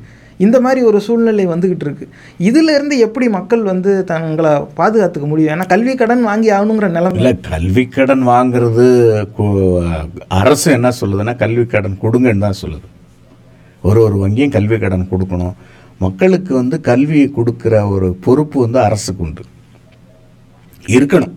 இந்த 0.47 0.57
மாதிரி 0.65 0.81
ஒரு 0.91 0.99
சூழ்நிலை 1.07 1.45
வந்துக்கிட்டு 1.55 1.85
இருக்குது 1.87 2.13
இதிலேருந்து 2.51 2.99
எப்படி 3.07 3.27
மக்கள் 3.39 3.65
வந்து 3.73 3.91
தங்களை 4.13 4.53
பாதுகாத்துக்க 4.79 5.27
முடியும்? 5.33 5.53
ஏன்னா 5.57 5.67
கல்வி 5.75 5.95
கடன் 6.03 6.29
வாங்கி 6.31 6.51
ஆகணுங்கிற 6.59 6.89
நிலம. 6.99 7.17
இல்லை 7.21 7.35
கல்வி 7.53 7.85
கடன் 7.97 8.25
வாங்குறது 8.35 8.87
அரசு 10.43 10.71
என்ன 10.79 10.93
சொல்லுதுன்னா 11.03 11.35
கல்வி 11.45 11.67
கடன் 11.75 12.01
கொடுங்கன்னு 12.07 12.47
தான் 12.47 12.63
சொல்லுது. 12.63 12.87
ஒரு 13.83 14.01
ஒரு 14.07 14.17
வங்கியும் 14.23 14.55
கல்வி 14.57 14.79
கடன் 14.79 15.11
கொடுக்கணும். 15.11 15.55
மக்களுக்கு 15.99 16.55
வந்து 16.55 16.81
கல்வி 16.81 17.33
கொடுக்குற 17.37 17.91
ஒரு 17.91 18.09
பொறுப்பு 18.25 18.61
வந்து 18.61 18.79
அரசுக்கு 18.81 19.23
உண்டு. 19.23 19.43
இருக்கணும். 20.87 21.35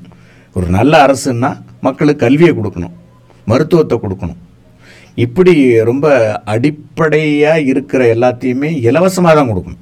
ஒரு 0.56 0.68
நல்ல 0.68 0.94
அரசுன்னா 1.06 1.52
மக்களுக்கு 1.82 2.26
கல்வியை 2.26 2.54
கொடுக்கணும். 2.58 2.94
மருத்துவத்தை 3.46 4.00
கொடுக்கணும். 4.04 4.42
இப்படி 5.16 5.54
ரொம்ப 5.84 6.06
அடிப்படையாக 6.46 7.62
இருக்கிற 7.62 8.04
எல்லாத்தையுமே 8.16 8.70
இலவசமாக 8.90 9.36
தான் 9.36 9.52
கொடுக்கணும். 9.52 9.82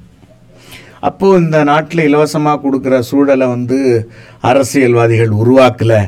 அப்போது 1.00 1.42
இந்த 1.42 1.64
நாட்டில் 1.64 2.06
இலவசமாக 2.08 2.62
கொடுக்குற 2.64 2.98
சூழலை 2.98 3.46
வந்து 3.46 3.78
அரசியல்வாதிகள் 4.40 5.32
உருவாக்கலை 5.42 6.00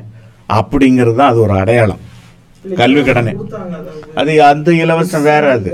அப்படிங்கிறது 0.49 1.15
தான் 1.15 1.31
அது 1.31 1.41
ஒரு 1.41 1.55
அடையாளம். 1.63 2.03
கல்வி 2.81 3.03
கடனை. 3.05 3.33
அது 4.21 4.33
அந்த 4.43 4.69
இலவசம் 4.73 5.23
வேற 5.23 5.45
அது. 5.53 5.71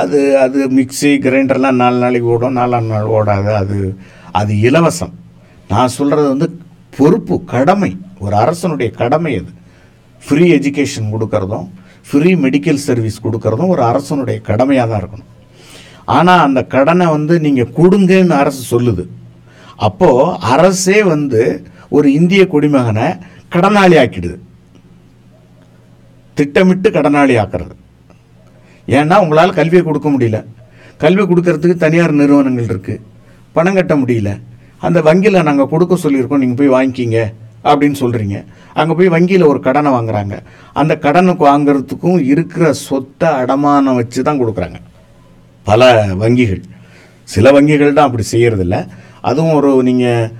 அது 0.00 0.38
அது 0.44 0.58
மிக்ஸி 0.78 1.10
கிரைண்டர்லாம் 1.24 1.80
நாலு 1.82 1.98
நாளைக்கு 2.04 2.28
ஓடும் 2.34 2.56
நாலாம் 2.56 2.88
நாள் 2.92 3.12
ஓடாது. 3.18 3.50
அது 3.62 3.78
அது 4.40 4.54
இலவசம். 4.68 5.12
நான் 5.72 5.94
சொல்கிறது 5.98 6.28
வந்து 6.28 6.48
பொறுப்பு 6.96 7.44
கடமை. 7.44 7.96
ஒரு 8.24 8.34
அரசனுடைய 8.36 8.90
கடமை 9.00 9.32
அது. 9.40 9.52
ஃப்ரீ 10.22 10.46
எஜுகேஷன் 10.58 11.12
கொடுக்கறதும் 11.14 11.66
ஃப்ரீ 12.08 12.34
மெடிக்கல் 12.34 12.82
சர்வீஸ் 12.86 13.24
கொடுக்கறதும் 13.24 13.72
ஒரு 13.74 13.82
அரசனுடைய 13.82 14.40
கடமையாக 14.40 14.88
தான் 14.90 15.00
இருக்கணும். 15.02 15.30
ஆனால் 16.04 16.44
அந்த 16.48 16.60
கடனை 16.74 17.06
வந்து 17.06 17.40
நீங்கள் 17.40 17.72
கொடுங்கன்னு 17.78 18.36
அரசு 18.42 18.62
சொல்லுது. 18.74 19.04
அப்போது 19.76 20.36
அரசே 20.54 21.02
வந்து 21.02 21.42
ஒரு 21.88 22.12
இந்திய 22.12 22.42
குடிமகனை 22.52 23.08
கடனாளி 23.54 23.96
ஆக்கிடுது 24.02 24.36
திட்டமிட்டு 26.38 26.88
கடனாளி 26.96 27.34
ஆக்குறது 27.42 27.74
ஏன்னா 28.96 29.16
உங்களால் 29.24 29.58
கல்வியை 29.58 29.82
கொடுக்க 29.88 30.08
முடியல. 30.12 30.38
கல்வி 31.02 31.24
கொடுக்கறதுக்கு 31.30 31.76
தனியார் 31.82 32.20
நிறுவனங்கள் 32.20 32.68
இருக்குது 32.70 33.02
பணம் 33.56 33.76
கட்ட 33.78 33.94
முடியல. 34.00 34.30
அந்த 34.86 34.98
வங்கியில் 35.08 35.46
நாங்கள் 35.48 35.70
கொடுக்க 35.72 35.94
சொல்லியிருக்கோம். 36.04 36.42
நீங்கள் 36.42 36.58
போய் 36.60 36.74
வாங்கிக்கிங்க 36.76 37.20
அப்படின்னு 37.70 37.96
சொல்கிறீங்க 38.02 38.36
அங்கே 38.80 38.94
போய் 38.98 39.12
வங்கியில் 39.14 39.50
ஒரு 39.52 39.60
கடனை 39.66 39.90
வாங்குறாங்க. 39.96 40.34
அந்த 40.80 40.92
கடனுக்கு 41.06 41.44
வாங்குறதுக்கும் 41.50 42.20
இருக்கிற 42.32 42.66
சொத்தை 42.86 43.30
அடமானம் 43.40 43.98
வச்சு 44.00 44.20
தான் 44.28 44.40
கொடுக்குறாங்க. 44.42 44.78
பல 45.66 45.90
வங்கிகள். 46.22 46.62
சில 47.34 47.50
வங்கிகள் 47.56 47.96
தான் 47.96 48.08
அப்படி 48.08 48.24
செய்கிறதில்ல 48.34 48.76
அதுவும் 49.30 49.56
ஒரு 49.58 49.70
நீங்கள் 49.88 50.30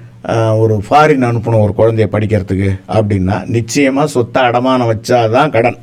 ஒரு 0.63 0.75
ஃபாரின் 0.87 1.29
அனுப்பணும் 1.31 1.65
ஒரு 1.67 1.75
குழந்தைய 1.81 2.07
படிக்கிறதுக்கு 2.15 2.71
அப்படின்னா 2.97 3.37
நிச்சயமாக 3.57 4.13
சொத்தை 4.15 4.41
அடமானம் 4.51 4.91
வச்சாதான் 4.93 5.53
கடன். 5.57 5.79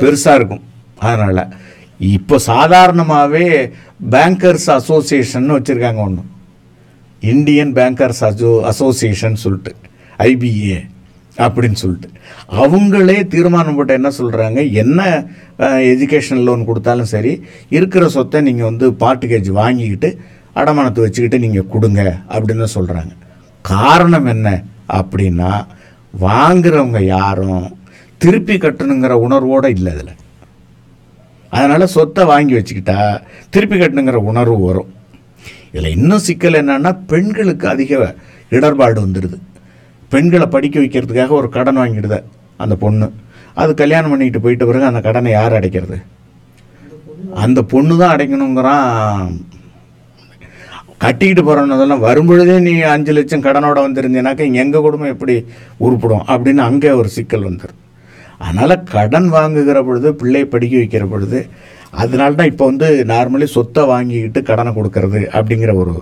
பெருசாக 0.00 0.36
இருக்கும்? 0.38 0.64
அதனால் 1.00 1.42
இப்போ 2.16 2.36
சாதாரணமாகவே 2.50 3.46
பேங்கர்ஸ் 4.14 4.68
அசோசியேஷன் 4.78 5.54
வச்சுருக்காங்க 5.56 6.02
ஒன்று 6.06 6.22
இந்தியன் 7.22 7.72
பேங்கர்ஸ் 7.78 8.22
அசோ 8.28 8.50
அசோசியேஷன் 8.70 9.36
சொல்லிட்டு 9.44 9.72
ஐபிஏ 10.20 10.80
அப்படின்னு 11.36 11.78
சொல்லிட்டு. 11.82 12.08
அவங்களே 12.62 13.16
தீர்மானம் 13.32 13.76
போட்டு 13.76 13.92
என்ன 13.92 14.10
சொல்கிறாங்க 14.18 14.58
என்ன 14.82 15.00
எஜுகேஷன் 15.92 16.44
லோன் 16.46 16.66
கொடுத்தாலும் 16.68 17.12
சரி 17.14 17.32
இருக்கிற 17.70 18.04
சொத்தை 18.08 18.40
நீங்கள் 18.40 18.68
வந்து 18.70 18.88
பார்ட்டிகேஜ் 19.02 19.48
வாங்கிக்கிட்டு 19.60 20.10
அடமானத்தை 20.56 21.02
வச்சுக்கிட்டு 21.04 21.38
நீங்கள் 21.38 21.70
கொடுங்க 21.74 22.02
அப்படின்னு 22.34 22.68
சொல்கிறாங்க 22.76 23.12
காரணம் 23.64 24.28
என்ன 24.34 24.48
அப்படின்னா 24.98 25.52
வாங்குறவங்க 26.14 27.00
யாரும் 27.06 27.64
திருப்பி 28.22 28.54
கட்டணுங்கிற 28.58 29.14
உணர்வோடு 29.26 29.70
இல்லை 29.76 29.90
அதில். 29.94 30.12
அதனால் 31.56 31.92
சொத்தை 31.94 32.22
வாங்கி 32.32 32.54
வச்சுக்கிட்டா 32.56 32.98
திருப்பி 33.54 33.76
கட்டணுங்கிற 33.78 34.20
உணர்வு 34.30 34.58
வரும். 34.68 34.90
இதில் 35.72 35.94
இன்னும் 35.96 36.24
சிக்கல் 36.28 36.60
என்னன்னா 36.60 36.92
பெண்களுக்கு 37.12 37.66
அதிக 37.74 38.14
இடர்பாடு 38.56 38.98
வந்துடுது 39.04 39.38
பெண்களை 40.12 40.46
படிக்க 40.54 40.76
வைக்கிறதுக்காக 40.80 41.32
ஒரு 41.40 41.48
கடன் 41.56 41.78
வாங்கிடுத 41.80 42.16
அந்த 42.64 42.74
பொண்ணு. 42.82 43.06
அது 43.62 43.70
கல்யாணம் 43.80 44.12
பண்ணிக்கிட்டு 44.12 44.42
போயிட்ட 44.44 44.64
பிறகு 44.68 44.90
அந்த 44.90 45.00
கடனை 45.06 45.30
யார் 45.32 45.56
அடைக்கிறது? 45.58 45.98
அந்த 47.44 47.60
பொண்ணு 47.72 47.94
தான் 48.00 48.14
அடைக்கணுங்கிறான். 48.14 49.30
கட்டிக்கிட்டு 51.04 51.42
போகிறோன்னதெல்லாம் 51.46 52.04
வரும்பொழுதே 52.08 52.56
நீ 52.66 52.74
அஞ்சு 52.94 53.12
லட்சம் 53.16 53.46
கடனோட 53.46 53.78
வந்திருந்தீனாக்கா 53.86 54.44
எங்கள் 54.62 54.84
குடும்பம் 54.84 55.12
எப்படி 55.14 55.34
உருப்பிடும் 55.86 56.26
அப்படின்னு 56.32 56.62
அங்கே 56.68 56.92
ஒரு 57.00 57.10
சிக்கல் 57.16 57.48
வந்துடும் 57.48 57.80
அதனால் 58.44 58.82
கடன் 58.94 59.28
வாங்குகிற 59.36 59.78
பொழுது 59.88 60.08
பிள்ளையை 60.20 60.46
படிக்க 60.54 60.74
வைக்கிற 60.80 61.04
பொழுது 61.12 61.38
அதனால 62.02 62.34
தான் 62.38 62.50
இப்போ 62.52 62.64
வந்து 62.70 62.88
நார்மலி 63.12 63.46
சொத்தை 63.56 63.82
வாங்கிக்கிட்டு 63.92 64.40
கடனை 64.50 64.70
கொடுக்கறது 64.78 65.20
அப்படிங்கிற 65.36 65.72
ஒரு 65.82 65.94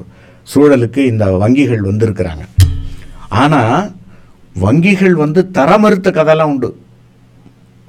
சூழலுக்கு 0.52 1.00
இந்த 1.12 1.24
வங்கிகள் 1.42 1.88
வந்திருக்கிறாங்க. 1.88 2.44
ஆனால் 3.42 3.84
வங்கிகள் 4.64 5.14
வந்து 5.24 5.40
தரமறுத்த 5.58 6.08
கதைலாம் 6.16 6.50
உண்டு. 6.52 6.70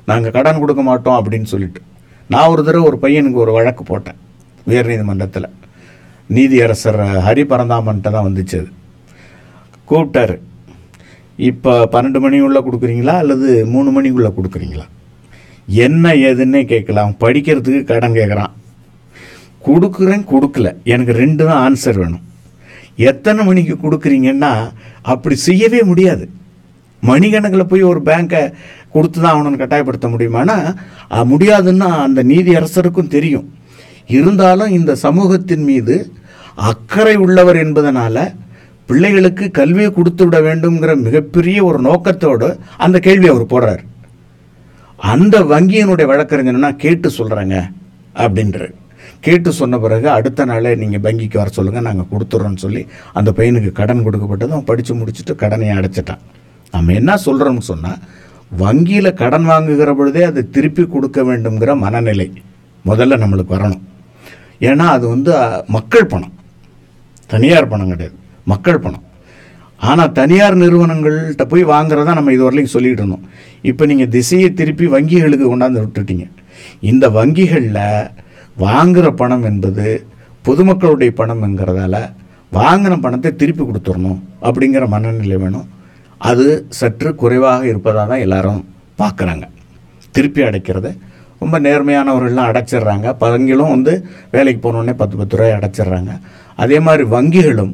நாங்கள் 0.09 0.35
கடன் 0.35 0.61
கொடுக்க 0.61 0.81
மாட்டோம் 0.89 1.17
அப்படின்னு 1.19 1.49
சொல்லிட்டு. 1.53 1.81
நான் 2.33 2.51
ஒரு 2.53 2.61
தடவை 2.67 2.83
ஒரு 2.89 2.97
பையனுக்கு 3.03 3.43
ஒரு 3.45 3.51
வழக்கு 3.57 3.83
போட்டேன் 3.83 4.19
உயர்நீதிமன்றத்தில். 4.71 5.49
நீதியரசர் 6.35 6.99
ஹரி 7.27 7.43
பரந்தாமன்ட்ட 7.51 8.13
தான் 8.15 8.27
வந்துச்சு 8.27 8.57
அது. 8.61 8.69
கூப்பிட்டாரு. 9.89 10.35
இப்போ 11.37 11.89
பன்னெண்டு 11.93 12.19
மணிக்குள்ளே 12.23 12.61
கொடுக்குறீங்களா 12.65 13.13
அல்லது 13.17 13.65
மூணு 13.65 13.89
மணிக்குள்ளே 13.91 14.31
கொடுக்குறீங்களா? 14.37 14.85
என்ன 15.67 16.13
ஏதுன்னே 16.13 16.65
கேட்கலாம். 16.65 17.15
படிக்கிறதுக்கு 17.19 17.83
கடன் 17.83 18.17
கேட்குறான். 18.19 18.51
கொடுக்குறேன் 19.67 20.23
கொடுக்கல. 20.31 20.75
எனக்கு 20.83 21.13
ரெண்டு 21.13 21.45
தான் 21.45 21.61
ஆன்சர் 21.67 21.99
வேணும். 22.01 22.23
எத்தனை 22.95 23.45
மணிக்கு 23.45 23.75
கொடுக்குறீங்கன்னா 23.75 24.71
அப்படி 25.01 25.35
செய்யவே 25.35 25.81
முடியாது. 25.81 26.29
மணிக்கணக்கில் 27.03 27.69
போய் 27.71 27.81
ஒரு 27.81 28.01
பேங்க்கை 28.01 28.53
கொடுத்து 28.89 29.21
தான் 29.21 29.33
அவனை 29.33 29.57
கட்டாயப்படுத்த 29.59 30.07
முடியுமானா 30.13 30.75
முடியாதுன்னா 31.31 31.89
அந்த 32.07 32.23
நீதி 32.23 32.55
அரசருக்கும் 32.55 33.07
தெரியும். 33.07 33.53
இருந்தாலும் 34.07 34.69
இந்த 34.69 34.95
சமூகத்தின் 34.95 35.63
மீது 35.63 36.11
அக்கறை 36.55 37.15
உள்ளவர் 37.15 37.55
என்பதனால் 37.55 38.33
பிள்ளைகளுக்கு 38.89 39.45
கல்வியை 39.59 39.89
கொடுத்து 39.91 40.23
விட 40.25 40.37
வேண்டுங்கிற 40.47 40.93
மிகப்பெரிய 41.07 41.57
ஒரு 41.69 41.79
நோக்கத்தோடு 41.87 42.47
அந்த 42.85 42.97
கேள்வி 43.07 43.27
அவர் 43.33 43.51
போடுறார். 43.53 43.83
அந்த 45.13 45.35
வங்கியினுடைய 45.51 46.05
வழக்கறிஞர்னா 46.11 46.69
கேட்டு 46.83 47.07
சொல்கிறேங்க 47.17 47.57
அப்படின்ற 48.23 48.59
கேட்டு 49.25 49.49
சொன்ன 49.59 49.75
பிறகு 49.83 50.07
அடுத்த 50.17 50.45
நாளே 50.49 50.71
நீங்கள் 50.81 51.03
வங்கிக்கு 51.05 51.37
வர 51.41 51.49
சொல்லுங்கள் 51.57 51.85
நாங்கள் 51.87 52.09
கொடுத்துட்றோன்னு 52.11 52.63
சொல்லி 52.63 52.81
அந்த 53.19 53.29
பையனுக்கு 53.37 53.71
கடன் 53.79 54.03
கொடுக்கப்பட்டது 54.05 54.53
அவன் 54.55 54.69
படித்து 54.69 54.93
முடிச்சுட்டு 54.99 55.33
கடனையை 55.43 55.75
அடைச்சிட்டான். 55.77 56.23
நம்ம 56.73 56.93
என்ன 56.99 57.15
சொல்கிறோம்னு 57.25 57.65
சொன்னால் 57.71 58.01
வங்கியில் 58.63 59.17
கடன் 59.21 59.47
வாங்குகிற 59.51 59.91
பொழுதே 59.99 60.23
அதை 60.31 60.41
திருப்பி 60.55 60.83
கொடுக்க 60.95 61.21
வேண்டுங்கிற 61.29 61.73
மனநிலை 61.85 62.27
முதல்ல 62.89 63.19
நம்மளுக்கு 63.23 63.55
வரணும். 63.57 63.83
ஏன்னா 64.69 64.87
அது 64.97 65.05
வந்து 65.13 65.31
மக்கள் 65.77 66.11
பணம். 66.13 66.35
தனியார் 67.33 67.71
பணம் 67.73 67.91
கிடையாது. 67.93 68.17
மக்கள் 68.51 68.83
பணம். 68.85 69.05
ஆனால் 69.89 70.13
தனியார் 70.19 70.61
நிறுவனங்கள்கிட்ட 70.63 71.45
போய் 71.51 71.63
வாங்குறதா 71.73 72.11
நம்ம 72.19 72.33
இது 72.35 72.43
வரைக்கும் 72.45 72.75
சொல்லிட்டு 72.75 73.01
இருந்தோம். 73.03 73.25
இப்போ 73.69 73.83
நீங்கள் 73.91 74.11
திசையை 74.15 74.49
திருப்பி 74.59 74.85
வங்கிகளுக்கு 74.95 75.45
கொண்டாந்து 75.51 75.83
விட்டுட்டீங்க. 75.83 76.25
இந்த 76.91 77.05
வங்கிகளில் 77.19 77.85
வாங்குகிற 78.65 79.07
பணம் 79.21 79.45
என்பது 79.51 79.87
பொதுமக்களுடைய 80.47 81.11
பணம்ங்கிறதால 81.19 81.95
வாங்கின 82.51 82.97
பணத்தை 83.05 83.29
திருப்பி 83.41 83.63
கொடுத்துடணும் 83.63 84.19
அப்படிங்கிற 84.47 84.83
மனநிலை 84.93 85.37
வேணும். 85.43 85.67
அது 86.29 86.45
சற்று 86.79 87.09
குறைவாக 87.21 87.63
இருப்பதாக 87.71 88.05
தான் 88.11 88.23
எல்லாரும் 88.25 88.61
பார்க்குறாங்க. 89.01 89.45
திருப்பி 90.15 90.41
அடைக்கிறது. 90.47 90.91
ரொம்ப 91.41 91.55
நேர்மையானவர்கள்லாம் 91.67 92.49
அடைச்சிடுறாங்க. 92.49 93.07
பங்கிலும் 93.23 93.73
வந்து 93.75 93.93
வேலைக்கு 94.35 94.61
போனோடனே 94.65 94.93
பத்து 95.01 95.15
பத்து 95.21 95.37
ரூபாய் 95.39 95.57
அடைச்சிடுறாங்க. 95.57 96.13
அதே 96.63 96.77
மாதிரி 96.87 97.03
வங்கிகளும் 97.15 97.73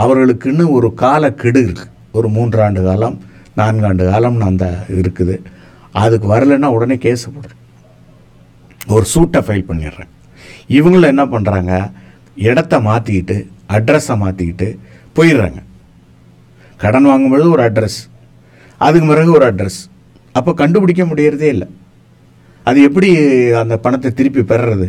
அவர்களுக்குன்னு 0.00 0.64
ஒரு 0.76 0.88
கால 1.02 1.30
கெடு 1.42 1.60
இருக்குது 1.66 1.94
ஒரு 2.18 2.28
மூன்றாண்டு 2.36 2.80
காலம் 2.88 3.16
நான்காண்டு 3.60 4.04
காலம்னு 4.12 4.48
அந்த 4.50 4.66
இருக்குது. 5.00 5.36
அதுக்கு 6.02 6.26
வரலைன்னா 6.34 6.68
உடனே 6.76 6.96
கேஸ் 7.06 7.24
போடுறேன் 7.34 7.62
ஒரு 8.94 9.04
சூட்டை 9.12 9.40
ஃபைல் 9.46 9.68
பண்ணிடுறேன். 9.70 10.10
இவங்களும் 10.78 11.12
என்ன 11.14 11.24
பண்ணுறாங்க 11.32 11.72
இடத்த 12.48 12.74
மாற்றிக்கிட்டு 12.88 13.36
அட்ரஸை 13.76 14.14
மாற்றிக்கிட்டு 14.22 14.68
போயிடுறாங்க. 15.16 15.60
கடன் 16.82 17.08
வாங்கும்பொழுது 17.10 17.48
ஒரு 17.56 17.62
அட்ரஸ் 17.68 18.00
அதுக்கு 18.86 19.06
பிறகு 19.12 19.30
ஒரு 19.38 19.46
அட்ரஸ் 19.50 19.80
அப்போ 20.38 20.50
கண்டுபிடிக்க 20.60 21.02
முடியறதே 21.10 21.48
இல்லை. 21.54 21.68
அது 22.68 22.78
எப்படி 22.88 23.08
அந்த 23.62 23.74
பணத்தை 23.84 24.10
திருப்பி 24.18 24.42
பெறுறது? 24.52 24.86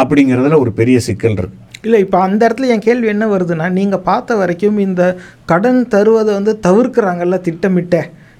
அப்படிங்கிறதுல 0.00 0.58
ஒரு 0.64 0.70
பெரிய 0.80 0.96
சிக்கல் 1.06 1.38
இருக்குது 1.40 1.62
இல்லை 1.84 2.00
இப்போ 2.00 2.18
அந்த 2.24 2.40
இடத்துல 2.46 2.68
என் 2.68 2.80
கேள்வி 2.80 3.08
என்ன 3.08 3.24
வருதுன்னா 3.30 3.66
நீங்கள் 3.72 4.04
பார்த்த 4.04 4.36
வரைக்கும் 4.36 4.78
இந்த 4.80 5.02
கடன் 5.46 5.80
தருவதை 5.88 6.32
வந்து 6.34 6.52
தவிர்க்கிறாங்கல்ல 6.64 7.38
திட்டமிட்ட. 7.40 7.96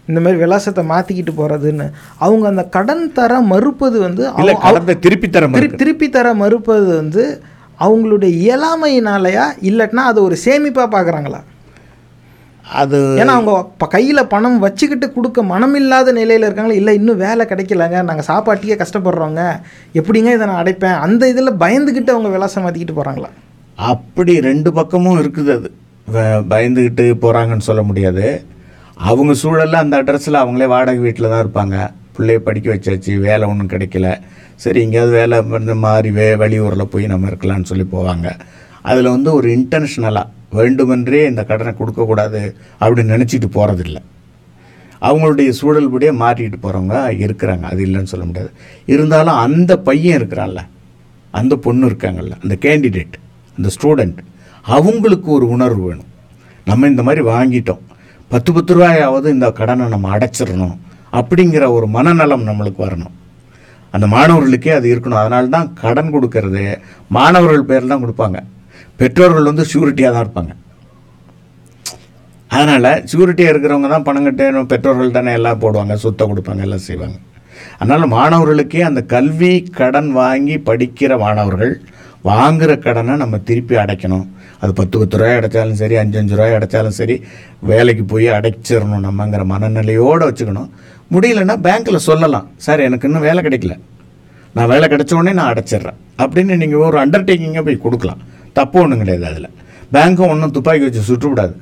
இந்த 0.08 0.18
மாதிரி 0.20 0.38
விலாசத்தை 0.40 0.82
மாற்றிக்கிட்டு 0.88 1.32
போகிறதுன்னு 1.32 1.86
அவங்க 2.18 2.44
அந்த 2.48 2.64
கடன் 2.72 3.04
தர 3.12 3.40
மறுப்பது 3.46 3.98
வந்து 4.00 4.22
அவங்க- 4.28 4.42
திருப்பி 5.04 5.28
தர 5.30 5.46
திரு 5.50 5.68
திருப்பி 5.82 6.08
தர 6.10 6.34
மறுப்பது 6.40 6.88
வந்து 6.96 7.24
அவங்களுடைய 7.78 8.32
இயலாமையினாலயா 8.42 9.44
இல்லட்டினா 9.68 10.02
அது 10.10 10.20
ஒரு 10.22 10.36
சேமிப்பாக 10.44 10.88
பார்க்குறாங்களா 10.90 11.40
அது 12.72 12.98
ஏன்னா 12.98 13.26
அவங்க 13.26 13.66
இப்போ 13.72 13.86
கையில் 13.86 14.26
பணம் 14.26 14.58
வச்சுக்கிட்டு 14.58 15.12
கொடுக்க 15.12 15.42
மனமில்லாத 15.42 16.12
நிலையில் 16.12 16.42
இருக்காங்களா 16.42 16.76
இல்லை 16.76 16.94
இன்னும் 16.94 17.16
வேலை 17.16 17.46
கிடைக்கலங்க 17.46 18.02
நாங்கள் 18.02 18.24
சாப்பாட்டுக்கே 18.28 18.82
கஷ்டப்படுறோங்க 18.82 19.60
எப்படிங்க 19.94 20.32
இதை 20.32 20.36
நான் 20.36 20.64
அடைப்பேன்? 20.64 20.98
அந்த 20.98 21.28
இதில் 21.28 21.52
பயந்துக்கிட்டு 21.52 22.10
அவங்க 22.10 22.28
விலாசம் 22.28 22.66
மாற்றிக்கிட்டு 22.66 22.96
போகிறாங்களா 22.96 23.28
அப்படி 23.76 24.40
ரெண்டு 24.40 24.72
பக்கமும் 24.72 25.20
இருக்குது 25.20 25.52
அது. 25.52 25.70
வ- 26.12 26.44
பயந்துக்கிட்டு 26.50 27.14
போகிறாங்கன்னு 27.22 27.58
சொல்ல 27.58 27.82
முடியாது. 27.82 28.44
அவங்க 28.94 29.34
சூழலில் 29.34 29.74
அந்த 29.74 30.02
அட்ரஸில் 30.02 30.42
அவங்களே 30.42 30.66
வாடகை 30.66 31.00
வீட்டில் 31.00 31.28
தான் 31.28 31.46
இருப்பாங்க. 31.46 31.90
பிள்ளைய 32.18 32.36
படிக்க 32.36 32.74
வச்சாச்சு 32.74 33.18
வேலை 33.18 33.48
ஒன்றும் 33.48 33.68
கிடைக்கல. 33.68 34.20
சரி 34.56 34.80
எங்கேயாவது 34.82 35.12
வேலை 35.12 35.42
மாதிரி 35.74 36.10
வே 36.10 36.34
வெளியூரில் 36.34 36.84
போய் 36.84 37.06
நம்ம 37.06 37.28
இருக்கலாம்னு 37.28 37.64
சொல்லி 37.64 37.86
போவாங்க. 37.92 38.30
அதில் 38.82 39.08
வந்து 39.08 39.34
ஒரு 39.34 39.48
இன்டென்ஷனலாக 39.48 40.26
வேண்டுமென்றே 40.56 41.22
இந்த 41.32 41.44
கடனை 41.50 41.72
கொடுக்கக்கூடாது 41.80 42.40
அப்படின்னு 42.80 43.14
நினச்சிட்டு 43.14 43.48
போகிறதில்ல 43.56 44.00
அவங்களுடைய 45.08 45.50
சூழல் 45.58 45.90
படியே 45.94 46.12
மாற்றிக்கிட்டு 46.20 46.58
போகிறவங்க 46.62 46.98
இருக்கிறாங்க. 47.24 47.64
அது 47.70 47.80
இல்லைன்னு 47.86 48.12
சொல்ல 48.12 48.24
முடியாது. 48.28 48.50
இருந்தாலும் 48.94 49.40
அந்த 49.46 49.72
பையன் 49.88 50.18
இருக்கிறான்ல 50.20 50.60
அந்த 51.40 51.54
பொண்ணு 51.64 51.88
இருக்காங்கல்ல 51.90 52.36
அந்த 52.44 52.56
கேண்டிடேட் 52.64 53.16
அந்த 53.56 53.68
ஸ்டூடெண்ட் 53.76 54.20
அவங்களுக்கு 54.76 55.28
ஒரு 55.36 55.46
உணர்வு 55.56 55.82
வேணும். 55.88 56.10
நம்ம 56.70 56.88
இந்த 56.92 57.02
மாதிரி 57.06 57.22
வாங்கிட்டோம். 57.32 57.82
பத்து 58.32 58.50
பத்து 58.56 58.72
ரூபாயாவது 58.76 59.28
இந்த 59.36 59.48
கடனை 59.60 59.86
நம்ம 59.94 60.16
அடைச்சிடணும் 60.16 60.76
அப்படிங்கிற 61.18 61.64
ஒரு 61.76 61.86
மனநலம் 61.96 62.46
நம்மளுக்கு 62.46 62.80
வரணும். 62.86 63.14
அந்த 63.94 64.06
மாணவர்களுக்கே 64.14 64.72
அது 64.78 64.86
இருக்கணும். 64.94 65.22
அதனால 65.24 65.52
தான் 65.56 65.68
கடன் 65.82 66.12
கொடுக்கறது 66.14 66.64
மாணவர்கள் 67.16 67.68
பேர் 67.70 67.90
தான் 67.92 68.04
கொடுப்பாங்க. 68.04 68.38
பெற்றோர்கள் 69.00 69.48
வந்து 69.50 69.64
ஷூரிட்டியாக 69.72 70.12
தான் 70.14 70.24
இருப்பாங்க. 70.24 70.52
அதனால் 72.50 72.90
ஷூரிட்டியாக 73.10 73.52
இருக்கிறவங்க 73.52 73.88
தான் 73.92 74.06
பணம் 74.08 74.26
கட்ட 74.26 74.64
பெற்றோர்கள் 74.72 75.16
தானே 75.16 75.32
எல்லாம் 75.38 75.62
போடுவாங்க 75.62 75.94
சொத்தை 76.04 76.24
கொடுப்பாங்க 76.30 76.66
எல்லாம் 76.66 76.84
செய்வாங்க. 76.88 77.16
அதனால் 77.80 78.12
மாணவர்களுக்கே 78.16 78.82
அந்த 78.90 79.00
கல்வி 79.14 79.54
கடன் 79.78 80.10
வாங்கி 80.20 80.56
படிக்கிற 80.68 81.12
மாணவர்கள் 81.24 81.74
வாங்குகிற 82.28 82.72
கடனை 82.84 83.14
நம்ம 83.22 83.38
திருப்பி 83.48 83.74
அடைக்கணும். 83.80 84.26
அது 84.60 84.72
பத்து 84.78 84.94
பத்து 85.00 85.18
ரூபாய் 85.20 85.38
அடைச்சாலும் 85.38 85.80
சரி 85.80 85.96
அஞ்சு 86.02 86.16
அஞ்சு 86.20 86.36
ரூபாய் 86.38 86.56
அடைச்சாலும் 86.58 86.96
சரி 86.98 87.16
வேலைக்கு 87.70 88.04
போய் 88.12 88.28
அடைச்சிடணும் 88.36 89.04
நம்மங்கிற 89.06 89.42
மனநிலையோடு 89.52 90.28
வச்சுக்கணும். 90.28 90.70
முடியலன்னா 91.14 91.56
பேங்க்கில் 91.66 92.06
சொல்லலாம் 92.08 92.46
சார் 92.66 92.84
எனக்கு 92.86 93.08
இன்னும் 93.08 93.26
வேலை 93.28 93.42
கிடைக்கல. 93.46 93.74
நான் 94.56 94.70
வேலை 94.72 94.88
கிடைச்ச 94.92 95.12
உடனே 95.18 95.34
நான் 95.40 95.50
அடைச்சிடுறேன். 95.52 95.98
அப்படின்னு 96.22 96.56
நீங்கள் 96.62 96.84
ஒரு 96.86 96.98
அண்டர்டேக்கிங்கை 97.04 97.64
போய் 97.68 97.84
கொடுக்கலாம். 97.84 98.22
தப்பு 98.58 98.78
ஒன்றும் 98.84 99.00
கிடையாது 99.02 99.26
அதில். 99.32 99.50
பேங்க்கும் 99.94 100.30
ஒன்றும் 100.32 100.54
துப்பாக்கி 100.56 100.84
வச்சு 100.88 101.02
சுட்டுவிடாது. 101.10 101.54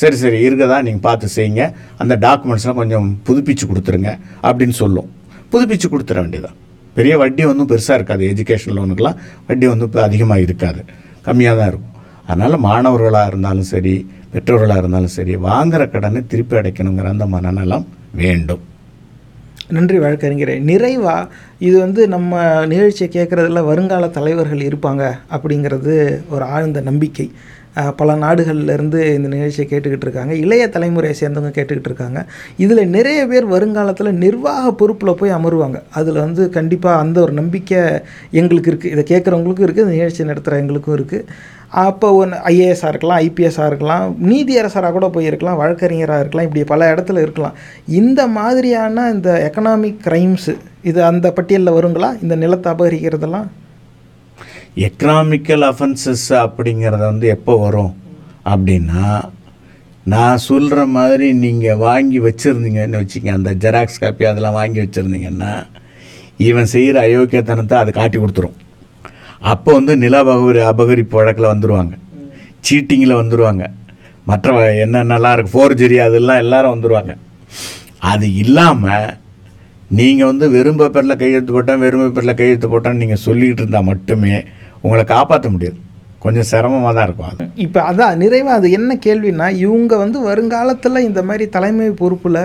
சரி 0.00 0.16
சரி 0.22 0.38
இருக்கதா 0.48 0.76
நீங்கள் 0.86 1.04
பார்த்து 1.06 1.26
செய்யுங்க. 1.36 1.64
அந்த 2.02 2.14
டாக்குமெண்ட்ஸ்லாம் 2.26 2.80
கொஞ்சம் 2.82 3.06
புதுப்பிச்சு 3.26 3.66
கொடுத்துருங்க 3.70 4.10
அப்படின்னு 4.48 4.76
சொல்லும். 4.82 5.08
புதுப்பிச்சு 5.52 5.88
கொடுத்துட 5.92 6.18
வேண்டியதான் 6.22 6.56
பெரிய 6.96 7.14
வட்டி 7.22 7.42
ஒன்றும் 7.50 7.70
பெருசாக 7.72 7.98
இருக்காது. 7.98 8.24
எஜுகேஷன் 8.32 8.76
லோனுக்கெலாம் 8.76 9.18
வட்டி 9.48 9.66
வந்து 9.72 9.86
இப்போ 9.88 10.00
அதிகமாக 10.08 10.44
இருக்காது. 10.46 10.80
கம்மியாக 11.26 11.58
தான் 11.60 11.70
இருக்கும். 11.72 11.94
அதனால் 12.28 12.64
மாணவர்களாக 12.68 13.30
இருந்தாலும் 13.32 13.68
சரி 13.72 13.94
பெற்றோர்களாக 14.32 14.82
இருந்தாலும் 14.82 15.14
சரி 15.18 15.34
வாங்குகிற 15.48 15.82
கடனை 15.94 16.22
திருப்பி 16.32 16.56
அடைக்கணுங்கிற 16.60 17.08
அந்த 17.14 17.26
மனநலம் 17.34 17.86
வேண்டும். 18.22 18.62
நன்றி 19.68 19.98
வழக்கறிஞரே. 19.98 20.56
நிறைவா 20.72 21.28
இது 21.58 21.78
வந்து 21.78 22.08
நம்ம 22.08 22.66
நிகழ்ச்சியை 22.66 23.08
கேட்குறதுல 23.12 23.64
வருங்கால 23.64 24.08
தலைவர்கள் 24.08 24.58
இருப்பாங்க 24.58 25.18
அப்படிங்கிறது 25.30 26.24
ஒரு 26.28 26.44
ஆழ்ந்த 26.44 26.80
நம்பிக்கை. 26.80 27.30
பல 27.96 28.14
நாடுகள்லேருந்து 28.24 29.00
இந்த 29.16 29.28
நிகழ்ச்சியை 29.34 29.66
கேட்டுக்கிட்டு 29.72 30.06
இருக்காங்க. 30.08 30.34
இளைய 30.34 30.66
தலைமுறையை 30.66 31.14
சேர்ந்தவங்க 31.22 31.52
கேட்டுக்கிட்டு 31.58 31.90
இருக்காங்க. 31.90 32.20
இதில் 32.64 32.92
நிறைய 32.96 33.26
பேர் 33.26 33.46
வருங்காலத்தில் 33.54 34.12
நிர்வாக 34.12 34.72
பொறுப்பில் 34.72 35.18
போய் 35.22 35.36
அமருவாங்க. 35.38 35.80
அதில் 35.90 36.22
வந்து 36.26 36.44
கண்டிப்பாக 36.56 37.02
அந்த 37.04 37.20
ஒரு 37.20 37.32
நம்பிக்கை 37.32 37.82
எங்களுக்கு 38.40 38.70
இருக்குது 38.72 38.94
இதை 38.96 39.04
கேட்குறவங்களுக்கும் 39.12 39.68
இருக்குது 39.68 39.86
இந்த 39.86 39.96
நிகழ்ச்சி 39.98 40.30
நடத்துகிற 40.32 40.62
எங்களுக்கும் 40.62 40.96
இருக்குது 40.98 41.24
அப்போ 41.84 42.08
ஒன்று 42.12 42.36
ஐஏஎஸ்ஸாக 42.50 42.90
இருக்கலாம் 42.92 43.20
ஐபிஎஸ்ஸாக 43.26 43.66
இருக்கலாம் 43.66 44.04
நீதியரசராக 44.30 44.92
கூட 44.92 45.06
போயிருக்கலாம் 45.06 45.60
வழக்கறிஞராக 45.62 46.20
இருக்கலாம் 46.20 46.46
இப்படி 46.48 46.64
பல 46.64 46.94
இடத்துல 46.94 47.22
இருக்கலாம். 47.24 47.56
இந்த 47.86 48.26
மாதிரியான 48.26 49.10
இந்த 49.10 49.30
எக்கனாமிக் 49.48 50.02
க்ரைம்ஸு 50.06 50.54
இது 50.82 51.02
அந்த 51.04 51.32
பட்டியலில் 51.36 51.76
வருங்களா? 51.78 52.10
இந்த 52.22 52.36
நிலத்தை 52.36 52.72
அபகரிக்கிறதெல்லாம்? 52.72 53.48
எக்கனாமிக்கல் 54.76 55.64
அஃபென்சஸ் 55.70 56.28
அப்படிங்கிறத 56.44 57.02
வந்து 57.12 57.26
எப்போ 57.34 57.52
வரும்? 57.62 57.92
அப்படின்னா 58.52 59.04
நான் 60.12 60.42
சொல்கிற 60.48 60.80
மாதிரி 60.96 61.26
நீங்கள் 61.44 61.80
வாங்கி 61.86 62.18
வச்சுருந்தீங்கன்னு 62.26 63.00
வச்சுக்க 63.02 63.38
அந்த 63.38 63.52
ஜெராக்ஸ் 63.62 64.02
காப்பி 64.02 64.26
அதெல்லாம் 64.30 64.58
வாங்கி 64.60 64.78
வச்சுருந்தீங்கன்னா 64.82 65.52
இவன் 66.48 66.68
செய்கிற 66.74 66.96
அயோக்கியத்தனத்தை 67.06 67.76
அது 67.82 67.90
காட்டி 67.98 68.18
கொடுத்துரும். 68.18 68.56
அப்போ 69.52 69.70
வந்து 69.78 69.94
நில 70.04 70.16
அபகரி 70.24 70.60
அபகரிப்பு 70.72 71.16
வழக்கில் 71.20 71.52
வந்துடுவாங்க 71.52 71.94
சீட்டிங்கில் 72.68 73.20
வந்துடுவாங்க 73.20 73.64
மற்ற 74.30 74.52
என்னென்னலாம் 74.84 75.34
இருக்குது 75.36 75.54
ஃபோர்ஜரி 75.54 75.98
அதெல்லாம் 76.06 76.42
எல்லோரும் 76.44 76.74
வந்துடுவாங்க 76.74 77.12
அது 78.12 78.26
இல்லாமல் 78.42 79.08
நீங்கள் 79.98 80.30
வந்து 80.30 80.46
வெறும் 80.54 80.78
பேப்பரில் 80.80 81.20
கையெழுத்து 81.20 81.52
போட்டேன் 81.56 81.82
வெறும் 81.84 82.02
பேப்பரில் 82.04 82.38
கையெழுத்து 82.38 82.68
போட்டேன்னு 82.72 83.02
நீங்கள் 83.04 83.22
சொல்லிக்கிட்டு 83.26 83.62
இருந்தால் 83.64 83.88
மட்டுமே 83.90 84.36
உங்களை 84.84 85.04
காப்பாற்ற 85.14 85.48
முடியாது. 85.54 85.78
கொஞ்சம் 86.24 86.48
சிரமமாக 86.50 86.92
தான் 86.96 87.06
இருக்கும் 87.08 87.30
அது. 87.30 87.44
இப்போ 87.64 87.80
அதான் 87.90 88.20
நிறைவாக 88.22 88.58
அது 88.58 88.68
என்ன 88.78 88.92
கேள்வினா 89.06 89.46
இவங்க 89.64 89.96
வந்து 90.04 90.18
வருங்காலத்தில் 90.28 91.06
இந்த 91.08 91.20
மாதிரி 91.28 91.44
தலைமை 91.56 91.88
பொறுப்பில் 92.02 92.42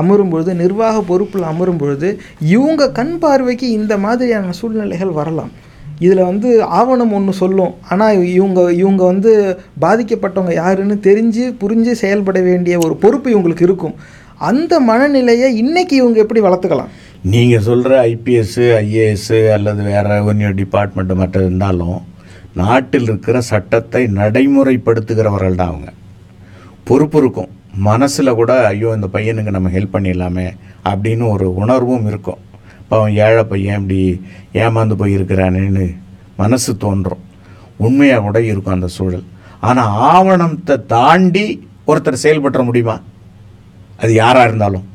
அமரும்பொழுது 0.00 0.50
நிர்வாக 0.62 1.00
பொறுப்பில் 1.10 1.50
அமரும்பொழுது 1.50 2.08
இவங்க 2.54 2.90
கண் 2.98 3.14
பார்வைக்கு 3.22 3.66
இந்த 3.78 3.94
மாதிரியான 4.04 4.52
சூழ்நிலைகள் 4.60 5.12
வரலாம். 5.20 5.52
இதில் 6.06 6.28
வந்து 6.30 6.50
ஆவணம் 6.78 7.12
ஒன்று 7.18 7.32
சொல்லும். 7.40 7.72
ஆனால் 7.92 8.24
இவங்க 8.38 8.60
இவங்க 8.82 9.02
வந்து 9.04 9.32
பாதிக்கப்பட்டவங்க 9.84 10.54
யாருன்னு 10.62 10.96
தெரிஞ்சு 11.08 11.44
புரிஞ்சு 11.62 11.92
செயல்பட 12.02 12.40
வேண்டிய 12.48 12.76
ஒரு 12.78 12.96
பொறுப்பு 13.04 13.28
இவங்களுக்கு 13.34 13.66
இருக்கும். 13.68 13.94
அந்த 14.50 14.80
மனநிலையை 14.90 15.48
இன்றைக்கி 15.62 15.94
இவங்க 16.02 16.18
எப்படி 16.24 16.40
வளர்த்துக்கலாம்? 16.46 16.92
நீங்கள் 17.30 17.60
சொல்கிற 17.60 18.08
ஐபிஎஸ்ஸு 18.08 18.64
ஐஏஎஸ்ஸு 18.76 19.52
அல்லது 19.52 19.82
வேறு 19.82 20.08
ரெவன்யூ 20.08 20.48
டிபார்ட்மெண்ட்டு 20.60 21.14
மற்ற 21.14 21.40
இருந்தாலும் 21.40 22.00
நாட்டில் 22.54 23.02
இருக்கிற 23.02 23.40
சட்டத்தை 23.40 24.06
நடைமுறைப்படுத்துகிறவர்கள் 24.06 25.54
தான் 25.54 25.68
அவங்க. 25.68 25.92
பொறுப்பு 26.84 27.18
இருக்கும் 27.18 27.48
மனசில் 27.74 28.34
கூட 28.34 28.66
ஐயோ 28.66 28.92
இந்த 28.94 29.08
பையனுக்கு 29.12 29.50
நம்ம 29.50 29.68
ஹெல்ப் 29.68 29.94
பண்ணிடலாமே 29.96 30.50
அப்படின்னு 30.84 31.30
ஒரு 31.30 31.54
உணர்வும் 31.54 32.06
இருக்கும். 32.06 32.40
இப்போ 32.80 32.98
அவன் 32.98 33.14
ஏழை 33.14 33.44
பையன் 33.44 33.80
இப்படி 33.80 34.20
ஏமாந்து 34.52 35.00
போயிருக்கிறானேன்னு 35.02 35.96
மனசு 36.36 36.76
தோன்றும். 36.76 37.24
உண்மையாக 37.76 38.22
கூட 38.22 38.40
இருக்கும் 38.42 38.74
அந்த 38.74 38.86
சூழல். 38.86 39.24
ஆனால் 39.60 39.86
ஆவணத்தை 39.86 40.86
தாண்டி 40.86 41.68
ஒருத்தர் 41.86 42.24
செயல்பட்டுற 42.24 42.64
முடியுமா? 42.64 43.00
அது 43.96 44.14
யாராக 44.14 44.48
இருந்தாலும். 44.48 44.90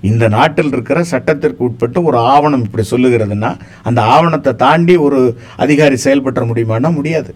இந்த 0.00 0.28
நாட்டில் 0.28 0.72
இருக்கிற 0.72 1.04
சட்டத்திற்கு 1.04 1.64
உட்பட்டு 1.64 2.02
ஒரு 2.02 2.18
ஆவணம் 2.18 2.64
இப்படி 2.64 2.84
சொல்லுகிறதுன்னா 2.90 3.58
அந்த 3.82 4.02
ஆவணத்தை 4.02 4.52
தாண்டி 4.54 4.96
ஒரு 4.96 5.38
அதிகாரி 5.56 5.96
செயல்பட 5.96 6.40
முடியுமான்னா 6.40 6.94
முடியாது. 6.94 7.34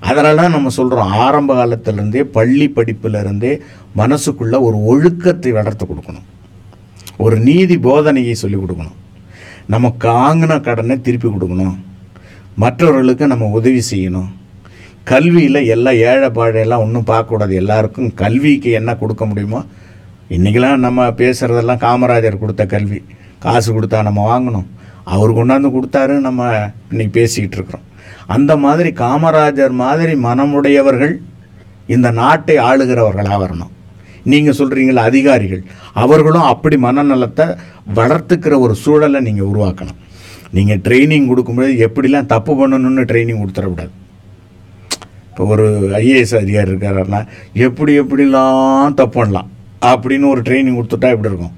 அதனால 0.00 0.42
தான் 0.42 0.50
நம்ம 0.50 0.68
சொல்கிறோம் 0.68 1.12
ஆரம்ப 1.12 1.50
காலத்திலேருந்தே 1.54 2.20
பள்ளி 2.20 2.72
படிப்பிலிருந்தே 2.76 3.60
மனசுக்குள்ளே 3.96 4.60
ஒரு 4.60 4.84
ஒழுக்கத்தை 4.84 5.52
வளர்த்து 5.52 5.86
கொடுக்கணும். 5.86 6.26
ஒரு 7.16 7.36
நீதி 7.38 7.76
போதனையை 7.76 8.32
சொல்லிக் 8.32 8.62
கொடுக்கணும். 8.62 8.98
நமக்கு 9.66 10.08
ஆங்கின 10.08 10.60
கடனை 10.60 11.00
திருப்பி 11.00 11.28
கொடுக்கணும். 11.28 11.76
மற்றவர்களுக்கு 12.56 13.26
நம்ம 13.26 13.46
உதவி 13.46 13.82
செய்யணும். 13.90 14.28
கல்வியில் 15.04 15.66
எல்லாம் 15.66 15.94
ஏழை 15.94 16.28
பாழையெல்லாம் 16.28 16.84
ஒன்றும் 16.84 17.06
பார்க்கக்கூடாது. 17.06 17.52
எல்லாருக்கும் 17.52 18.14
கல்விக்கு 18.14 18.70
என்ன 18.70 18.96
கொடுக்க 18.96 19.26
முடியுமோ 19.26 19.64
இன்றைக்கெல்லாம் 20.28 20.84
நம்ம 20.84 21.06
பேசுகிறதெல்லாம் 21.20 21.80
காமராஜர் 21.86 22.42
கொடுத்த 22.42 22.66
கல்வி. 22.66 23.00
காசு 23.38 23.68
கொடுத்தா 23.74 23.98
நம்ம 24.02 24.20
வாங்கணும். 24.30 24.68
அவர் 25.14 25.30
கொண்டாந்து 25.38 25.68
கொடுத்தாரு 25.74 26.14
நம்ம 26.26 26.42
இன்னைக்கு 26.90 27.12
பேசிக்கிட்டு 27.20 27.56
இருக்கிறோம். 27.58 27.84
அந்த 28.26 28.56
மாதிரி 28.56 28.90
காமராஜர் 29.02 29.74
மாதிரி 29.84 30.12
மனமுடையவர்கள் 30.26 31.14
இந்த 31.86 32.10
நாட்டை 32.10 32.56
ஆளுகிறவர்களாக 32.68 33.38
வரணும். 33.44 33.72
நீங்கள் 34.32 34.56
சொல்கிறீங்கள 34.58 35.00
அதிகாரிகள். 35.10 35.62
அவர்களும் 35.92 36.48
அப்படி 36.52 36.76
மனநலத்தை 36.76 37.46
வளர்த்துக்கிற 37.98 38.58
ஒரு 38.58 38.74
சூழலை 38.74 39.20
நீங்கள் 39.20 39.50
உருவாக்கணும். 39.52 40.00
நீங்கள் 40.56 40.82
ட்ரைனிங் 40.86 41.30
கொடுக்கும்போது 41.30 41.72
எப்படிலாம் 41.86 42.32
தப்பு 42.34 42.52
பண்ணணும்னு 42.60 43.08
ட்ரைனிங் 43.10 43.42
கொடுத்துடக்கூடாது. 43.42 43.92
இப்போ 45.30 45.44
ஒரு 45.44 45.66
ஐஏஎஸ் 46.02 46.40
அதிகாரி 46.40 46.70
இருக்காருன்னா 46.72 47.26
எப்படி 47.52 47.92
எப்படிலாம் 48.00 48.94
தப்பு 48.94 49.20
பண்ணலாம்? 49.20 49.50
அப்படின்னு 49.92 50.26
ஒரு 50.34 50.42
ட்ரைனிங் 50.48 50.76
கொடுத்துட்டா 50.78 51.08
எப்படி 51.14 51.30
இருக்கும்? 51.32 51.54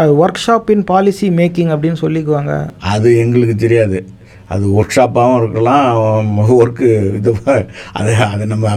அது 0.00 0.12
work 0.22 0.42
shop 0.44 0.70
in 0.74 0.84
policy 0.90 1.26
making 1.38 1.72
அப்படின்னு 1.74 1.98
சொல்லிக்குவாங்க. 2.04 2.52
அது 2.94 3.08
எங்களுக்கு 3.24 3.56
தெரியாது. 3.64 3.98
அது 4.54 4.64
ஒர்க் 4.78 4.94
ஷாப்பாகவும் 4.96 5.38
இருக்கலாம் 5.42 6.40
ஒர்க்கு 6.56 6.88
இது 7.18 7.30
அது 7.98 8.10
அது 8.32 8.46
நம்ம 8.50 8.72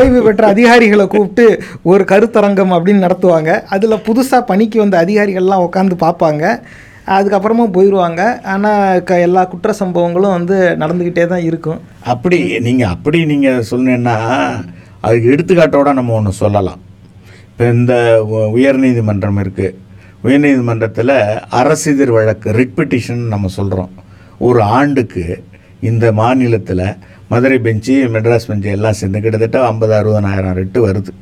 ஓய்வு 0.00 0.20
பெற்ற 0.26 0.44
அதிகாரிகளை 0.54 1.06
கூப்பிட்டு 1.14 1.46
ஒரு 1.92 2.04
கருத்தரங்கம் 2.12 2.74
அப்படின்னு 2.76 3.04
நடத்துவாங்க. 3.06 3.50
அதில் 3.76 4.04
புதுசாக 4.08 4.48
பணிக்கு 4.50 4.78
வந்த 4.82 4.98
அதிகாரிகள்லாம் 5.04 5.64
உட்காந்து 5.66 5.96
பார்ப்பாங்க. 6.04 6.44
அதுக்கப்புறமா 7.16 7.64
போயிடுவாங்க 7.76 8.22
ஆனால் 8.52 9.02
க 9.08 9.18
எல்லா 9.28 9.42
குற்ற 9.52 9.74
சம்பவங்களும் 9.80 10.36
வந்து 10.36 10.58
நடந்துக்கிட்டே 10.82 11.24
தான் 11.32 11.46
இருக்கும். 11.48 11.80
அப்படி 12.12 12.38
நீங்கள் 12.66 12.92
அப்படி 12.94 13.20
நீங்கள் 13.32 13.66
சொன்னீங்கன்னா 13.72 14.16
அதுக்கு 15.06 15.32
எடுத்துக்காட்டோட 15.34 15.92
நம்ம 15.98 16.14
ஒன்று 16.20 16.40
சொல்லலாம். 16.42 16.80
இந்த 17.60 18.24
உ- 18.24 18.56
உயர்நீதிமன்றம் 18.56 19.38
இருக்குது 19.38 19.74
உயர்நீதிமன்றத்தில் 20.24 21.14
அரசிதிர் 21.50 22.10
வழக்கு 22.10 22.52
ரிட் 22.52 22.92
நம்ம 23.28 23.48
சொல்கிறோம் 23.48 23.90
ஒரு 24.38 24.62
ஆண்டுக்கு 24.62 25.44
இந்த 25.80 26.12
மாநிலத்தில் 26.12 26.96
மதுரை 27.28 27.58
பெஞ்சு 27.58 28.08
மெட்ராஸ் 28.12 28.48
பெஞ்சு 28.48 28.64
எல்லாம் 28.64 28.92
சேர்ந்து 28.92 29.20
கிட்டத்தட்ட 29.20 29.66
ஐம்பது 29.66 29.92
அறுபதனாயிரம் 29.94 30.56
ரெட்டு 30.56 30.88
வருது. 30.88 31.12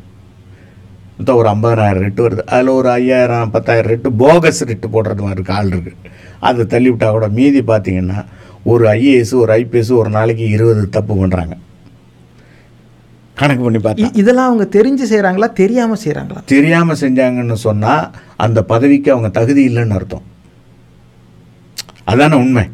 மொத்தம் 1.17 1.37
ஒரு 1.37 1.49
ஐம்பதனாயிரம் 1.49 2.03
ரெட்டு 2.03 2.29
வருது. 2.29 2.41
அதில் 2.47 2.69
ஒரு 2.69 2.91
ஐயாயிரம் 2.91 3.51
பத்தாயிரம் 3.51 3.93
ரெட்டு 3.93 4.11
போகஸ் 4.19 4.65
ரெட்டு 4.65 4.87
போடுறது 4.93 5.17
மாதிரி 5.17 5.43
இருக்குது 5.43 5.51
ஆள் 5.51 5.69
இருக்குது 5.69 5.97
அதை 6.41 6.65
தள்ளிவிட்டா 6.65 7.11
கூட 7.11 7.29
மீதி 7.29 7.61
பார்த்தீங்கன்னா 7.63 8.25
ஒரு 8.65 8.89
ஐஏஎஸ் 8.89 9.35
ஒரு 9.35 9.53
ஐபிஎஸ் 9.53 9.93
ஒரு 9.93 10.11
நாளைக்கு 10.11 10.49
இருபது 10.49 10.89
தப்பு 10.89 11.27
பண்ணுறாங்க 11.27 11.55
கணக்கு 13.41 13.63
பண்ணி 13.65 13.81
பார்த்தா. 13.83 14.09
இதெல்லாம் 14.23 14.49
அவங்க 14.51 14.65
தெரிஞ்சு 14.77 15.05
செய்கிறாங்களா 15.11 15.49
தெரியாமல் 15.61 16.01
செய்கிறாங்களா 16.05 16.41
தெரியாமல் 16.55 17.01
செஞ்சாங்கன்னு 17.03 17.59
சொன்னால் 17.67 18.05
அந்த 18.47 18.59
பதவிக்கு 18.73 19.13
அவங்க 19.15 19.31
தகுதி 19.39 19.63
இல்லைன்னு 19.71 19.97
அர்த்தம். 19.99 20.25
அதானே 22.13 22.37
உண்மை. 22.45 22.65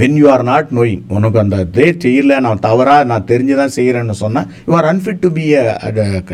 When 0.00 0.18
you 0.20 0.26
are 0.34 0.44
not 0.50 0.68
knowing 0.78 1.00
உனக்கு 1.16 1.38
அந்த 1.44 1.56
இதே 1.68 1.88
செய்யல 2.04 2.36
நான் 2.46 2.64
தவறாக 2.66 3.08
நான் 3.12 3.28
தெரிஞ்சு 3.32 3.54
தான் 3.62 3.74
செய்கிறேன்னு 3.78 4.16
சொன்னால் 4.24 4.46
you 4.68 4.74
are 4.80 4.88
unfit 4.92 5.24
to 5.24 5.30
be 5.38 5.46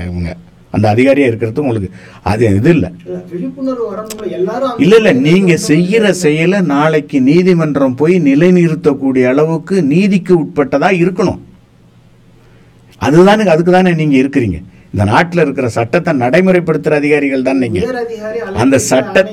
இவங்க. 0.08 0.32
அந்த 0.76 0.86
அதிகாரியாக 0.94 1.30
இருக்கிறது 1.30 1.62
உங்களுக்கு 1.64 1.88
அது 2.30 2.44
இது 2.56 2.70
இல்லை. 2.76 2.88
இல்லை 4.84 4.96
இல்லை 5.00 5.12
நீங்கள் 5.26 5.62
செய்கிற 5.70 6.04
செயலை 6.24 6.58
நாளைக்கு 6.74 7.18
நீதிமன்றம் 7.28 7.98
போய் 8.00 8.16
நிலைநிறுத்தக்கூடிய 8.28 9.24
அளவுக்கு 9.32 9.76
நீதிக்கு 9.92 10.34
உட்பட்டதாக 10.42 11.00
இருக்கணும். 11.02 11.40
அதுதானே 13.04 13.44
அதுக்கு 13.54 13.72
தானே 13.76 13.90
நீங்கள் 14.00 14.20
இருக்கிறீங்க. 14.22 14.58
இந்த 14.92 15.04
நாட்டில் 15.10 15.42
இருக்கிற 15.44 15.68
சட்டத்தை 15.76 16.12
நடைமுறைப்படுத்துகிற 16.22 16.94
அதிகாரிகள் 17.00 17.46
தான் 17.48 17.58
நீங்கள் 17.62 17.88
அந்த 18.62 18.76
சட்ட 18.90 19.24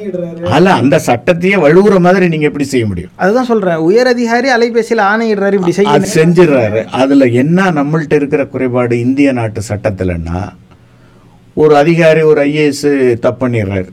அல்ல 0.55 0.73
அந்த 0.81 0.95
சட்டத்தையே 1.07 1.57
வழுவுற 1.65 1.97
மாதிரி 2.05 2.25
நீங்கள் 2.33 2.49
எப்படி 2.49 2.65
செய்ய 2.71 2.85
முடியும்? 2.89 3.11
அதுதான் 3.23 3.49
சொல்கிறேன் 3.51 3.83
உயர் 3.89 4.09
அதிகாரி 4.13 4.49
அலைபேசியில் 4.55 5.03
ஆணையிடுறாரு 5.11 5.57
இப்படி 5.59 5.75
செய்ய 5.77 5.93
அது 5.95 6.09
செஞ்சிடுறாரு. 6.17 6.81
அதில் 7.01 7.27
என்ன 7.43 7.69
நம்மள்ட்ட 7.79 8.19
இருக்கிற 8.21 8.45
குறைபாடு 8.55 8.97
இந்திய 9.05 9.31
நாட்டு 9.39 9.63
சட்டத்தில்னா 9.69 10.41
ஒரு 11.63 11.73
அதிகாரி 11.83 12.21
ஒரு 12.31 12.41
ஐஏஎஸ் 12.49 12.85
தப்பு 13.25 13.41
பண்ணிடுறாரு. 13.43 13.89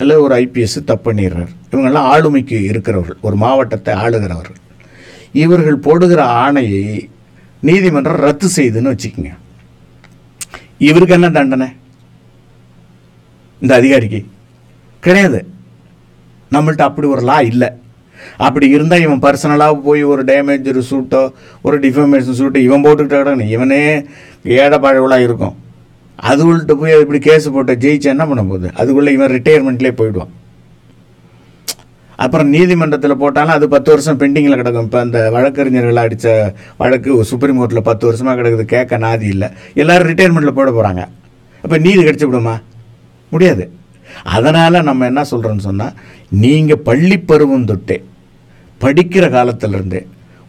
இல்லை 0.00 0.14
ஒரு 0.26 0.34
ஐபிஎஸ் 0.44 0.78
தப்பு 0.90 1.06
பண்ணிடுறாரு. 1.08 1.50
இவங்கெல்லாம் 1.72 2.08
ஆளுமைக்கு 2.12 2.56
இருக்கிறவர்கள். 2.70 3.18
ஒரு 3.26 3.36
மாவட்டத்தை 3.42 3.92
ஆளுகிறவர்கள். 4.04 4.60
இவர்கள் 5.44 5.84
போடுகிற 5.86 6.22
ஆணையை 6.44 6.86
நீதிமன்றம் 7.64 8.16
ரத்து 8.16 8.48
செய்துன்னு 8.56 8.96
வச்சுக்கோங்க. 8.96 9.32
இவருக்கு 10.78 11.14
என்ன 11.14 11.30
தண்டனை? 11.30 11.66
இந்த 13.60 13.74
அதிகாரிக்கு. 13.74 14.24
கிடையாது. 15.00 15.46
நம்மள்ட்ட 16.50 16.82
அப்படி 16.82 17.06
ஒரு 17.06 17.20
லா 17.20 17.40
இல்லை. 17.40 17.68
அப்படி 18.36 18.68
இருந்தால் 18.68 19.00
இவன் 19.00 19.18
பர்சனலாக 19.18 19.80
போய் 19.82 20.02
ஒரு 20.02 20.24
டேமேஜ் 20.24 20.68
ஒரு 20.68 20.84
சூட்டோ 20.90 21.32
ஒரு 21.62 21.80
டிஃபமேஷன் 21.80 22.38
சூட்டோ 22.38 22.56
இவன் 22.56 22.84
போட்டுக்கிட்ட 22.84 23.12
கிடக்கணும். 23.12 23.48
இவனே 23.48 24.06
ஏடப்பாழவலாக 24.44 25.22
இருக்கும். 25.22 25.56
அதுகள்கிட்ட 26.22 26.74
போய் 26.74 27.00
இப்படி 27.00 27.18
கேஸ் 27.18 27.50
போட்ட 27.50 27.74
ஜெயிச்சு 27.74 28.02
என்ன 28.02 28.26
பண்ண 28.26 28.42
போகுது? 28.42 28.70
அதுக்குள்ளே 28.74 29.12
இவன் 29.12 29.30
ரிட்டையர்மெண்ட்லேயே 29.30 29.90
போயிடுவான். 29.90 30.33
அப்புறம் 32.16 32.48
நீதிமன்றத்தில் 32.48 33.16
போட்டாலும் 33.16 33.52
அது 33.52 33.68
பத்து 33.68 33.90
வருஷம் 33.90 34.18
பெண்டிங்கில் 34.20 34.54
கிடக்கும். 34.54 34.84
இப்போ 34.84 35.00
அந்த 35.00 35.30
வழக்கறிஞர்கள் 35.30 35.96
அடித்த 35.96 36.54
வழக்கு 36.76 37.24
சுப்ரீம் 37.24 37.58
கோர்ட்டில் 37.60 37.80
பத்து 37.80 38.06
வருஷமாக 38.06 38.40
கிடக்குது. 38.40 38.62
கேட்க 38.62 38.98
நாதி 38.98 39.22
இல்லை. 39.22 39.48
எல்லோரும் 39.74 40.08
ரிட்டையர்மெண்ட்டில் 40.08 40.50
போட 40.50 40.70
போகிறாங்க 40.70 41.06
அப்போ 41.62 41.78
நீதி 41.78 42.02
கிடச்சி 42.02 42.24
விடுமா? 42.24 42.60
முடியாது. 43.28 43.70
அதனால் 44.24 44.82
நம்ம 44.82 45.04
என்ன 45.04 45.22
சொல்கிறோன்னு 45.22 45.58
சொன்னால் 45.58 45.92
நீங்கள் 46.30 46.78
பள்ளி 46.78 47.18
பருவம் 47.18 47.64
தொட்டே 47.64 48.04
படிக்கிற 48.80 49.30
காலத்திலிருந்தே 49.30 50.06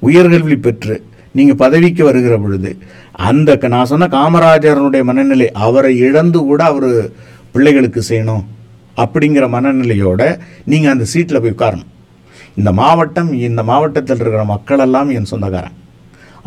உயர்கல்வி 0.07 0.55
பெற்று 0.55 1.03
நீங்கள் 1.31 1.55
பதவிக்கு 1.55 2.03
வருகிற 2.03 2.37
பொழுது 2.37 2.77
அந்த 3.11 3.57
க- 3.57 3.67
நான் 3.67 3.85
சொன்ன 3.85 4.07
காமராஜரனுடைய 4.07 5.03
மனநிலை 5.03 5.51
அவரை 5.51 5.97
இழந்து 5.97 6.39
கூட 6.39 6.63
அவர் 6.63 7.09
பிள்ளைகளுக்கு 7.51 8.03
செய்யணும். 8.09 8.45
அப்படிங்கிற 9.03 9.45
மனநிலையோட 9.55 10.21
நீங்கள் 10.71 10.93
அந்த 10.93 11.05
சீட்டில் 11.13 11.41
போய் 11.43 11.55
உட்காரணும். 11.55 11.91
இந்த 12.59 12.71
மாவட்டம் 12.71 13.33
இந்த 13.33 13.63
மாவட்டத்தில் 13.63 14.21
இருக்கிற 14.21 14.43
மக்களெல்லாம் 14.53 15.09
என் 15.09 15.31
சொந்தக்காரன். 15.31 15.75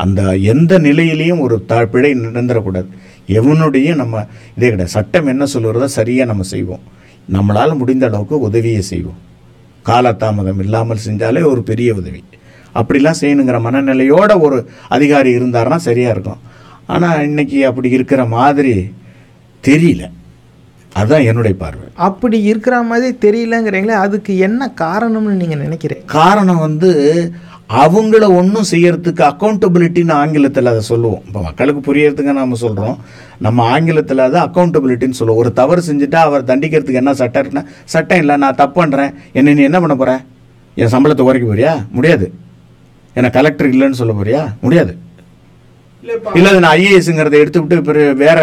அந்த 0.03 0.21
எந்த 0.53 0.79
நிலையிலையும் 0.79 1.43
ஒரு 1.45 1.55
த 1.65 1.85
பிழை 1.93 2.11
நிரந்தரக்கூடாது. 2.13 2.89
எவனுடைய 3.39 3.95
நம்ம 3.95 4.25
இதே 4.57 4.67
கிடையாது. 4.69 4.95
சட்டம் 4.97 5.27
என்ன 5.27 5.45
சொல்லுறதோ 5.53 5.87
சரியாக 5.97 6.29
நம்ம 6.31 6.43
செய்வோம். 6.53 6.83
நம்மளால் 7.35 7.79
முடிந்த 7.81 8.05
அளவுக்கு 8.07 8.35
உதவியை 8.39 8.81
செய்வோம். 8.81 9.19
காலதாமதம் 9.89 10.61
இல்லாமல் 10.65 11.05
செஞ்சாலே 11.07 11.41
ஒரு 11.51 11.61
பெரிய 11.63 11.89
உதவி. 11.93 12.21
அப்படிலாம் 12.79 13.19
செய்யணுங்கிற 13.21 13.59
மனநிலையோட 13.67 14.31
ஒரு 14.45 14.57
அதிகாரி 14.95 15.29
இருந்தாருன்னா 15.37 15.75
சரியாக 15.75 16.15
இருக்கும். 16.15 16.41
ஆனால் 16.93 17.23
இன்றைக்கி 17.29 17.59
அப்படி 17.69 17.89
இருக்கிற 17.89 18.25
மாதிரி 18.25 18.73
தெரியல. 19.63 20.03
அதுதான் 20.93 21.21
என்னுடைய 21.21 21.55
பார்வை. 21.57 21.87
அப்படி 21.95 22.43
இருக்கிற 22.43 22.81
மாதிரி 22.81 23.17
தெரியலங்கிறீங்களே 23.25 23.95
அதுக்கு 24.05 24.37
என்ன 24.37 24.73
காரணம்னு 24.81 25.39
நீங்கள் 25.41 25.67
நினைக்கிறீங்க? 25.67 26.05
காரணம் 26.05 26.57
வந்து 26.57 26.89
அவங்கள 27.69 28.35
ஒன்றும் 28.35 28.69
செய்யறதுக்கு 28.71 29.23
அக்கௌண்டபிலிட்டின்னு 29.31 30.11
ஆங்கிலத்தில் 30.11 30.65
அதை 30.65 30.81
சொல்லுவோம். 30.81 31.21
இப்போ 31.25 31.41
மக்களுக்கு 31.41 31.93
புரியறதுக்கு 31.93 32.33
நாம் 32.33 32.55
சொல்கிறோம் 32.55 32.97
நம்ம 33.37 33.63
ஆங்கிலத்தில் 33.63 34.19
அதை 34.19 34.41
அக்கௌண்டபிலிட்டின்னு 34.41 35.19
சொல்லுவோம். 35.19 35.41
ஒரு 35.41 35.53
தவறு 35.53 35.81
செஞ்சுட்டா 35.87 36.15
அவர் 36.15 36.43
தண்டிக்கிறதுக்கு 36.43 37.01
என்ன 37.03 37.13
சட்டம் 37.13 37.43
இருக்குன்னா 37.43 37.65
சட்டம் 37.85 38.17
இல்லை 38.17 38.37
நான் 38.37 38.55
தப்பு 38.55 38.85
பண்ணுறேன் 38.85 39.13
என்ன 39.33 39.53
நீ 39.53 39.63
என்ன 39.63 39.79
பண்ண 39.79 39.95
போகிற 39.95 40.21
என் 40.75 40.87
சம்பளத்தை 40.87 41.23
குறைக்க 41.23 41.55
போறியா? 41.55 41.85
முடியாது. 41.91 42.33
என்ன 43.13 43.29
கலெக்டர் 43.29 43.69
இல்லைன்னு 43.69 43.91
சொல்ல 43.91 44.13
போறியா? 44.13 44.47
முடியாது. 44.61 44.97
இல்லை 46.03 46.51
நான் 46.55 46.73
ஐஏஎஸ்ங்கிறத 46.73 47.35
எடுத்துவிட்டு 47.39 47.77
பிறகு 47.81 48.11
வேற 48.15 48.39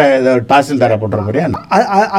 தாசில்தாரை 0.47 0.95
போட்டுற 0.97 1.21
போறியா 1.23 1.45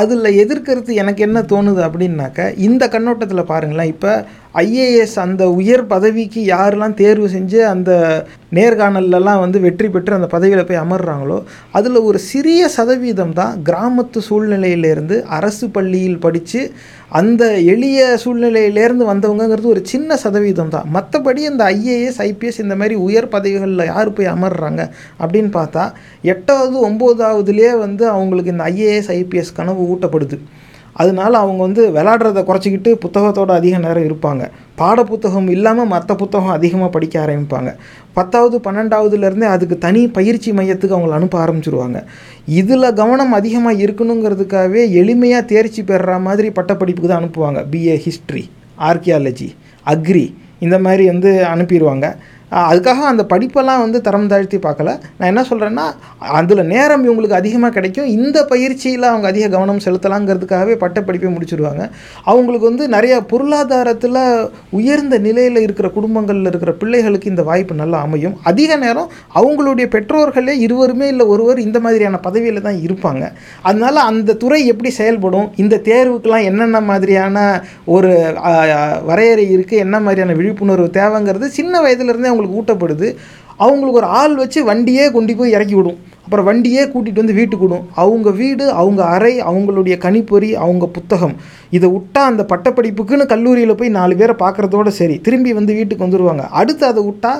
அதில் 0.00 0.38
எதிர்க்கிறது 0.42 0.92
எனக்கு 0.94 1.20
என்ன 1.22 1.42
தோணுது 1.48 1.82
அப்படின்னாக்க 1.84 2.48
இந்த 2.60 2.84
கண்ணோட்டத்தில் 2.88 3.42
பாருங்களேன் 3.44 3.92
இப்போ 3.94 4.12
ஐஏஎஸ் 4.62 5.16
அந்த 5.18 5.44
உயர் 5.52 5.84
பதவிக்கு 5.86 6.40
யாரெல்லாம் 6.46 6.94
தேர்வு 6.94 7.28
செஞ்சு 7.28 7.60
அந்த 7.66 7.90
நேர்காணல்லலாம் 8.52 9.40
வந்து 9.40 9.58
வெற்றி 9.60 9.88
பெற்று 9.88 10.16
அந்த 10.16 10.26
பதவியில் 10.26 10.66
போய் 10.68 10.82
அமர்றாங்களோ 10.82 11.38
அதில் 11.72 11.98
ஒரு 12.08 12.18
சிறிய 12.18 12.68
சதவீதம் 12.68 13.32
தான் 13.32 13.54
கிராமத்து 13.64 14.20
சூழ்நிலையிலேருந்து 14.28 15.16
அரசு 15.38 15.66
பள்ளியில் 15.70 16.18
படித்து 16.18 16.60
அந்த 17.08 17.42
எளிய 17.72 18.00
சூழ்நிலையிலேருந்து 18.24 19.04
வந்தவங்கங்கிறது 19.10 19.68
ஒரு 19.74 19.82
சின்ன 19.84 20.16
சதவீதம் 20.16 20.72
தான். 20.74 20.88
மற்றபடி 20.96 21.42
இந்த 21.50 21.64
ஐஏஎஸ் 21.74 22.20
ஐபிஎஸ் 22.28 22.62
இந்த 22.64 22.76
மாதிரி 22.76 22.94
உயர் 23.06 23.28
பதவிகளில் 23.28 23.90
யார் 23.92 24.12
போய் 24.12 24.34
அமர்றாங்க 24.34 24.82
அப்படின்னு 25.20 25.50
பார்த்தா 25.58 25.84
எட்டாவது 26.22 26.76
ஒம்போதாவதுலேயே 26.88 27.78
வந்து 27.78 28.06
அவங்களுக்கு 28.08 28.50
இந்த 28.50 28.64
ஐஏஎஸ் 28.64 29.10
ஐபிஎஸ் 29.18 29.56
கனவு 29.60 29.82
ஊட்டப்படுது. 29.92 30.38
அதனால 31.02 31.32
அவங்க 31.44 31.60
வந்து 31.66 31.82
விளாடுறத 31.96 32.40
குறைச்சிக்கிட்டு 32.48 32.90
புத்தகத்தோட 33.04 33.50
அதிக 33.60 33.74
நேரம் 33.84 34.06
இருப்பாங்க. 34.08 34.44
பாட 34.80 34.98
புத்தகம் 35.10 35.48
இல்லாமல் 35.54 35.90
மற்ற 35.92 36.14
புத்தகம் 36.22 36.54
அதிகமாக 36.56 36.90
படிக்க 36.96 37.14
ஆரம்பிப்பாங்க. 37.24 37.70
பத்தாவது 38.16 38.56
பன்னெண்டாவதுலேருந்தே 38.66 39.48
அதுக்கு 39.54 39.76
தனி 39.86 40.02
பயிற்சி 40.18 40.52
மையத்துக்கு 40.58 40.96
அவங்கள 40.96 41.18
அனுப்ப 41.18 41.36
ஆரம்பிச்சிருவாங்க. 41.44 42.00
இதில் 42.60 42.94
கவனம் 43.00 43.36
அதிகமாக 43.38 43.82
இருக்கணுங்கிறதுக்காகவே 43.84 44.82
எளிமையாக 45.02 45.48
தேர்ச்சி 45.52 45.82
பெறுற 45.90 46.18
மாதிரி 46.28 46.50
பட்டப்படிப்புக்கு 46.58 47.12
தான் 47.12 47.22
அனுப்புவாங்க. 47.22 47.62
பிஏ 47.74 47.96
ஹிஸ்ட்ரி 48.06 48.44
ஆர்கியாலஜி 48.90 49.48
அக்ரி 49.94 50.26
இந்த 50.66 50.76
மாதிரி 50.84 51.04
வந்து 51.12 51.30
அனுப்பிடுவாங்க 51.52 52.06
அதுக்காக 52.50 53.00
அந்த 53.12 53.22
படிப்பெல்லாம் 53.32 53.80
வந்து 53.82 53.98
தரம் 54.06 54.28
தாழ்த்தி 54.32 54.58
பார்க்கல. 54.66 54.90
நான் 55.18 55.30
என்ன 55.32 55.42
சொல்கிறேன்னா 55.50 55.86
அதில் 56.38 56.62
நேரம் 56.74 57.04
இவங்களுக்கு 57.06 57.36
அதிகமாக 57.38 57.72
கிடைக்கும். 57.76 58.08
இந்த 58.16 58.38
பயிற்சியில் 58.52 59.06
அவங்க 59.10 59.26
அதிக 59.32 59.48
கவனம் 59.54 59.82
செலுத்தலாங்கிறதுக்காகவே 59.86 60.74
பட்டப்படிப்பை 60.82 61.30
முடிச்சிடுவாங்க 61.34 61.82
அவங்களுக்கு 62.30 62.66
வந்து 62.70 62.86
நிறைய 62.96 63.14
பொருளாதாரத்தில் 63.32 64.20
உயர்ந்த 64.78 65.18
நிலையில் 65.26 65.60
இருக்கிற 65.64 65.90
குடும்பங்களில் 65.96 66.50
இருக்கிற 66.52 66.72
பிள்ளைகளுக்கு 66.82 67.32
இந்த 67.32 67.44
வாய்ப்பு 67.50 67.76
நல்லா 67.82 68.00
அமையும். 68.06 68.36
அதிக 68.52 68.70
நேரம் 68.84 69.10
அவங்களுடைய 69.40 69.86
பெற்றோர்களே 69.96 70.56
இருவருமே 70.66 71.08
இல்லை 71.12 71.26
ஒருவர் 71.34 71.60
இந்த 71.66 71.80
மாதிரியான 71.86 72.20
பதவியில் 72.28 72.64
தான் 72.68 72.80
இருப்பாங்க. 72.86 73.24
அதனால 73.62 73.96
அந்த 74.12 74.36
துறை 74.44 74.62
எப்படி 74.74 74.92
செயல்படும் 75.00 75.48
இந்த 75.64 75.82
தேர்வுக்கெல்லாம் 75.90 76.48
என்னென்ன 76.52 76.80
மாதிரியான 76.90 77.36
ஒரு 77.96 78.12
வரையறை 79.10 79.46
இருக்குது 79.56 79.84
என்ன 79.86 79.96
மாதிரியான 80.00 80.36
விழிப்புணர்வு 80.40 80.88
தேவைங்கிறது 81.00 81.46
சின்ன 81.60 81.80
வயதுலேருந்தே 81.84 82.36
அவங்களுக்கு 82.38 82.60
ஊட்டப்படுது 82.60 83.08
அவங்களுக்கு 83.64 84.00
ஒரு 84.00 84.08
ஆள் 84.18 84.34
வச்சு 84.40 84.60
வண்டியே 84.68 85.04
கொண்டு 85.14 85.32
போய் 85.38 85.54
இறக்கி 85.56 85.74
விடும். 85.76 85.96
அப்புறம் 86.24 86.46
வண்டியே 86.48 86.82
கூட்டிகிட்டு 86.92 87.22
வந்து 87.22 87.36
வீட்டுக்கு 87.38 87.64
விடும். 87.66 87.84
அவங்க 88.02 88.28
வீடு 88.40 88.64
அவங்க 88.80 89.00
அறை 89.14 89.32
அவங்களுடைய 89.50 89.94
கணிப்பொறி 90.04 90.50
அவங்க 90.64 90.86
புத்தகம் 90.96 91.34
இதை 91.76 91.88
விட்டா 91.94 92.22
அந்த 92.30 92.42
பட்டப்படிப்புக்குன்னு 92.52 93.24
கல்லூரியில் 93.32 93.74
போய் 93.80 93.90
நாலு 93.96 94.14
பேரை 94.20 94.34
பார்க்குறதோட 94.42 94.88
சரி. 94.98 95.16
திரும்பி 95.26 95.52
வந்து 95.58 95.72
வீட்டுக்கு 95.78 96.06
வந்துடுவாங்க 96.06 96.44
அடுத்து 96.60 96.84
அதை 96.90 97.02
விட்டா 97.08 97.32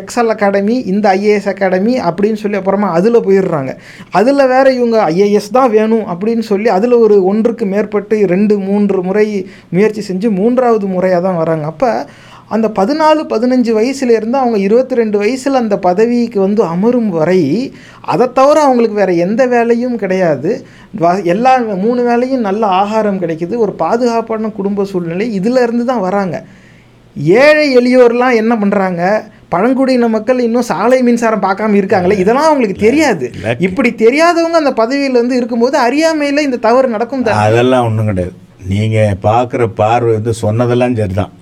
எக்ஸல் 0.00 0.32
அகாடமி 0.34 0.76
இந்த 0.92 1.06
ஐஏஎஸ் 1.18 1.50
அகாடமி 1.52 1.96
அப்படின்னு 2.10 2.40
சொல்லி 2.44 2.60
அப்புறமா 2.60 2.90
அதில் 2.98 3.24
போயிடுறாங்க. 3.26 3.74
அதில் 4.20 4.50
வேற 4.54 4.66
இவங்க 4.78 4.96
ஐஏஎஸ் 5.12 5.50
தான் 5.58 5.72
வேணும் 5.76 6.06
அப்படின்னு 6.14 6.46
சொல்லி 6.52 6.70
அதில் 6.76 6.96
ஒரு 7.04 7.18
ஒன்றுக்கு 7.32 7.66
மேற்பட்டு 7.74 8.18
ரெண்டு 8.34 8.56
மூன்று 8.68 9.00
முறை 9.08 9.26
முயற்சி 9.76 10.04
செஞ்சு 10.10 10.30
மூன்றாவது 10.40 10.88
முறையாக 10.96 11.22
தான் 11.28 11.40
வராங்க. 11.42 11.66
அப்போ 11.74 11.90
அந்த 12.54 12.66
பதினாலு 12.78 13.20
பதினஞ்சு 13.32 13.70
வயசுலேருந்து 13.78 14.36
அவங்க 14.40 14.58
இருபத்தி 14.64 14.94
ரெண்டு 14.98 15.16
வயசில் 15.22 15.60
அந்த 15.60 15.76
பதவிக்கு 15.86 16.38
வந்து 16.44 16.62
அமரும் 16.72 17.08
வரை 17.16 17.40
அதை 18.12 18.26
தவிர 18.38 18.56
அவங்களுக்கு 18.66 18.98
வேறு 19.00 19.14
எந்த 19.26 19.42
வேலையும் 19.54 19.96
கிடையாது. 20.02 20.50
எல்லா 21.32 21.52
மூணு 21.84 22.02
வேலையும் 22.08 22.44
நல்ல 22.48 22.66
ஆகாரம் 22.80 23.20
கிடைக்குது. 23.22 23.54
ஒரு 23.64 23.72
பாதுகாப்பான 23.82 24.50
குடும்ப 24.58 24.84
சூழ்நிலை 24.90 25.26
இதில் 25.38 25.62
இருந்து 25.64 25.86
தான் 25.90 26.04
வராங்க. 26.08 26.36
ஏழை 27.44 27.66
எளியோர்லாம் 27.78 28.38
என்ன 28.42 28.52
பண்ணுறாங்க 28.62 29.02
பழங்குடியின 29.54 30.08
மக்கள் 30.14 30.44
இன்னும் 30.46 30.68
சாலை 30.70 30.98
மின்சாரம் 31.06 31.44
பார்க்காம 31.46 31.76
இருக்காங்களே? 31.80 32.18
இதெல்லாம் 32.22 32.48
அவங்களுக்கு 32.48 32.78
தெரியாது. 32.86 33.26
இப்படி 33.66 33.90
தெரியாதவங்க 34.04 34.58
அந்த 34.62 34.72
பதவியில் 34.82 35.20
வந்து 35.22 35.38
இருக்கும்போது 35.40 35.78
அறியாமையில் 35.86 36.46
இந்த 36.46 36.60
தவறு 36.68 36.88
நடக்கும் 36.94 37.24
அதெல்லாம் 37.46 37.88
ஒன்றும் 37.88 38.10
கிடையாது. 38.12 38.34
நீங்கள் 38.72 39.18
பார்க்குற 39.26 39.66
பார்வை 39.82 40.14
வந்து 40.18 40.34
சொன்னதெல்லாம் 40.44 40.96
சரிதான். 41.02 41.32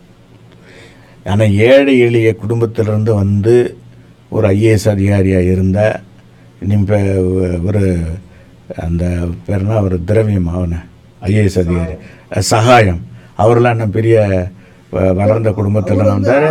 ஆனால் 1.25 1.53
ஏழை 1.53 1.99
எளிய 1.99 2.35
குடும்பத்திலிருந்து 2.35 3.15
வந்து 3.15 3.77
ஒரு 4.29 4.49
ஐஏஎஸ் 4.49 4.89
அதிகாரியாக 4.89 5.43
இருந்த 5.43 6.01
இப்போ 6.69 6.99
ஒரு 7.65 7.99
அந்த 8.77 9.05
பேர்னா 9.47 9.83
ஒரு 9.83 10.05
திரவியம் 10.05 10.47
அவனை 10.47 10.79
ஐஏஎஸ் 11.23 11.59
அதிகாரி. 11.59 11.93
சகாயம் 12.39 13.07
அவரெல்லாம் 13.35 13.73
என்ன 13.73 13.87
பெரிய 13.87 14.49
வ- 14.93 15.15
வளர்ந்த 15.15 15.51
குடும்பத்தில் 15.53 15.97
வந்தார். 15.97 16.43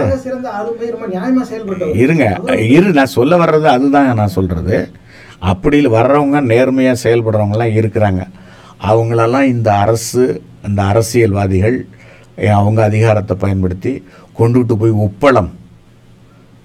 இருங்க. 1.96 2.40
இரு 2.60 2.84
நான் 2.84 3.06
சொல்ல 3.06 3.38
வர்றது 3.38 3.62
அதுதான் 3.62 4.14
நான் 4.14 4.28
சொல்கிறது 4.28 4.90
அப்படி 5.40 5.88
வர்றவங்க 5.88 6.42
நேர்மையாக 6.42 7.10
செயல்படுறவங்கலாம் 7.10 7.76
இருக்கிறாங்க. 7.80 8.22
அவங்களெல்லாம் 8.88 9.42
இந்த 9.42 9.74
அரசு 9.74 10.42
இந்த 10.68 10.82
அரசியல்வாதிகள் 10.82 11.86
அவங்க 12.54 12.84
அதிகாரத்தை 12.84 13.38
பயன்படுத்தி 13.40 14.04
கொண்டுட்டு 14.40 14.76
போய் 14.82 15.02
உப்பளம். 15.06 15.52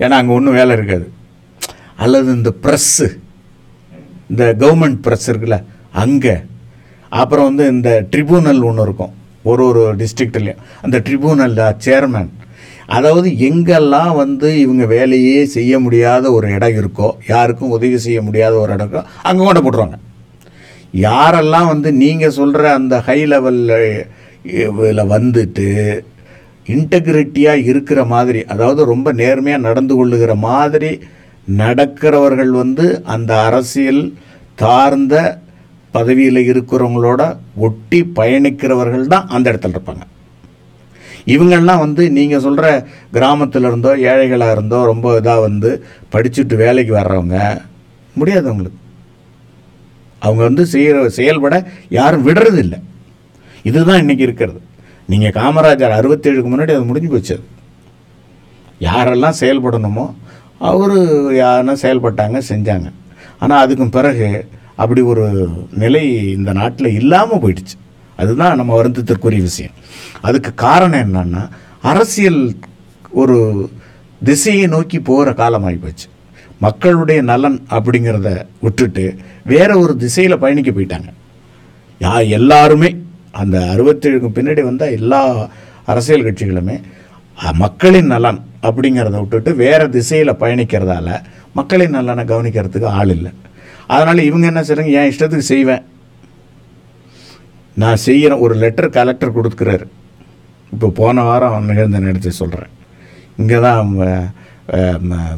ஏன்னா 0.02 0.16
அங்கே 0.20 0.34
ஒன்றும் 0.38 0.58
வேலை 0.60 0.72
இருக்காது. 0.78 1.06
அல்லது 2.04 2.28
இந்த 2.38 2.50
ப்ரெஸ்ஸு 2.64 3.08
இந்த 4.32 4.44
கவர்மெண்ட் 4.62 4.98
ப்ரெஸ் 5.04 5.28
இருக்குல்ல 5.30 5.58
அங்கே. 6.02 6.34
அப்புறம் 7.20 7.48
வந்து 7.50 7.64
இந்த 7.74 7.90
ட்ரிபூனல் 8.12 8.66
ஒன்று 8.70 8.86
இருக்கும். 8.88 9.12
ஒரு 9.50 9.62
ஒரு 9.68 9.82
டிஸ்ட்ரிக்ட்லேயும் 10.00 10.62
அந்த 10.84 10.96
ட்ரிபூனலில் 11.06 11.78
சேர்மேன் 11.86 12.30
அதாவது 12.96 13.28
எங்கெல்லாம் 13.46 14.12
வந்து 14.20 14.48
இவங்க 14.64 14.84
வேலையே 14.92 15.38
செய்ய 15.54 15.72
முடியாத 15.84 16.24
ஒரு 16.36 16.46
இடம் 16.56 16.76
இருக்கோ 16.80 17.08
யாருக்கும் 17.32 17.72
உதவி 17.76 17.98
செய்ய 18.04 18.20
முடியாத 18.28 18.54
ஒரு 18.62 18.72
இடம் 18.74 18.86
இருக்கோ 18.86 19.02
அங்கே 19.28 19.42
கொண்டு 19.46 19.62
போட்டுருவாங்க. 19.64 19.98
யாரெல்லாம் 21.08 21.70
வந்து 21.72 21.88
நீங்கள் 22.02 22.34
சொல்கிற 22.38 22.70
அந்த 22.78 22.94
ஹை 23.08 23.18
லெவலில் 23.32 25.10
வந்துட்டு 25.14 25.66
இன்டெகிரிட்டியாக 26.74 27.66
இருக்கிற 27.70 28.00
மாதிரி 28.12 28.40
அதாவது 28.52 28.80
ரொம்ப 28.92 29.08
நேர்மையாக 29.20 29.66
நடந்து 29.68 29.94
கொள்ளுகிற 29.98 30.32
மாதிரி 30.48 30.90
நடக்கிறவர்கள் 31.62 32.52
வந்து 32.62 32.86
அந்த 33.14 33.32
அரசியல் 33.48 34.02
தார்ந்த 34.62 35.14
பதவியில் 35.96 36.40
இருக்கிறவங்களோட 36.50 37.22
ஒட்டி 37.66 38.00
பயணிக்கிறவர்கள் 38.18 39.12
தான் 39.14 39.28
அந்த 39.34 39.46
இடத்துல 39.52 39.74
இருப்பாங்க. 39.76 40.04
இவங்கெல்லாம் 41.34 41.82
வந்து 41.84 42.02
நீங்கள் 42.18 42.44
சொல்கிற 42.46 42.66
கிராமத்தில் 43.16 43.68
இருந்தோ 43.68 43.90
ஏழைகளாக 44.10 44.54
இருந்தோ 44.56 44.78
ரொம்ப 44.90 45.06
இதாக 45.20 45.46
வந்து 45.46 45.70
படிச்சுட்டு 46.14 46.56
வேலைக்கு 46.64 46.92
வர்றவங்க 46.98 47.38
முடியாது 48.16 48.46
அவங்களுக்கு 48.50 48.80
அவங்க 50.22 50.42
வந்து 50.48 50.64
செய்கிற 50.74 51.08
செயல்பட 51.18 51.56
யாரும் 51.98 52.26
விடுறதில்லை. 52.28 52.78
இதுதான் 53.68 54.02
இன்றைக்கி 54.02 54.24
இருக்கிறது. 54.28 54.60
நீங்கள் 55.12 55.36
காமராஜர் 55.38 55.98
அறுபத்தேழுக்கு 55.98 56.50
முன்னாடி 56.52 56.72
அது 56.76 56.88
முடிஞ்சு 56.90 57.10
போச்சு. 57.12 57.36
யாரெல்லாம் 58.88 59.38
செயல்படணுமோ 59.40 60.06
அவர் 60.70 60.96
யாருன்னா 61.42 61.74
செயல்பட்டாங்க 61.84 62.38
செஞ்சாங்க. 62.50 62.88
ஆனால் 63.42 63.62
அதுக்கும் 63.64 63.94
பிறகு 63.96 64.28
அப்படி 64.82 65.00
ஒரு 65.12 65.26
நிலை 65.82 66.04
இந்த 66.36 66.50
நாட்டில் 66.52 66.96
இல்லாமல் 67.00 67.42
போயிடுச்சு. 67.42 67.76
அதுதான் 68.20 68.58
நம்ம 68.60 68.76
வருந்தத்திற்குரிய 68.80 69.42
விஷயம். 69.48 69.74
அதுக்கு 70.20 70.50
காரணம் 70.66 71.04
என்னன்னா 71.06 71.42
அரசியல் 71.90 72.42
ஒரு 73.22 73.36
திசையை 74.24 74.66
நோக்கி 74.76 74.98
போகிற 75.00 75.32
காலமாகி 75.40 75.78
போச்சு. 75.82 76.06
மக்களுடைய 76.66 77.20
நலன் 77.22 77.58
அப்படிங்கிறத 77.76 78.28
விட்டுட்டு 78.64 79.04
வேற 79.52 79.70
ஒரு 79.82 79.92
திசையில் 79.96 80.42
பயணிக்க 80.44 80.70
போயிட்டாங்க. 80.70 81.10
யா 82.00 82.14
எல்லாருமே 82.38 82.90
அந்த 83.30 83.58
அறுபத்தேழுக்கு 83.58 84.28
பின்னாடி 84.34 84.62
வந்த 84.62 84.90
எல்லா 84.90 85.48
அரசியல் 85.86 86.24
கட்சிகளுமே 86.24 86.80
மக்களின் 87.52 88.06
நலன் 88.06 88.40
அப்படிங்கிறத 88.62 89.18
விட்டுட்டு 89.18 89.54
வேறு 89.54 89.90
திசையில் 89.90 90.32
பயணிக்கிறதால 90.32 91.22
மக்களின் 91.54 91.90
நலனை 91.90 92.24
கவனிக்கிறதுக்கு 92.24 92.84
ஆள் 92.84 93.08
இல்லை. 93.08 93.30
அதனால் 93.86 94.18
இவங்க 94.18 94.46
என்ன 94.46 94.60
செய்கிறாங்க 94.60 94.92
என் 94.92 95.10
இஷ்டத்துக்கு 95.10 95.38
செய்வேன். 95.38 95.82
நான் 97.74 97.96
செய்கிறேன் 97.96 98.38
ஒரு 98.38 98.54
லெட்டர் 98.54 98.90
கலெக்டர் 98.90 99.38
கொடுக்குறாரு. 99.38 99.86
இப்போ 100.72 100.88
போன 100.88 101.22
வாரம் 101.22 101.64
நிகழ்ந்த 101.64 101.98
நேரத்தை 101.98 102.30
சொல்கிறேன் 102.30 102.68
இங்கே 103.36 103.60
தான் 103.60 103.96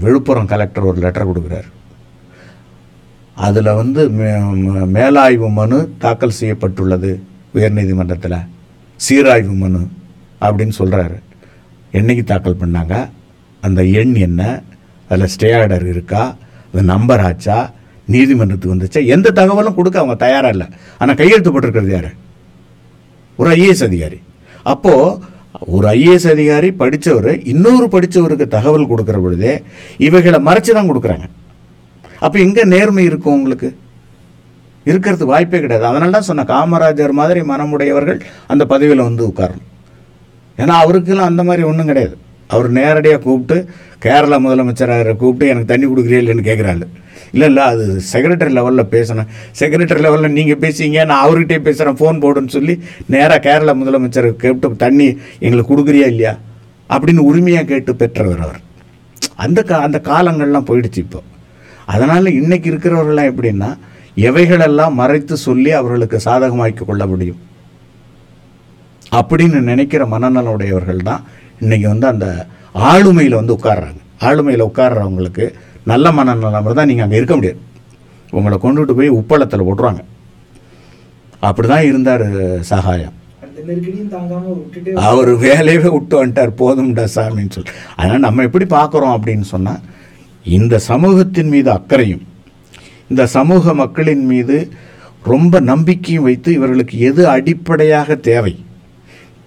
விழுப்புரம் 0.00 0.46
கலெக்டர் 0.46 0.84
ஒரு 0.84 1.00
லெட்டர் 1.00 1.28
கொடுக்குறாரு. 1.28 1.70
அதில் 3.34 3.74
வந்து 3.74 4.08
மே- 4.08 4.88
மேலாய்வு 4.94 5.50
மனு 5.50 5.92
தாக்கல் 5.98 6.30
செய்யப்பட்டுள்ளது. 6.30 7.22
உயர்நீதிமன்றத்தில் 7.54 8.38
சீராய்வு 8.96 9.54
மனு 9.62 9.82
அப்படின்னு 10.44 10.74
சொல்கிறாரு 10.78 11.18
என்னைக்கு 11.98 12.24
தாக்கல் 12.24 12.60
பண்ணாங்க? 12.62 12.94
அந்த 13.66 13.80
எண் 14.00 14.14
என்ன? 14.14 14.62
அதில் 15.08 15.32
ஸ்டே 15.34 15.48
ஆர்டர் 15.60 15.86
இருக்கா? 15.88 16.36
அது 16.72 16.82
நம்பர் 16.82 17.20
ஆச்சா 17.20 17.58
நீதிமன்றத்துக்கு 18.08 18.74
வந்துச்சா? 18.76 19.00
எந்த 19.14 19.30
தகவலும் 19.30 19.74
கொடுக்க 19.74 19.98
அவங்க 19.98 20.14
தயாராக 20.14 20.54
இல்லை. 20.54 20.66
ஆனால் 20.98 21.18
கையெழுத்து 21.20 21.50
போட்டிருக்கிறது 21.50 21.92
யார்? 21.96 22.12
ஒரு 23.36 23.50
ஐஏஎஸ் 23.56 23.84
அதிகாரி. 23.84 24.18
அப்போது 24.62 25.18
ஒரு 25.74 25.86
ஐஏஎஸ் 25.88 26.28
அதிகாரி 26.30 26.68
படித்தவர் 26.72 27.30
இன்னொரு 27.52 27.86
படித்தவருக்கு 27.94 28.46
தகவல் 28.56 28.90
கொடுக்குற 28.90 29.18
பொழுதே 29.22 29.62
இவைகளை 30.06 30.38
மறைச்சு 30.48 30.72
தான் 30.78 30.90
கொடுக்குறாங்க. 30.90 31.26
அப்போ 32.24 32.38
எங்கே 32.38 32.64
நேர்மை 32.64 33.04
இருக்கும் 33.04 33.36
உங்களுக்கு? 33.38 33.68
இருக்கிறது 34.86 35.26
வாய்ப்பே 35.26 35.60
கிடையாது. 35.60 35.86
அதனால 35.86 36.10
தான் 36.10 36.22
சொன்ன 36.22 36.42
காமராஜர் 36.42 37.12
மாதிரி 37.12 37.40
மனமுடையவர்கள் 37.40 38.20
அந்த 38.46 38.66
பதவியில் 38.66 39.02
வந்து 39.02 39.28
உட்காரணும். 39.28 39.68
ஏன்னா 40.58 40.74
அவருக்கெல்லாம் 40.84 41.30
அந்த 41.30 41.42
மாதிரி 41.42 41.62
ஒன்றும் 41.62 41.86
கிடையாது. 41.86 42.18
அவர் 42.48 42.70
நேரடியாக 42.70 43.22
கூப்பிட்டு 43.22 43.68
கேரளா 44.02 44.38
முதலமைச்சராக 44.46 45.16
கூப்பிட்டு 45.16 45.48
எனக்கு 45.48 45.66
தண்ணி 45.66 45.86
கொடுக்குறியா 45.86 46.20
இல்லைன்னு 46.22 46.48
கேட்குறாரு 46.48 46.86
இல்லை 47.32 47.48
இல்லை 47.48 47.62
அது 47.62 48.00
செக்ரட்டரி 48.12 48.52
லெவலில் 48.52 48.90
பேசணும். 48.90 49.26
செக்ரட்டரி 49.60 50.00
லெவலில் 50.00 50.32
நீங்கள் 50.32 50.58
பேசிங்க 50.58 51.04
நான் 51.04 51.24
அவர்கிட்டே 51.24 51.58
பேசுகிறேன் 51.58 51.96
ஃபோன் 51.96 52.22
போடுன்னு 52.22 52.48
சொல்லி 52.48 52.82
நேராக 53.06 53.50
கேரளா 53.50 53.74
முதலமைச்சருக்கு 53.82 54.36
கேட்டு 54.36 54.76
தண்ணி 54.76 55.18
எங்களுக்கு 55.38 55.74
கொடுக்குறியா 55.74 56.06
இல்லையா? 56.06 56.38
அப்படின்னு 56.90 57.18
உரிமையாக 57.18 57.64
கேட்டு 57.64 57.96
பெற்றவர் 57.96 58.40
அவர். 58.40 58.60
அந்த 59.34 59.62
கா 59.62 59.78
அந்த 59.78 60.00
காலங்கள்லாம் 60.04 60.66
போயிடுச்சு 60.70 60.96
இப்போ. 60.96 61.22
அதனால் 61.86 62.24
இன்றைக்கி 62.24 62.70
இருக்கிறவர்கள்லாம் 62.72 63.30
எப்படின்னா 63.32 63.78
எவைகளெல்லாம் 64.16 64.98
மறைத்து 65.00 65.36
சொல்லி 65.36 65.70
அவர்களுக்கு 65.72 66.18
சாதகமாக்கி 66.24 66.84
கொள்ள 66.84 67.06
முடியும்? 67.06 67.40
அப்படின்னு 69.18 69.60
நினைக்கிற 69.70 70.06
மனநலமுடையவர்கள் 70.06 71.08
தான் 71.10 71.22
இன்றைக்கி 71.62 71.86
வந்து 71.92 72.06
அந்த 72.06 72.26
ஆளுமையில் 72.74 73.38
வந்து 73.40 73.56
உட்காடுறாங்க 73.58 74.00
ஆளுமையில் 74.28 74.68
உட்கார்றவங்களுக்கு 74.68 75.44
நல்ல 75.84 76.12
மனநலம் 76.12 76.78
தான் 76.78 76.88
நீங்கள் 76.90 77.06
அங்கே 77.06 77.16
இருக்க 77.16 77.34
முடியாது. 77.36 77.60
உங்களை 78.32 78.56
கொண்டுட்டு 78.64 78.94
போய் 78.98 79.16
உப்பளத்தில் 79.20 79.66
போட்டுருவாங்க. 79.66 80.02
அப்படி 81.48 81.68
தான் 81.68 81.86
இருந்தார் 81.90 82.24
சகாயம். 82.60 83.16
அவர் 85.08 85.30
வேலையவே 85.46 85.88
விட்டு 85.94 86.14
வந்துட்டார் 86.20 86.52
போதும்டா 86.62 87.04
சாமின்னு 87.16 87.54
சொல்லி. 87.56 87.72
அதனால் 87.96 88.24
நம்ம 88.26 88.42
எப்படி 88.42 88.66
பார்க்குறோம் 88.76 89.14
அப்படின்னு 89.16 89.46
சொன்னால் 89.54 89.80
இந்த 90.44 90.78
சமூகத்தின் 90.90 91.52
மீது 91.54 91.70
அக்கறையும் 91.78 92.24
இந்த 93.10 93.22
சமூக 93.36 93.74
மக்களின் 93.82 94.24
மீது 94.32 94.56
ரொம்ப 95.32 95.54
நம்பிக்கையும் 95.70 96.26
வைத்து 96.28 96.50
இவர்களுக்கு 96.58 96.96
எது 97.08 97.22
அடிப்படையாக 97.36 98.16
தேவை? 98.28 98.52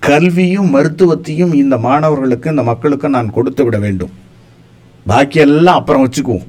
கல்வியும் 0.07 0.73
மருத்துவத்தையும் 0.75 1.53
இந்த 1.59 1.75
மாணவர்களுக்கு 1.85 2.47
இந்த 2.53 2.63
மக்களுக்கு 2.69 3.09
நான் 3.15 3.35
கொடுத்து 3.37 3.63
விட 3.65 3.77
வேண்டும். 3.85 4.13
பாக்கியெல்லாம் 5.05 5.79
அப்புறம் 5.79 6.03
வச்சுக்குவோம். 6.05 6.47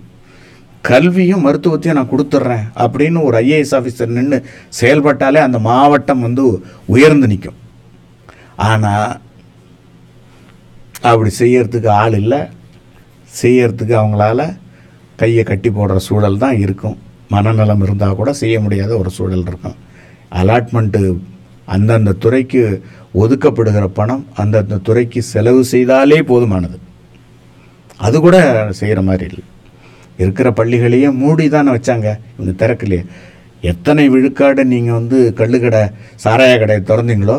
கல்வியும் 0.88 1.44
மருத்துவத்தையும் 1.46 1.98
நான் 1.98 2.10
கொடுத்துட்றேன் 2.14 2.64
அப்படின்னு 2.84 3.20
ஒரு 3.28 3.36
ஐஏஎஸ் 3.44 3.74
ஆஃபீஸர் 3.78 4.16
நின்று 4.16 4.38
செயல்பட்டாலே 4.80 5.40
அந்த 5.46 5.58
மாவட்டம் 5.68 6.24
வந்து 6.26 6.44
உயர்ந்து 6.94 7.28
நிற்கும் 7.32 7.60
ஆனால் 8.70 9.14
அப்படி 11.10 11.30
செய்யறதுக்கு 11.38 11.90
ஆள் 12.02 12.18
இல்லை. 12.22 12.42
செய்யறதுக்கு 13.42 13.96
அவங்களால 14.02 14.40
கையை 15.22 15.42
கட்டி 15.48 15.70
போடுற 15.70 15.96
சூழல் 16.08 16.42
தான் 16.44 16.60
இருக்கும். 16.64 16.98
மனநலம் 17.28 17.82
இருந்தால் 17.82 18.18
கூட 18.20 18.32
செய்ய 18.32 18.60
முடியாத 18.60 18.96
ஒரு 18.98 19.10
சூழல் 19.10 19.46
இருக்கும். 19.50 19.76
அலாட்மெண்ட்டு 20.40 21.02
அந்தந்த 21.74 22.12
துறைக்கு 22.12 22.62
ஒதுக்கப்படுகிற 23.22 23.84
பணம் 23.98 24.26
அந்தந்த 24.42 24.76
துறைக்கு 24.76 25.22
செலவு 25.22 25.64
செய்தாலே 25.72 26.18
போதுமானது. 26.30 26.78
அது 27.96 28.20
கூட 28.20 28.36
செய்கிற 28.70 29.02
மாதிரி 29.02 29.24
இல்லை. 29.30 29.44
இருக்கிற 30.16 30.50
பள்ளிகளையே 30.50 31.08
மூடி 31.12 31.48
தானே 31.48 31.70
வச்சாங்க. 31.76 32.08
இவங்க 32.34 32.52
திறக்கலையே. 32.62 33.04
எத்தனை 33.60 34.08
விழுக்காடு 34.08 34.64
நீங்கள் 34.64 34.94
வந்து 34.94 35.18
கள்ளுக்கடை 35.40 35.82
சாராய 36.24 36.58
கடையை 36.58 36.82
திறந்தீங்களோ 36.90 37.36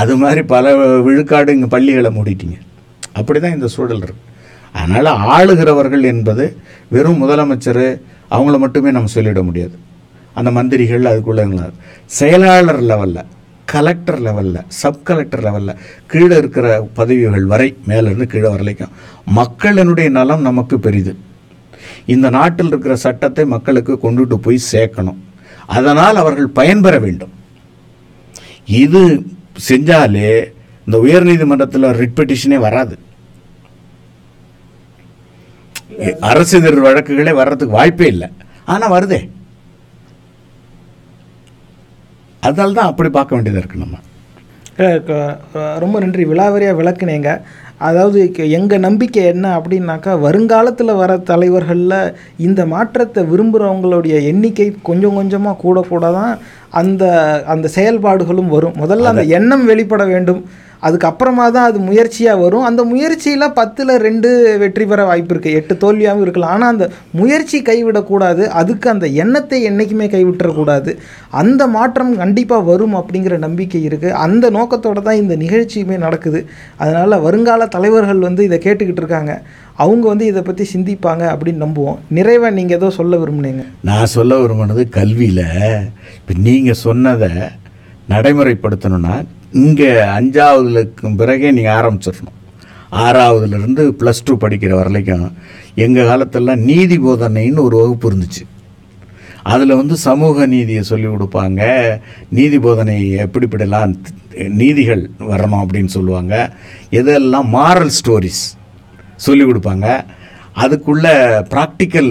அது 0.00 0.16
மாதிரி 0.16 0.42
பல 0.42 0.74
விழுக்காடு 1.06 1.52
இங்கே 1.54 1.66
பள்ளிகளை 1.66 2.10
மூடிட்டீங்க. 2.18 2.56
அப்படி 3.12 3.40
தான் 3.40 3.52
இந்த 3.52 3.66
சூழல் 3.66 4.04
இருக்கு. 4.06 4.22
அதனால் 4.72 5.10
ஆளுகிறவர்கள் 5.36 6.04
என்பது 6.12 6.44
வெறும் 6.94 7.20
முதலமைச்சர் 7.22 7.84
அவங்கள 8.34 8.58
மட்டுமே 8.58 8.90
நம்ம 8.90 9.10
சொல்லிட 9.14 9.40
முடியாது. 9.42 9.76
அந்த 10.38 10.50
மந்திரிகள் 10.50 11.08
அதுக்குள்ள 11.10 11.70
செயலாளர் 12.18 12.82
லெவலில் 12.82 13.30
கலெக்டர் 13.72 14.20
லெவலில் 14.22 14.62
சப் 14.82 15.04
கலெக்டர் 15.08 15.44
லெவலில் 15.44 15.80
கீழே 16.06 16.36
இருக்கிற 16.36 16.88
பதவிகள் 16.94 17.44
வரை 17.52 17.68
மேலேருந்து 17.88 18.26
கீழே 18.32 18.48
வரலைக்கும் 18.54 18.94
மக்களினுடைய 19.36 20.08
நலம் 20.18 20.40
நமக்கு 20.40 20.78
பெரிது. 20.78 21.12
இந்த 22.06 22.30
நாட்டில் 22.30 22.66
இருக்கிற 22.66 22.96
சட்டத்தை 22.96 23.44
மக்களுக்கு 23.44 23.98
கொண்டுட்டு 24.02 24.34
போய் 24.34 24.68
சேர்க்கணும். 24.72 25.20
அதனால் 25.66 26.16
அவர்கள் 26.16 26.56
பயன்பெற 26.58 26.98
வேண்டும். 26.98 27.32
இது 28.66 29.02
செஞ்சாலே 29.68 30.30
இந்த 30.86 30.98
உயர்நீதிமன்றத்தில் 31.06 31.92
ரிட் 32.00 32.18
பெட்டிஷனே 32.18 32.58
வராது. 32.58 32.98
அரசு 36.30 36.54
எதிர் 36.58 36.84
வழக்குகளே 36.86 37.32
வர்றதுக்கு 37.40 37.78
வாய்ப்பே 37.78 38.08
இல்லை. 38.14 38.28
ஆனால் 38.72 38.94
வருதே. 38.94 39.20
அதனால 42.46 42.74
தான் 42.78 42.90
அப்படி 42.90 43.08
பார்க்க 43.18 43.36
வேண்டியதாக 43.36 43.62
இருக்கு 43.62 43.82
நம்ம. 43.84 43.98
ரொம்ப 45.82 45.96
நன்றி. 46.02 46.22
விலாவரியாக 46.30 46.78
விளக்குனீங்க. 46.78 47.30
அதாவது 47.88 48.18
எங்கள் 48.58 48.82
நம்பிக்கை 48.86 49.22
என்ன 49.32 49.46
அப்படின்னாக்கா 49.58 50.12
வருங்காலத்தில் 50.24 50.98
வர 51.00 51.12
தலைவர்களில் 51.30 52.12
இந்த 52.46 52.60
மாற்றத்தை 52.72 53.22
விரும்புகிறவங்களுடைய 53.30 54.16
எண்ணிக்கை 54.30 54.66
கொஞ்சம் 54.88 55.16
கொஞ்சமாக 55.18 55.60
கூட 55.64 55.78
கூட 55.92 56.04
தான் 56.18 56.32
அந்த 56.80 57.04
அந்த 57.54 57.66
செயல்பாடுகளும் 57.76 58.52
வரும். 58.56 58.78
முதல்ல 58.82 59.12
அந்த 59.12 59.24
எண்ணம் 59.38 59.64
வெளிப்பட 59.70 60.04
வேண்டும். 60.12 60.42
அதுக்கப்புறமா 60.86 61.46
தான் 61.56 61.66
அது 61.70 61.78
முயற்சியாக 61.88 62.40
வரும். 62.42 62.64
அந்த 62.68 62.82
முயற்சியில் 62.92 63.54
பத்தில் 63.58 63.92
ரெண்டு 64.06 64.30
வெற்றி 64.62 64.84
பெற 64.90 65.00
வாய்ப்பு 65.08 65.32
இருக்குது 65.34 65.56
எட்டு 65.60 65.74
தோல்வியாகவும் 65.82 66.24
இருக்கலாம். 66.26 66.52
ஆனால் 66.56 66.72
அந்த 66.74 66.86
முயற்சி 67.20 67.58
கைவிடக்கூடாது. 67.70 68.42
அதுக்கு 68.60 68.88
அந்த 68.94 69.08
எண்ணத்தை 69.24 69.60
என்றைக்குமே 69.70 70.08
கைவிட்டுறக்கூடாது. 70.14 70.92
அந்த 71.42 71.62
மாற்றம் 71.76 72.12
கண்டிப்பாக 72.22 72.66
வரும் 72.70 72.96
அப்படிங்கிற 73.00 73.36
நம்பிக்கை 73.46 73.82
இருக்குது 73.88 74.16
அந்த 74.26 74.50
நோக்கத்தோடு 74.58 75.02
தான் 75.08 75.20
இந்த 75.22 75.36
நிகழ்ச்சியுமே 75.44 75.98
நடக்குது. 76.06 76.40
அதனால் 76.84 77.22
வருங்கால 77.26 77.68
தலைவர்கள் 77.76 78.26
வந்து 78.28 78.44
இதை 78.48 78.58
கேட்டுக்கிட்டு 78.66 79.04
இருக்காங்க. 79.04 79.34
அவங்க 79.82 80.04
வந்து 80.12 80.26
இதை 80.30 80.40
பற்றி 80.46 80.64
சிந்திப்பாங்க 80.72 81.24
அப்படின்னு 81.34 81.64
நம்புவோம். 81.64 82.00
நிறைவாக 82.16 82.56
நீங்கள் 82.58 82.78
ஏதோ 82.78 82.88
சொல்ல 82.98 83.18
விரும்புனீங்க. 83.22 83.62
நான் 83.90 84.12
சொல்ல 84.16 84.40
விரும்பினது 84.42 84.82
கல்வியில் 84.98 85.46
இப்போ 86.18 86.34
நீங்கள் 86.48 86.82
சொன்னதை 86.86 87.30
நடைமுறைப்படுத்தணும்னா 88.14 89.14
இங்கே 89.52 89.90
அஞ்சாவதுலக்கும் 89.90 91.16
பிறகே 91.16 91.50
நீங்கள் 91.50 91.76
ஆரம்பிச்சிடணும். 91.80 92.38
ஆறாவதுலேருந்து 92.92 93.82
ப்ளஸ் 94.00 94.24
டூ 94.24 94.36
படிக்கிற 94.36 94.70
வரைக்கும் 94.70 95.32
எங்கள் 95.74 96.08
காலத்திலலாம் 96.08 96.66
நீதி 96.70 96.98
போதனைன்னு 96.98 97.66
ஒரு 97.66 97.76
வகுப்பு 97.76 98.12
இருந்துச்சு. 98.12 98.42
அதில் 99.42 99.74
வந்து 99.74 99.96
சமூக 99.96 100.46
நீதியை 100.46 100.82
சொல்லி 100.82 101.06
கொடுப்பாங்க. 101.06 101.62
நீதி 102.28 102.58
போதனை 102.58 103.10
எப்படிப்படலாம்? 103.10 103.94
நீதிகள் 104.34 105.10
வரணும் 105.18 105.62
அப்படின்னு 105.62 105.94
சொல்லுவாங்க. 105.96 106.34
இதெல்லாம் 106.90 107.54
மாரல் 107.54 107.90
ஸ்டோரிஸ் 108.00 108.44
சொல்லி 109.16 109.44
கொடுப்பாங்க. 109.44 110.04
அதுக்குள்ள 110.56 111.06
ப்ராக்டிக்கல் 111.52 112.08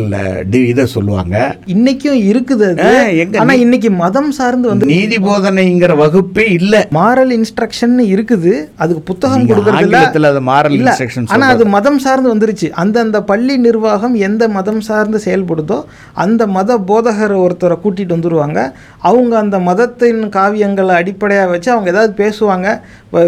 இதை 0.70 0.86
சொல்லுவாங்க. 0.86 1.36
இன்னைக்கும் 1.68 2.22
இருக்குது 2.30 2.66
அது. 2.70 2.86
ஆ, 2.86 3.04
எங்க 3.14 3.40
ஆனால் 3.40 3.60
இன்னைக்கு 3.60 3.90
மதம் 3.92 4.32
சார்ந்து 4.32 4.68
வந்து 4.70 4.86
நீதி 4.86 5.18
போதனைங்கிற 5.18 5.96
வகுப்பே 5.96 6.46
இல்லை. 6.52 6.80
மாரல் 6.92 7.34
இன்ஸ்ட்ரக்ஷன் 7.38 7.96
இருக்குது. 8.14 8.54
அதுக்கு 8.78 9.02
புத்தகம் 9.02 9.46
கொடுக்கறதுல 9.50 10.00
அது 10.32 10.42
இல்ல, 10.78 10.90
instruction 10.90 11.28
ஆனா 11.28 11.48
அது 11.48 11.66
மதம் 11.66 12.00
சார்ந்து 12.00 12.34
வந்துருச்சு. 12.34 12.70
அந்தந்த 12.76 13.22
பள்ளி 13.22 13.58
நிர்வாகம் 13.58 14.16
எந்த 14.22 14.48
மதம் 14.48 14.82
சார்ந்து 14.82 15.22
செயல்படுதோ 15.26 15.80
அந்த 16.16 16.48
மத 16.48 16.80
போதகர் 16.90 17.36
ஒருத்தரை 17.44 17.78
கூட்டிட்டு 17.84 18.18
வந்துருவாங்க. 18.18 18.60
அவங்க 19.02 19.38
அந்த 19.38 19.60
மதத்தின் 19.60 20.24
காவியங்களை 20.30 20.96
அடிப்படையாக 20.96 21.50
வச்சு 21.50 21.72
அவங்க 21.72 21.90
ஏதாவது 21.90 22.14
பேசுவாங்க. 22.24 22.68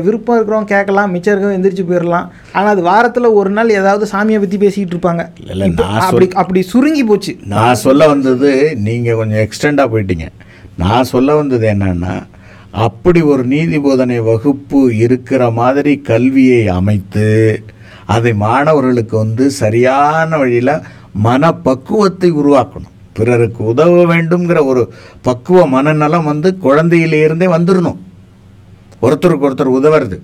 விருப்பம் 0.05 0.35
இருக்கிறவங்க 0.35 0.65
கேட்கலாம் 0.65 1.11
மிச்சம் 1.11 1.31
இருக்கிறவங்க 1.31 1.59
எந்திரிச்சு 1.59 1.85
போயிடலாம் 1.87 2.27
ஆனா 2.53 2.67
அது 2.69 2.81
வாரத்துல 2.83 3.33
ஒரு 3.33 3.49
நாள் 3.49 3.77
ஏதாவது 3.79 4.05
சாமியை 4.11 4.39
பத்தி 4.39 4.57
பேசிக்கிட்டு 4.57 4.95
இருப்பாங்க 5.03 5.23
இல்ல, 5.51 5.67
நான் 5.79 6.03
அப்படி 6.07 6.25
அப்படி 6.41 6.59
சுருங்கி 6.73 7.03
போச்சு. 7.09 7.31
நான் 7.53 7.81
சொல்ல 7.85 8.07
வந்தது 8.13 8.51
நீங்கள் 8.87 9.19
கொஞ்சம் 9.19 9.43
எக்ஸ்டெண்டாக 9.45 9.91
போயிட்டீங்க. 9.93 10.27
நான் 10.83 11.09
சொல்ல 11.13 11.35
வந்தது 11.39 11.65
என்னன்னா 11.73 12.13
அப்படி 12.85 13.19
ஒரு 13.31 13.43
நீதி 13.53 13.77
போதனை 13.85 14.15
வகுப்பு 14.29 14.79
இருக்கிற 15.05 15.41
மாதிரி 15.59 15.91
கல்வியை 16.11 16.61
அமைத்து 16.77 17.27
அதை 18.15 18.31
மாணவர்களுக்கு 18.45 19.15
வந்து 19.23 19.45
சரியான 19.59 20.37
வழியில் 20.41 20.81
மனப்பக்குவத்தை 21.25 22.29
உருவாக்கணும். 22.39 22.89
பிறருக்கு 23.17 23.61
உதவ 23.71 23.99
வேண்டும்ங்கிற 24.11 24.59
ஒரு 24.71 24.83
பக்குவ 25.27 25.59
மனநலம் 25.75 26.29
வந்து 26.31 26.49
குழந்தையிலிருந்தே 26.65 27.47
வந்துடணும் 27.55 27.99
ஒருத்தருக்கு 29.05 29.47
ஒருத்தர் 29.49 29.77
உதவுறது 29.79 30.17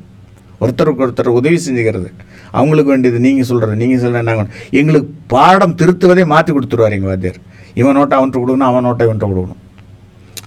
ஒருத்தருக்கு 0.64 1.04
ஒருத்தர் 1.06 1.38
உதவி 1.40 1.58
செஞ்சுக்கிறது. 1.66 2.10
அவங்களுக்கு 2.58 2.91
வேண்டியது 2.93 3.20
நீங்கள் 3.28 3.47
சொல்கிற 3.50 3.76
நீங்கள் 3.82 4.02
சொல்கிற 4.04 4.22
நாங்கள் 4.30 4.52
எங்களுக்கு 4.80 5.10
பாடம் 5.34 5.78
திருத்துவதே 5.82 6.26
மாற்றி 6.34 6.52
கொடுத்துருவார் 6.58 6.95
எங்கள் 6.97 7.12
வாத்தியார். 7.12 7.39
இவன் 7.82 7.97
நோட்டை 8.00 8.16
அவன்கிட்ட 8.18 8.39
கொடுக்கணும் 8.43 8.70
அவன் 8.72 8.86
நோட்டை 8.88 9.06
இவன்கிட்ட 9.08 9.30
கொடுக்கணும். 9.32 9.62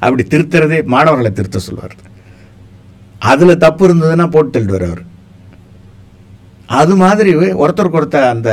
அப்படி 0.05 0.23
திருத்துறதே 0.35 0.79
மாணவர்களை 0.95 1.33
திருத்த 1.39 1.61
சொல்லுவார். 1.69 1.97
அதில் 3.33 3.63
தப்பு 3.65 3.83
இருந்ததுன்னா 3.89 4.27
போட்டு 4.35 4.53
தள்ளிடுவார் 4.55 4.87
அவர். 4.91 5.03
அது 6.81 6.93
மாதிரி 7.03 7.31
ஒருத்தருக்கு 7.63 7.99
ஒருத்தர் 8.01 8.33
அந்த 8.35 8.51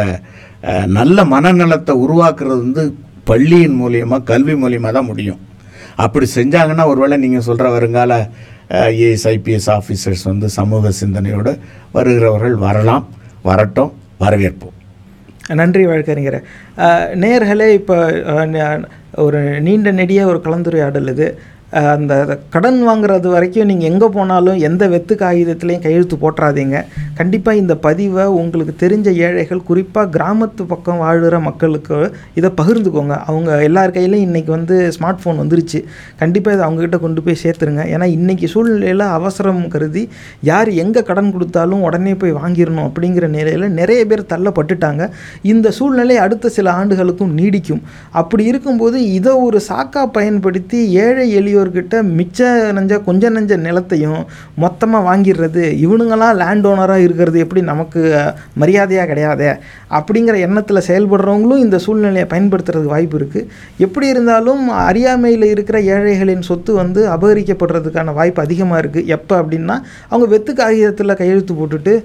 நல்ல 0.98 1.24
மனநலத்தை 1.34 1.94
உருவாக்குறது 2.06 2.58
வந்து 2.66 2.84
பள்ளியின் 3.30 3.78
மூலியமாக 3.82 4.28
கல்வி 4.32 4.54
மூலியமாக 4.62 4.92
தான் 4.98 5.10
முடியும். 5.10 5.40
அப்படி 6.06 6.26
செஞ்சாங்கன்னா 6.38 6.86
ஒருவேளை 6.92 7.16
நீங்கள் 7.24 7.46
சொல்கிற 7.48 7.68
வருங்கால 7.76 8.14
ஐஏஎஸ் 8.90 9.26
ஐபிஎஸ் 9.34 9.70
ஆஃபீஸர்ஸ் 9.76 10.24
வந்து 10.32 10.48
சமூக 10.58 10.92
சிந்தனையோடு 11.00 11.52
வருகிறவர்கள் 11.96 12.58
வரலாம். 12.66 13.06
வரட்டும் 13.48 13.92
வரவேற்போம். 14.20 14.76
நன்றி 15.60 15.84
வழக்கறிஞர். 15.86 16.40
நேர்களே 17.24 17.68
இப்போ 17.80 17.96
ஒரு 19.26 19.40
நீண்ட 19.68 19.92
நெடிய 19.92 20.26
ஒரு 20.32 20.40
கலந்துரையாடல் 20.44 21.10
இது. 21.14 21.28
அந்த 21.96 22.14
கடன் 22.54 22.80
வாங்குறது 22.88 23.28
வரைக்கும் 23.34 23.68
நீங்கள் 23.72 23.90
எங்கே 23.92 24.08
போனாலும் 24.16 24.58
எந்த 24.68 24.84
வெத்து 24.94 25.14
காகிதத்துலேயும் 25.16 25.84
கையெழுத்து 25.84 26.16
போட்டுறாதீங்க 26.22 26.78
கண்டிப்பாக 27.20 27.62
இந்த 27.62 27.74
பதிவை 27.86 28.26
உங்களுக்கு 28.42 28.74
தெரிஞ்ச 28.84 29.08
ஏழைகள் 29.26 29.62
குறிப்பாக 29.70 30.12
கிராமத்து 30.16 30.64
பக்கம் 30.72 31.02
வாழ்கிற 31.04 31.40
மக்களுக்கு 31.48 31.98
இதை 32.40 32.50
பகிர்ந்துக்கோங்க. 32.60 33.16
அவங்க 33.30 33.50
எல்லார் 33.68 33.94
கையிலையும் 33.98 34.26
இன்றைக்கி 34.30 34.52
வந்து 34.58 34.76
ஸ்மார்ட் 34.96 35.22
ஃபோன் 35.24 35.40
வந்துருச்சு. 35.42 35.82
கண்டிப்பாக 36.22 36.56
இதை 36.58 36.64
அவங்ககிட்ட 36.68 37.00
கொண்டு 37.06 37.24
போய் 37.26 37.40
சேர்த்துருங்க. 37.44 37.84
ஏன்னா 37.94 38.08
இன்றைக்கி 38.18 38.50
சூழ்நிலையில் 38.54 39.06
அவசரம் 39.18 39.62
கருதி 39.76 40.04
யார் 40.52 40.72
எங்கே 40.84 41.04
கடன் 41.04 41.32
கொடுத்தாலும் 41.36 41.86
உடனே 41.90 42.16
போய் 42.24 42.38
வாங்கிடணும் 42.42 42.88
அப்படிங்கிற 42.90 43.28
நிலையில் 43.38 43.68
நிறைய 43.80 44.02
பேர் 44.06 44.30
தள்ளப்பட்டுட்டாங்க. 44.34 45.06
இந்த 45.54 45.68
சூழ்நிலை 45.80 46.18
அடுத்த 46.26 46.50
சில 46.58 46.72
ஆண்டுகளுக்கும் 46.72 47.36
நீடிக்கும். 47.40 47.84
அப்படி 48.22 48.44
இருக்கும்போது 48.52 48.98
இதை 49.20 49.34
ஒரு 49.48 49.62
சாக்கா 49.70 50.04
பயன்படுத்தி 50.20 50.80
ஏழை 51.06 51.28
எளியோர்கிட்ட 51.60 51.96
மிச்ச 52.18 52.40
நஞ்ச 52.78 52.94
கொஞ்ச 53.08 53.30
நஞ்ச 53.36 53.54
நிலத்தையும் 53.66 54.22
மொத்தமாக 54.64 55.02
வாங்கிடுறது. 55.10 55.64
இவனுங்களாம் 55.86 56.38
லேண்ட் 56.42 56.68
ஓனராக 56.70 57.06
இருக்கிறது 57.06 57.38
எப்படி 57.46 57.62
நமக்கு 57.72 58.02
மரியாதையாக 58.62 59.08
கிடையாதே? 59.12 59.50
அப்படிங்கிற 59.98 60.36
எண்ணத்தில் 60.48 60.86
செயல்படுறவங்களும் 60.88 61.64
இந்த 61.66 61.78
சூழ்நிலையை 61.86 62.26
பயன்படுத்துறதுக்கு 62.34 62.94
வாய்ப்பு 62.96 63.18
இருக்குது 63.20 63.48
எப்படி 63.86 64.08
இருந்தாலும் 64.14 64.64
அறியாமையில் 64.90 65.46
இருக்கிற 65.54 65.78
ஏழைகளின் 65.96 66.48
சொத்து 66.50 66.72
வந்து 66.82 67.04
அபகரிக்கப்படுறதுக்கான 67.16 68.14
வாய்ப்பு 68.20 68.44
அதிகமாக 68.46 68.82
இருக்குது 68.84 69.12
எப்போ 69.18 69.36
அப்படின்னா 69.42 69.78
அவங்க 70.12 70.28
வெத்து 70.36 70.54
காகிதத்தில் 70.62 71.20
கையெழுத்து 71.22 71.56
போட்டுட்டு 71.60 71.96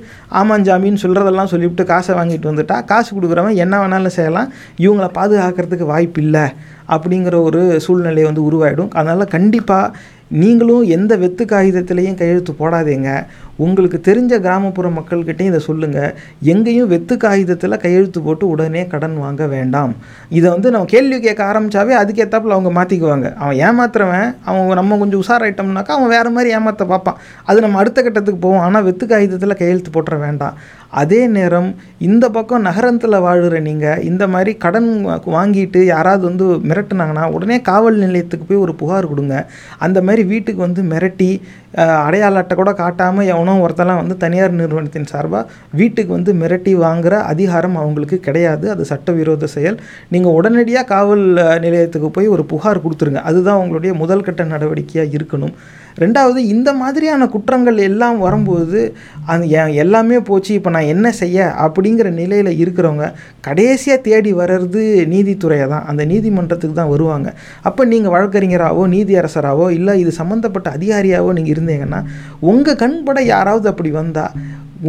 ஆமாஞ்சாமின்னு 0.42 1.02
சொல்கிறதெல்லாம் 1.04 1.52
சொல்லிவிட்டு 1.54 1.90
காசை 1.92 2.14
வாங்கிட்டு 2.20 2.50
வந்துட்டா 2.52 2.78
காசு 2.92 3.10
கொடுக்குறவன் 3.16 3.60
என்ன 3.64 3.74
வேணாலும் 3.82 4.16
செய்யலாம். 4.18 4.50
இவங்கள 4.84 5.08
பாதுகாக்கிறதுக்கு 5.20 5.92
வாய்ப்பு 5.94 6.20
இல்லை 6.24 6.46
அப்படிங்கிற 6.88 7.42
ஒரு 7.42 7.80
சூழ்நிலை 7.80 8.22
வந்து 8.22 8.42
உருவாயிடும். 8.52 8.90
அதனால் 8.90 9.26
கண்டிப்பாக 9.26 9.96
நீங்களும் 10.28 10.82
எந்த 10.82 11.16
வெத்து 11.16 11.44
காகிதத்திலையும் 11.44 12.14
கையெழுத்து 12.14 12.54
போடாதீங்க. 12.58 13.26
உங்களுக்கு 13.56 14.00
தெரிஞ்ச 14.02 14.38
கிராமப்புற 14.38 14.88
மக்கள்கிட்டையும் 14.88 15.40
இதை 15.40 15.58
சொல்லுங்கள் 15.58 16.14
எங்கேயும் 16.42 16.88
வெத்து 16.88 17.16
காகிதத்தில் 17.16 17.76
கையெழுத்து 17.76 18.20
போட்டு 18.20 18.48
உடனே 18.48 18.86
கடன் 18.86 19.18
வாங்க 19.18 19.46
வேண்டாம். 19.46 19.94
இதை 20.28 20.50
வந்து 20.50 20.70
நம்ம 20.70 20.86
கேள்வி 20.86 21.20
கேட்க 21.20 21.44
ஆரம்பித்தாவே 21.44 21.88
அதுக்கேற்றாப்புல 21.88 22.48
அவங்க 22.48 22.84
மாற்றிக்குவாங்க 22.84 23.34
அவன் 23.34 23.56
ஏமாத்துறவன் 23.56 24.34
அவன் 24.44 24.66
நம்ம 24.66 24.96
கொஞ்சம் 24.96 25.22
உஷாராயிட்டோம்னாக்கா 25.22 25.86
அவன் 25.86 26.08
வேறு 26.08 26.30
மாதிரி 26.30 26.54
ஏமாற்ற 26.54 26.84
பார்ப்பான். 26.84 27.16
அது 27.44 27.60
நம்ம 27.60 27.78
அடுத்த 27.78 28.02
கட்டத்துக்கு 28.02 28.40
போவோம். 28.40 28.60
ஆனால் 28.60 28.82
வெத்து 28.82 29.06
காகிதத்தில் 29.06 29.54
கையெழுத்து 29.54 29.90
போட்டுற 29.90 30.18
வேண்டாம். 30.18 30.54
அதே 30.90 31.26
நேரம் 31.26 31.74
இந்த 31.98 32.30
பக்கம் 32.30 32.60
நகரத்தில் 32.60 33.10
வாழுற 33.10 33.60
நீங்கள் 33.60 34.02
இந்த 34.02 34.28
மாதிரி 34.28 34.54
கடன் 34.54 35.06
வா- 35.06 35.20
வாங்கிட்டு 35.26 35.84
யாராவது 35.84 36.24
வந்து 36.24 36.44
மிரட்டுனாங்கன்னா 36.44 37.30
உடனே 37.30 37.60
காவல் 37.60 37.96
நிலையத்துக்கு 37.96 38.46
போய் 38.46 38.62
ஒரு 38.62 38.74
புகார் 38.74 39.08
கொடுங்க. 39.08 39.50
அந்த 39.78 40.02
மாதிரி 40.02 40.24
வீட்டுக்கு 40.24 40.60
வந்து 40.60 40.82
மிரட்டி 40.82 41.40
அடையாள 41.82 42.40
அட்டை 42.40 42.54
கூட 42.56 42.72
காட்டாமல் 42.72 43.28
எவனோ 43.34 43.54
ஒருத்தெல்லாம் 43.64 44.00
வந்து 44.00 44.16
தனியார் 44.16 44.58
நிறுவனத்தின் 44.60 45.08
சார்பாக 45.12 45.48
வீட்டுக்கு 45.80 46.12
வந்து 46.16 46.32
மிரட்டி 46.42 46.72
வாங்குகிற 46.84 47.14
அதிகாரம் 47.32 47.76
அவங்களுக்கு 47.76 48.18
கிடையாது. 48.20 48.66
அது 48.70 48.84
சட்டவிரோத 48.84 49.46
செயல். 49.56 49.78
நீங்கள் 50.14 50.36
உடனடியாக 50.38 50.86
காவல் 50.94 51.24
நிலையத்துக்கு 51.66 52.10
போய் 52.10 52.34
ஒரு 52.34 52.44
புகார் 52.52 52.84
கொடுத்துருங்க. 52.84 53.22
அதுதான் 53.30 53.62
உங்களுடைய 53.62 53.94
முதல் 54.02 54.26
கட்ட 54.28 54.44
நடவடிக்கையாக 54.44 55.16
இருக்கணும். 55.18 55.54
ரெண்டாவது 55.96 56.38
இந்த 56.48 56.70
மாதிரியான 56.74 57.26
குற்றங்கள் 57.28 57.78
எல்லாம் 57.84 58.18
வரும்போது 58.18 58.80
அது 59.26 59.44
எ- 59.54 59.74
எல்லாமே 59.76 60.18
போச்சு 60.22 60.52
இப்போ 60.54 60.70
நான் 60.70 60.90
என்ன 60.90 61.12
செய்ய 61.12 61.36
அப்படிங்கிற 61.64 62.10
நிலையில் 62.12 62.58
இருக்கிறவங்க 62.58 63.06
கடைசியாக 63.40 64.00
தேடி 64.00 64.32
வர்றது 64.34 64.82
நீதித்துறையை 65.08 65.66
தான். 65.68 65.84
அந்த 65.84 66.02
நீதிமன்றத்துக்கு 66.04 66.74
தான் 66.74 66.88
வருவாங்க. 66.88 67.28
அப்போ 67.62 67.84
நீங்கள் 67.84 68.14
வழக்கறிஞராகவோ 68.14 68.84
நீதியரசராகவோ 68.88 69.68
இல்லை 69.70 70.00
இது 70.00 70.12
சம்மந்தப்பட்ட 70.12 70.68
அதிகாரியாகவோ 70.70 71.32
நீங்கள் 71.32 71.54
இருந்தீங்கன்னா 71.54 72.00
உங்கள் 72.44 72.76
கண்பட 72.76 73.18
யாராவது 73.26 73.68
அப்படி 73.68 73.90
வந்தால் 73.92 74.34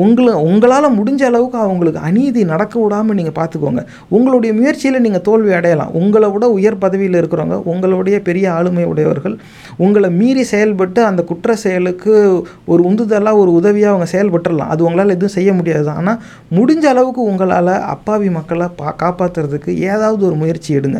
உங்களை 0.04 0.34
உங்களால் 0.50 0.88
முடிஞ்ச 0.98 1.22
அளவுக்கு 1.30 1.58
அவங்களுக்கு 1.66 2.00
அநீதி 2.08 2.42
நடக்க 2.52 2.76
விடாமல் 2.80 3.18
நீங்கள் 3.20 3.38
பார்த்துக்கோங்க 3.38 3.82
உங்களுடைய 4.16 4.52
முயற்சியில் 4.60 5.04
நீங்கள் 5.06 5.24
தோல்வி 5.28 5.52
அடையலாம். 5.60 5.92
உங்களை 6.02 6.28
விட 6.34 6.46
உயர் 6.58 6.82
பதவியில் 6.84 7.20
இருக்கிறவங்க 7.22 7.58
உங்களுடைய 7.74 8.18
பெரிய 8.28 8.46
ஆளுமை 8.58 8.86
உடையவர்கள் 8.92 9.36
உங்களை 9.86 10.10
மீறி 10.20 10.44
செயல்பட்டு 10.54 11.02
அந்த 11.10 11.22
குற்ற 11.32 11.56
செயலுக்கு 11.66 12.14
ஒரு 12.72 12.82
உந்துதலாக 12.90 13.42
ஒரு 13.44 13.54
உதவியாக 13.60 13.94
அவங்க 13.94 14.08
செயல்பட்டுடலாம் 14.16 14.74
அது 14.76 14.84
உங்களால் 14.88 15.16
எதுவும் 15.16 15.36
செய்ய 15.38 15.54
முடியாது. 15.60 15.90
ஆனால் 16.00 16.20
முடிஞ்ச 16.58 16.86
அளவுக்கு 16.94 17.22
உங்களால் 17.32 17.74
அப்பாவி 17.94 18.30
மக்களை 18.40 18.68
பா 18.82 18.90
காப்பாற்றுறதுக்கு 19.04 19.72
ஏதாவது 19.92 20.22
ஒரு 20.30 20.36
முயற்சி 20.42 20.72
எடுங்க. 20.78 21.00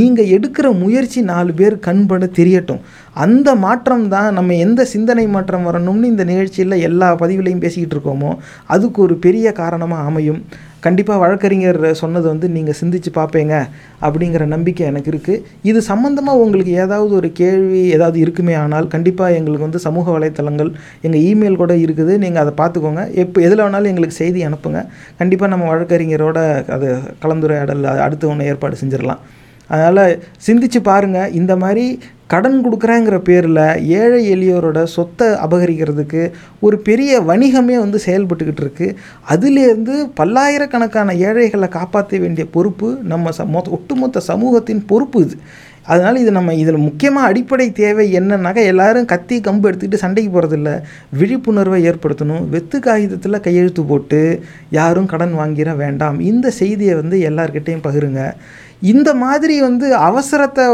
நீங்கள் 0.00 0.30
எடுக்கிற 0.36 0.66
முயற்சி 0.82 1.20
நாலு 1.32 1.52
பேர் 1.60 1.76
கண்பட 1.86 2.28
தெரியட்டும். 2.40 2.82
அந்த 3.16 3.48
மாற்றம் 3.62 4.04
தான் 4.12 4.28
நம்ம 4.36 4.54
எந்த 4.64 4.84
சிந்தனை 4.92 5.24
மாற்றம் 5.36 5.66
வரணும்னு 5.68 6.10
இந்த 6.12 6.24
நிகழ்ச்சியில் 6.30 6.82
எல்லா 6.88 7.08
பதிவுலையும் 7.22 7.64
பேசிக்கிட்டு 7.64 7.96
இருக்கோமோ 7.96 8.30
அதுக்கு 8.74 8.98
ஒரு 9.06 9.14
பெரிய 9.24 9.46
காரணமாக 9.62 10.06
அமையும். 10.10 10.42
கண்டிப்பாக 10.86 11.22
வழக்கறிஞர் 11.22 11.80
சொன்னது 12.00 12.26
வந்து 12.30 12.46
நீங்கள் 12.54 12.76
சிந்திச்சு 12.78 13.10
பார்ப்பீங்க 13.18 13.54
அப்படிங்கிற 14.06 14.44
நம்பிக்கை 14.54 14.86
எனக்கு 14.90 15.10
இருக்குது 15.12 15.42
இது 15.70 15.80
சம்மந்தமாக 15.90 16.42
உங்களுக்கு 16.44 16.72
ஏதாவது 16.84 17.12
ஒரு 17.18 17.28
கேள்வி 17.40 17.82
ஏதாவது 17.96 18.18
இருக்குமே 18.24 18.54
ஆனால் 18.62 18.88
கண்டிப்பாக 18.94 19.36
எங்களுக்கு 19.40 19.66
வந்து 19.66 19.84
சமூக 19.86 20.06
வலைத்தளங்கள் 20.16 20.72
எங்கள் 21.06 21.22
இமெயில் 21.28 21.60
கூட 21.62 21.76
இருக்குது. 21.84 22.16
நீங்கள் 22.24 22.42
அதை 22.44 22.54
பார்த்துக்கோங்க 22.62 23.04
எப்போ 23.24 23.44
எதில் 23.48 23.64
வேணாலும் 23.64 23.92
எங்களுக்கு 23.92 24.20
செய்தி 24.22 24.42
அனுப்புங்க. 24.48 24.82
கண்டிப்பாக 25.20 25.52
நம்ம 25.54 25.68
வழக்கறிஞரோட 25.72 26.40
அது 26.78 26.88
கலந்துரையாடல் 27.26 27.86
அடுத்து 28.06 28.32
ஒன்று 28.32 28.50
ஏற்பாடு 28.52 28.82
செஞ்சிடலாம். 28.82 29.22
அதனால் 29.72 30.04
சிந்திச்சு 30.46 30.80
பாருங்கள் 30.90 31.32
இந்த 31.40 31.54
மாதிரி 31.62 31.86
கடன் 32.32 32.58
கொடுக்குறேங்கிற 32.64 33.16
பேரில் 33.28 33.58
ஏழை 34.00 34.20
எளியோரோட 34.34 34.80
சொத்தை 34.94 35.26
அபகரிக்கிறதுக்கு 35.46 36.22
ஒரு 36.66 36.76
பெரிய 36.88 37.20
வணிகமே 37.30 37.76
வந்து 37.84 37.98
செயல்பட்டுக்கிட்டு 38.06 38.62
இருக்குது 38.64 38.96
அதுலேருந்து 39.32 39.96
பல்லாயிரக்கணக்கான 40.20 41.16
ஏழைகளை 41.28 41.68
காப்பாற்ற 41.78 42.20
வேண்டிய 42.24 42.46
பொறுப்பு 42.56 42.88
நம்ம 43.12 43.34
ச 43.38 43.46
ஒட்டுமொத்த 43.76 44.22
சமூகத்தின் 44.30 44.82
பொறுப்பு 44.92 45.20
இது. 45.26 45.36
அதனால் 45.92 46.20
இது 46.22 46.32
நம்ம 46.38 46.50
இதில் 46.62 46.84
முக்கியமாக 46.88 47.28
அடிப்படை 47.30 47.66
தேவை 47.82 48.04
என்னன்னாக்கா 48.18 48.62
எல்லோரும் 48.72 49.08
கத்தி 49.12 49.36
கம்பு 49.46 49.68
எடுத்துக்கிட்டு 49.68 50.04
சண்டைக்கு 50.04 50.30
போகிறதில்ல 50.34 50.72
விழிப்புணர்வை 51.20 51.80
ஏற்படுத்தணும். 51.90 52.44
வெத்து 52.54 52.78
காகிதத்தில் 52.86 53.44
கையெழுத்து 53.46 53.84
போட்டு 53.92 54.20
யாரும் 54.78 55.10
கடன் 55.12 55.34
வாங்கிட 55.40 55.72
வேண்டாம். 55.84 56.18
இந்த 56.32 56.50
செய்தியை 56.60 56.96
வந்து 57.02 57.18
எல்லார்கிட்டேயும் 57.30 57.86
பகிருங்க. 57.88 58.22
இந்த 58.90 59.10
மாதிரி 59.22 59.56
வந்து 59.64 59.86
அவசரத்தை 60.06 60.64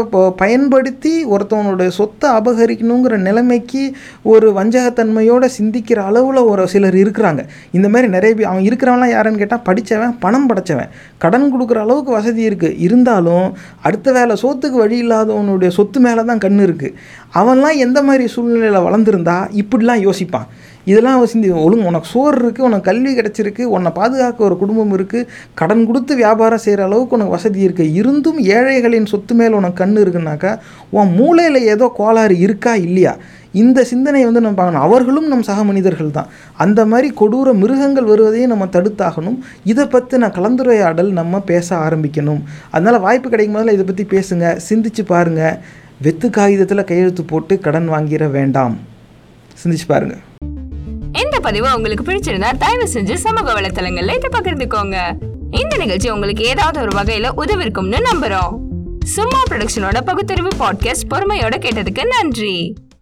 பயன்படுத்தி 0.41 1.11
ஒருத்தவனுடைய 1.33 1.89
சொத்தை 1.97 2.27
அபகரிக்கணுங்கிற 2.39 3.17
நிலைமைக்கு 3.27 3.83
ஒரு 4.31 4.47
வஞ்சகத்தன்மையோடு 4.57 5.47
சிந்திக்கிற 5.57 5.99
அளவில் 6.09 6.39
ஒரு 6.51 6.63
சிலர் 6.73 6.97
இருக்கிறாங்க. 7.03 7.41
இந்த 7.77 7.87
மாதிரி 7.89 8.07
நிறைய 8.15 8.31
பேர் 8.35 8.49
அவன் 8.51 8.65
இருக்கிறவன்லாம் 8.69 9.13
யாருன்னு 9.15 9.41
கேட்டால் 9.41 9.65
படித்தவன் 9.67 10.15
பணம் 10.23 10.47
படைச்சவன். 10.49 10.89
கடன் 11.25 11.47
கொடுக்குற 11.53 11.79
அளவுக்கு 11.85 12.11
வசதி 12.17 12.43
இருக்குது 12.49 12.79
இருந்தாலும் 12.87 13.47
அடுத்த 13.87 14.11
வேலை 14.17 14.35
சோத்துக்கு 14.43 14.79
வழி 14.83 14.97
இல்லாதவனுடைய 15.05 15.71
சொத்து 15.77 15.99
மேலே 16.07 16.23
தான் 16.31 16.43
கண் 16.45 16.59
இருக்குது 16.67 16.95
அவன்லாம் 17.41 17.77
எந்த 17.85 17.99
மாதிரி 18.09 18.27
சூழ்நிலையில் 18.35 18.85
வளர்ந்துருந்தா? 18.87 19.37
இப்படிலாம் 19.61 20.03
யோசிப்பான். 20.07 20.49
இதெல்லாம் 20.91 21.17
அவன் 21.17 21.31
சிந்தி 21.33 21.49
ஒழுங்கு 21.65 21.89
உனக்கு 21.91 22.11
சோறு 22.13 22.35
இருக்குது 22.43 22.67
உனக்கு 22.69 22.87
கல்வி 22.89 23.11
கிடச்சிருக்கு 23.19 23.63
உன்னை 23.75 23.91
பாதுகாக்க 23.99 24.47
ஒரு 24.49 24.57
குடும்பம் 24.61 24.93
இருக்குது 24.97 25.27
கடன் 25.61 25.83
கொடுத்து 25.89 26.13
வியாபாரம் 26.23 26.63
செய்கிற 26.65 26.83
அளவுக்கு 26.89 27.17
உனக்கு 27.17 27.35
வசதி 27.37 27.59
இருக்குது 27.67 27.95
இருந்தும் 28.01 28.39
ஏழைகளின் 28.57 29.11
சொத்து 29.13 29.35
மேலே 29.41 29.55
உனக்கு 29.61 29.81
கண் 29.81 29.97
இருக்குனாக்கா 30.03 30.53
உன் 30.99 31.11
மூளையில் 31.19 31.67
ஏதோ 31.73 31.87
கோளாறு 31.99 32.35
இருக்கா 32.45 32.73
இல்லையா? 32.85 33.13
இந்த 33.61 33.79
சிந்தனையை 33.91 34.25
வந்து 34.27 34.41
நம்ம 34.43 34.57
பார்க்கணும். 34.57 34.85
அவர்களும் 34.87 35.29
நம் 35.31 35.45
சக 35.47 35.59
மனிதர்கள் 35.69 36.11
தான். 36.17 36.29
அந்த 36.63 36.81
மாதிரி 36.91 37.07
கொடூர 37.21 37.53
மிருகங்கள் 37.61 38.09
வருவதையும் 38.11 38.51
நம்ம 38.53 38.67
தடுத்தாகணும். 38.75 39.37
இதை 39.71 39.85
பற்றின 39.95 40.29
கலந்துரையாடல் 40.37 41.11
நம்ம 41.19 41.41
பேச 41.51 41.67
ஆரம்பிக்கணும். 41.87 42.41
அதனால் 42.75 43.03
வாய்ப்பு 43.07 43.33
கிடைக்கும் 43.33 43.57
போதில் 43.59 43.75
இதை 43.77 43.85
பற்றி 43.89 44.05
பேசுங்க. 44.15 44.55
சிந்திச்சு 44.69 45.05
பாருங்கள் 45.13 45.59
வெத்து 46.07 46.29
காகிதத்தில் 46.39 46.89
கையெழுத்து 46.91 47.25
போட்டு 47.33 47.55
கடன் 47.67 47.91
வாங்கிட 47.95 48.27
வேண்டாம். 48.39 48.77
சிந்திச்சு 49.63 49.87
பாருங்கள் 49.93 50.23
இந்த 51.13 51.39
பதிவு 51.39 51.75
உங்களுக்கு 51.75 52.03
பிடிச்சிருந்தா 52.03 52.57
தயவு 52.57 52.89
செஞ்சு 52.93 53.13
சமூக 53.13 53.53
வலைத்தளங்கள்ல 53.53 54.13
இதை 54.13 54.29
பகிர்ந்துக்கோங்க. 54.31 55.11
இந்த 55.51 55.77
நிகழ்ச்சி 55.77 56.09
உங்களுக்கு 56.09 56.43
ஏதாவது 56.43 56.81
ஒரு 56.81 56.97
வகையில 56.97 57.31
உதவிருக்கும்னு 57.37 58.03
நம்புறோம். 58.13 58.57
சும்மா 59.05 59.43
ப்ரொடக்ஷனோட 59.49 60.01
பகுத்தறிவு 60.05 60.49
பாட்காஸ்ட் 60.59 61.09
பொறுமையோட 61.09 61.57
கேட்டதுக்கு 61.57 62.05
நன்றி. 62.05 62.73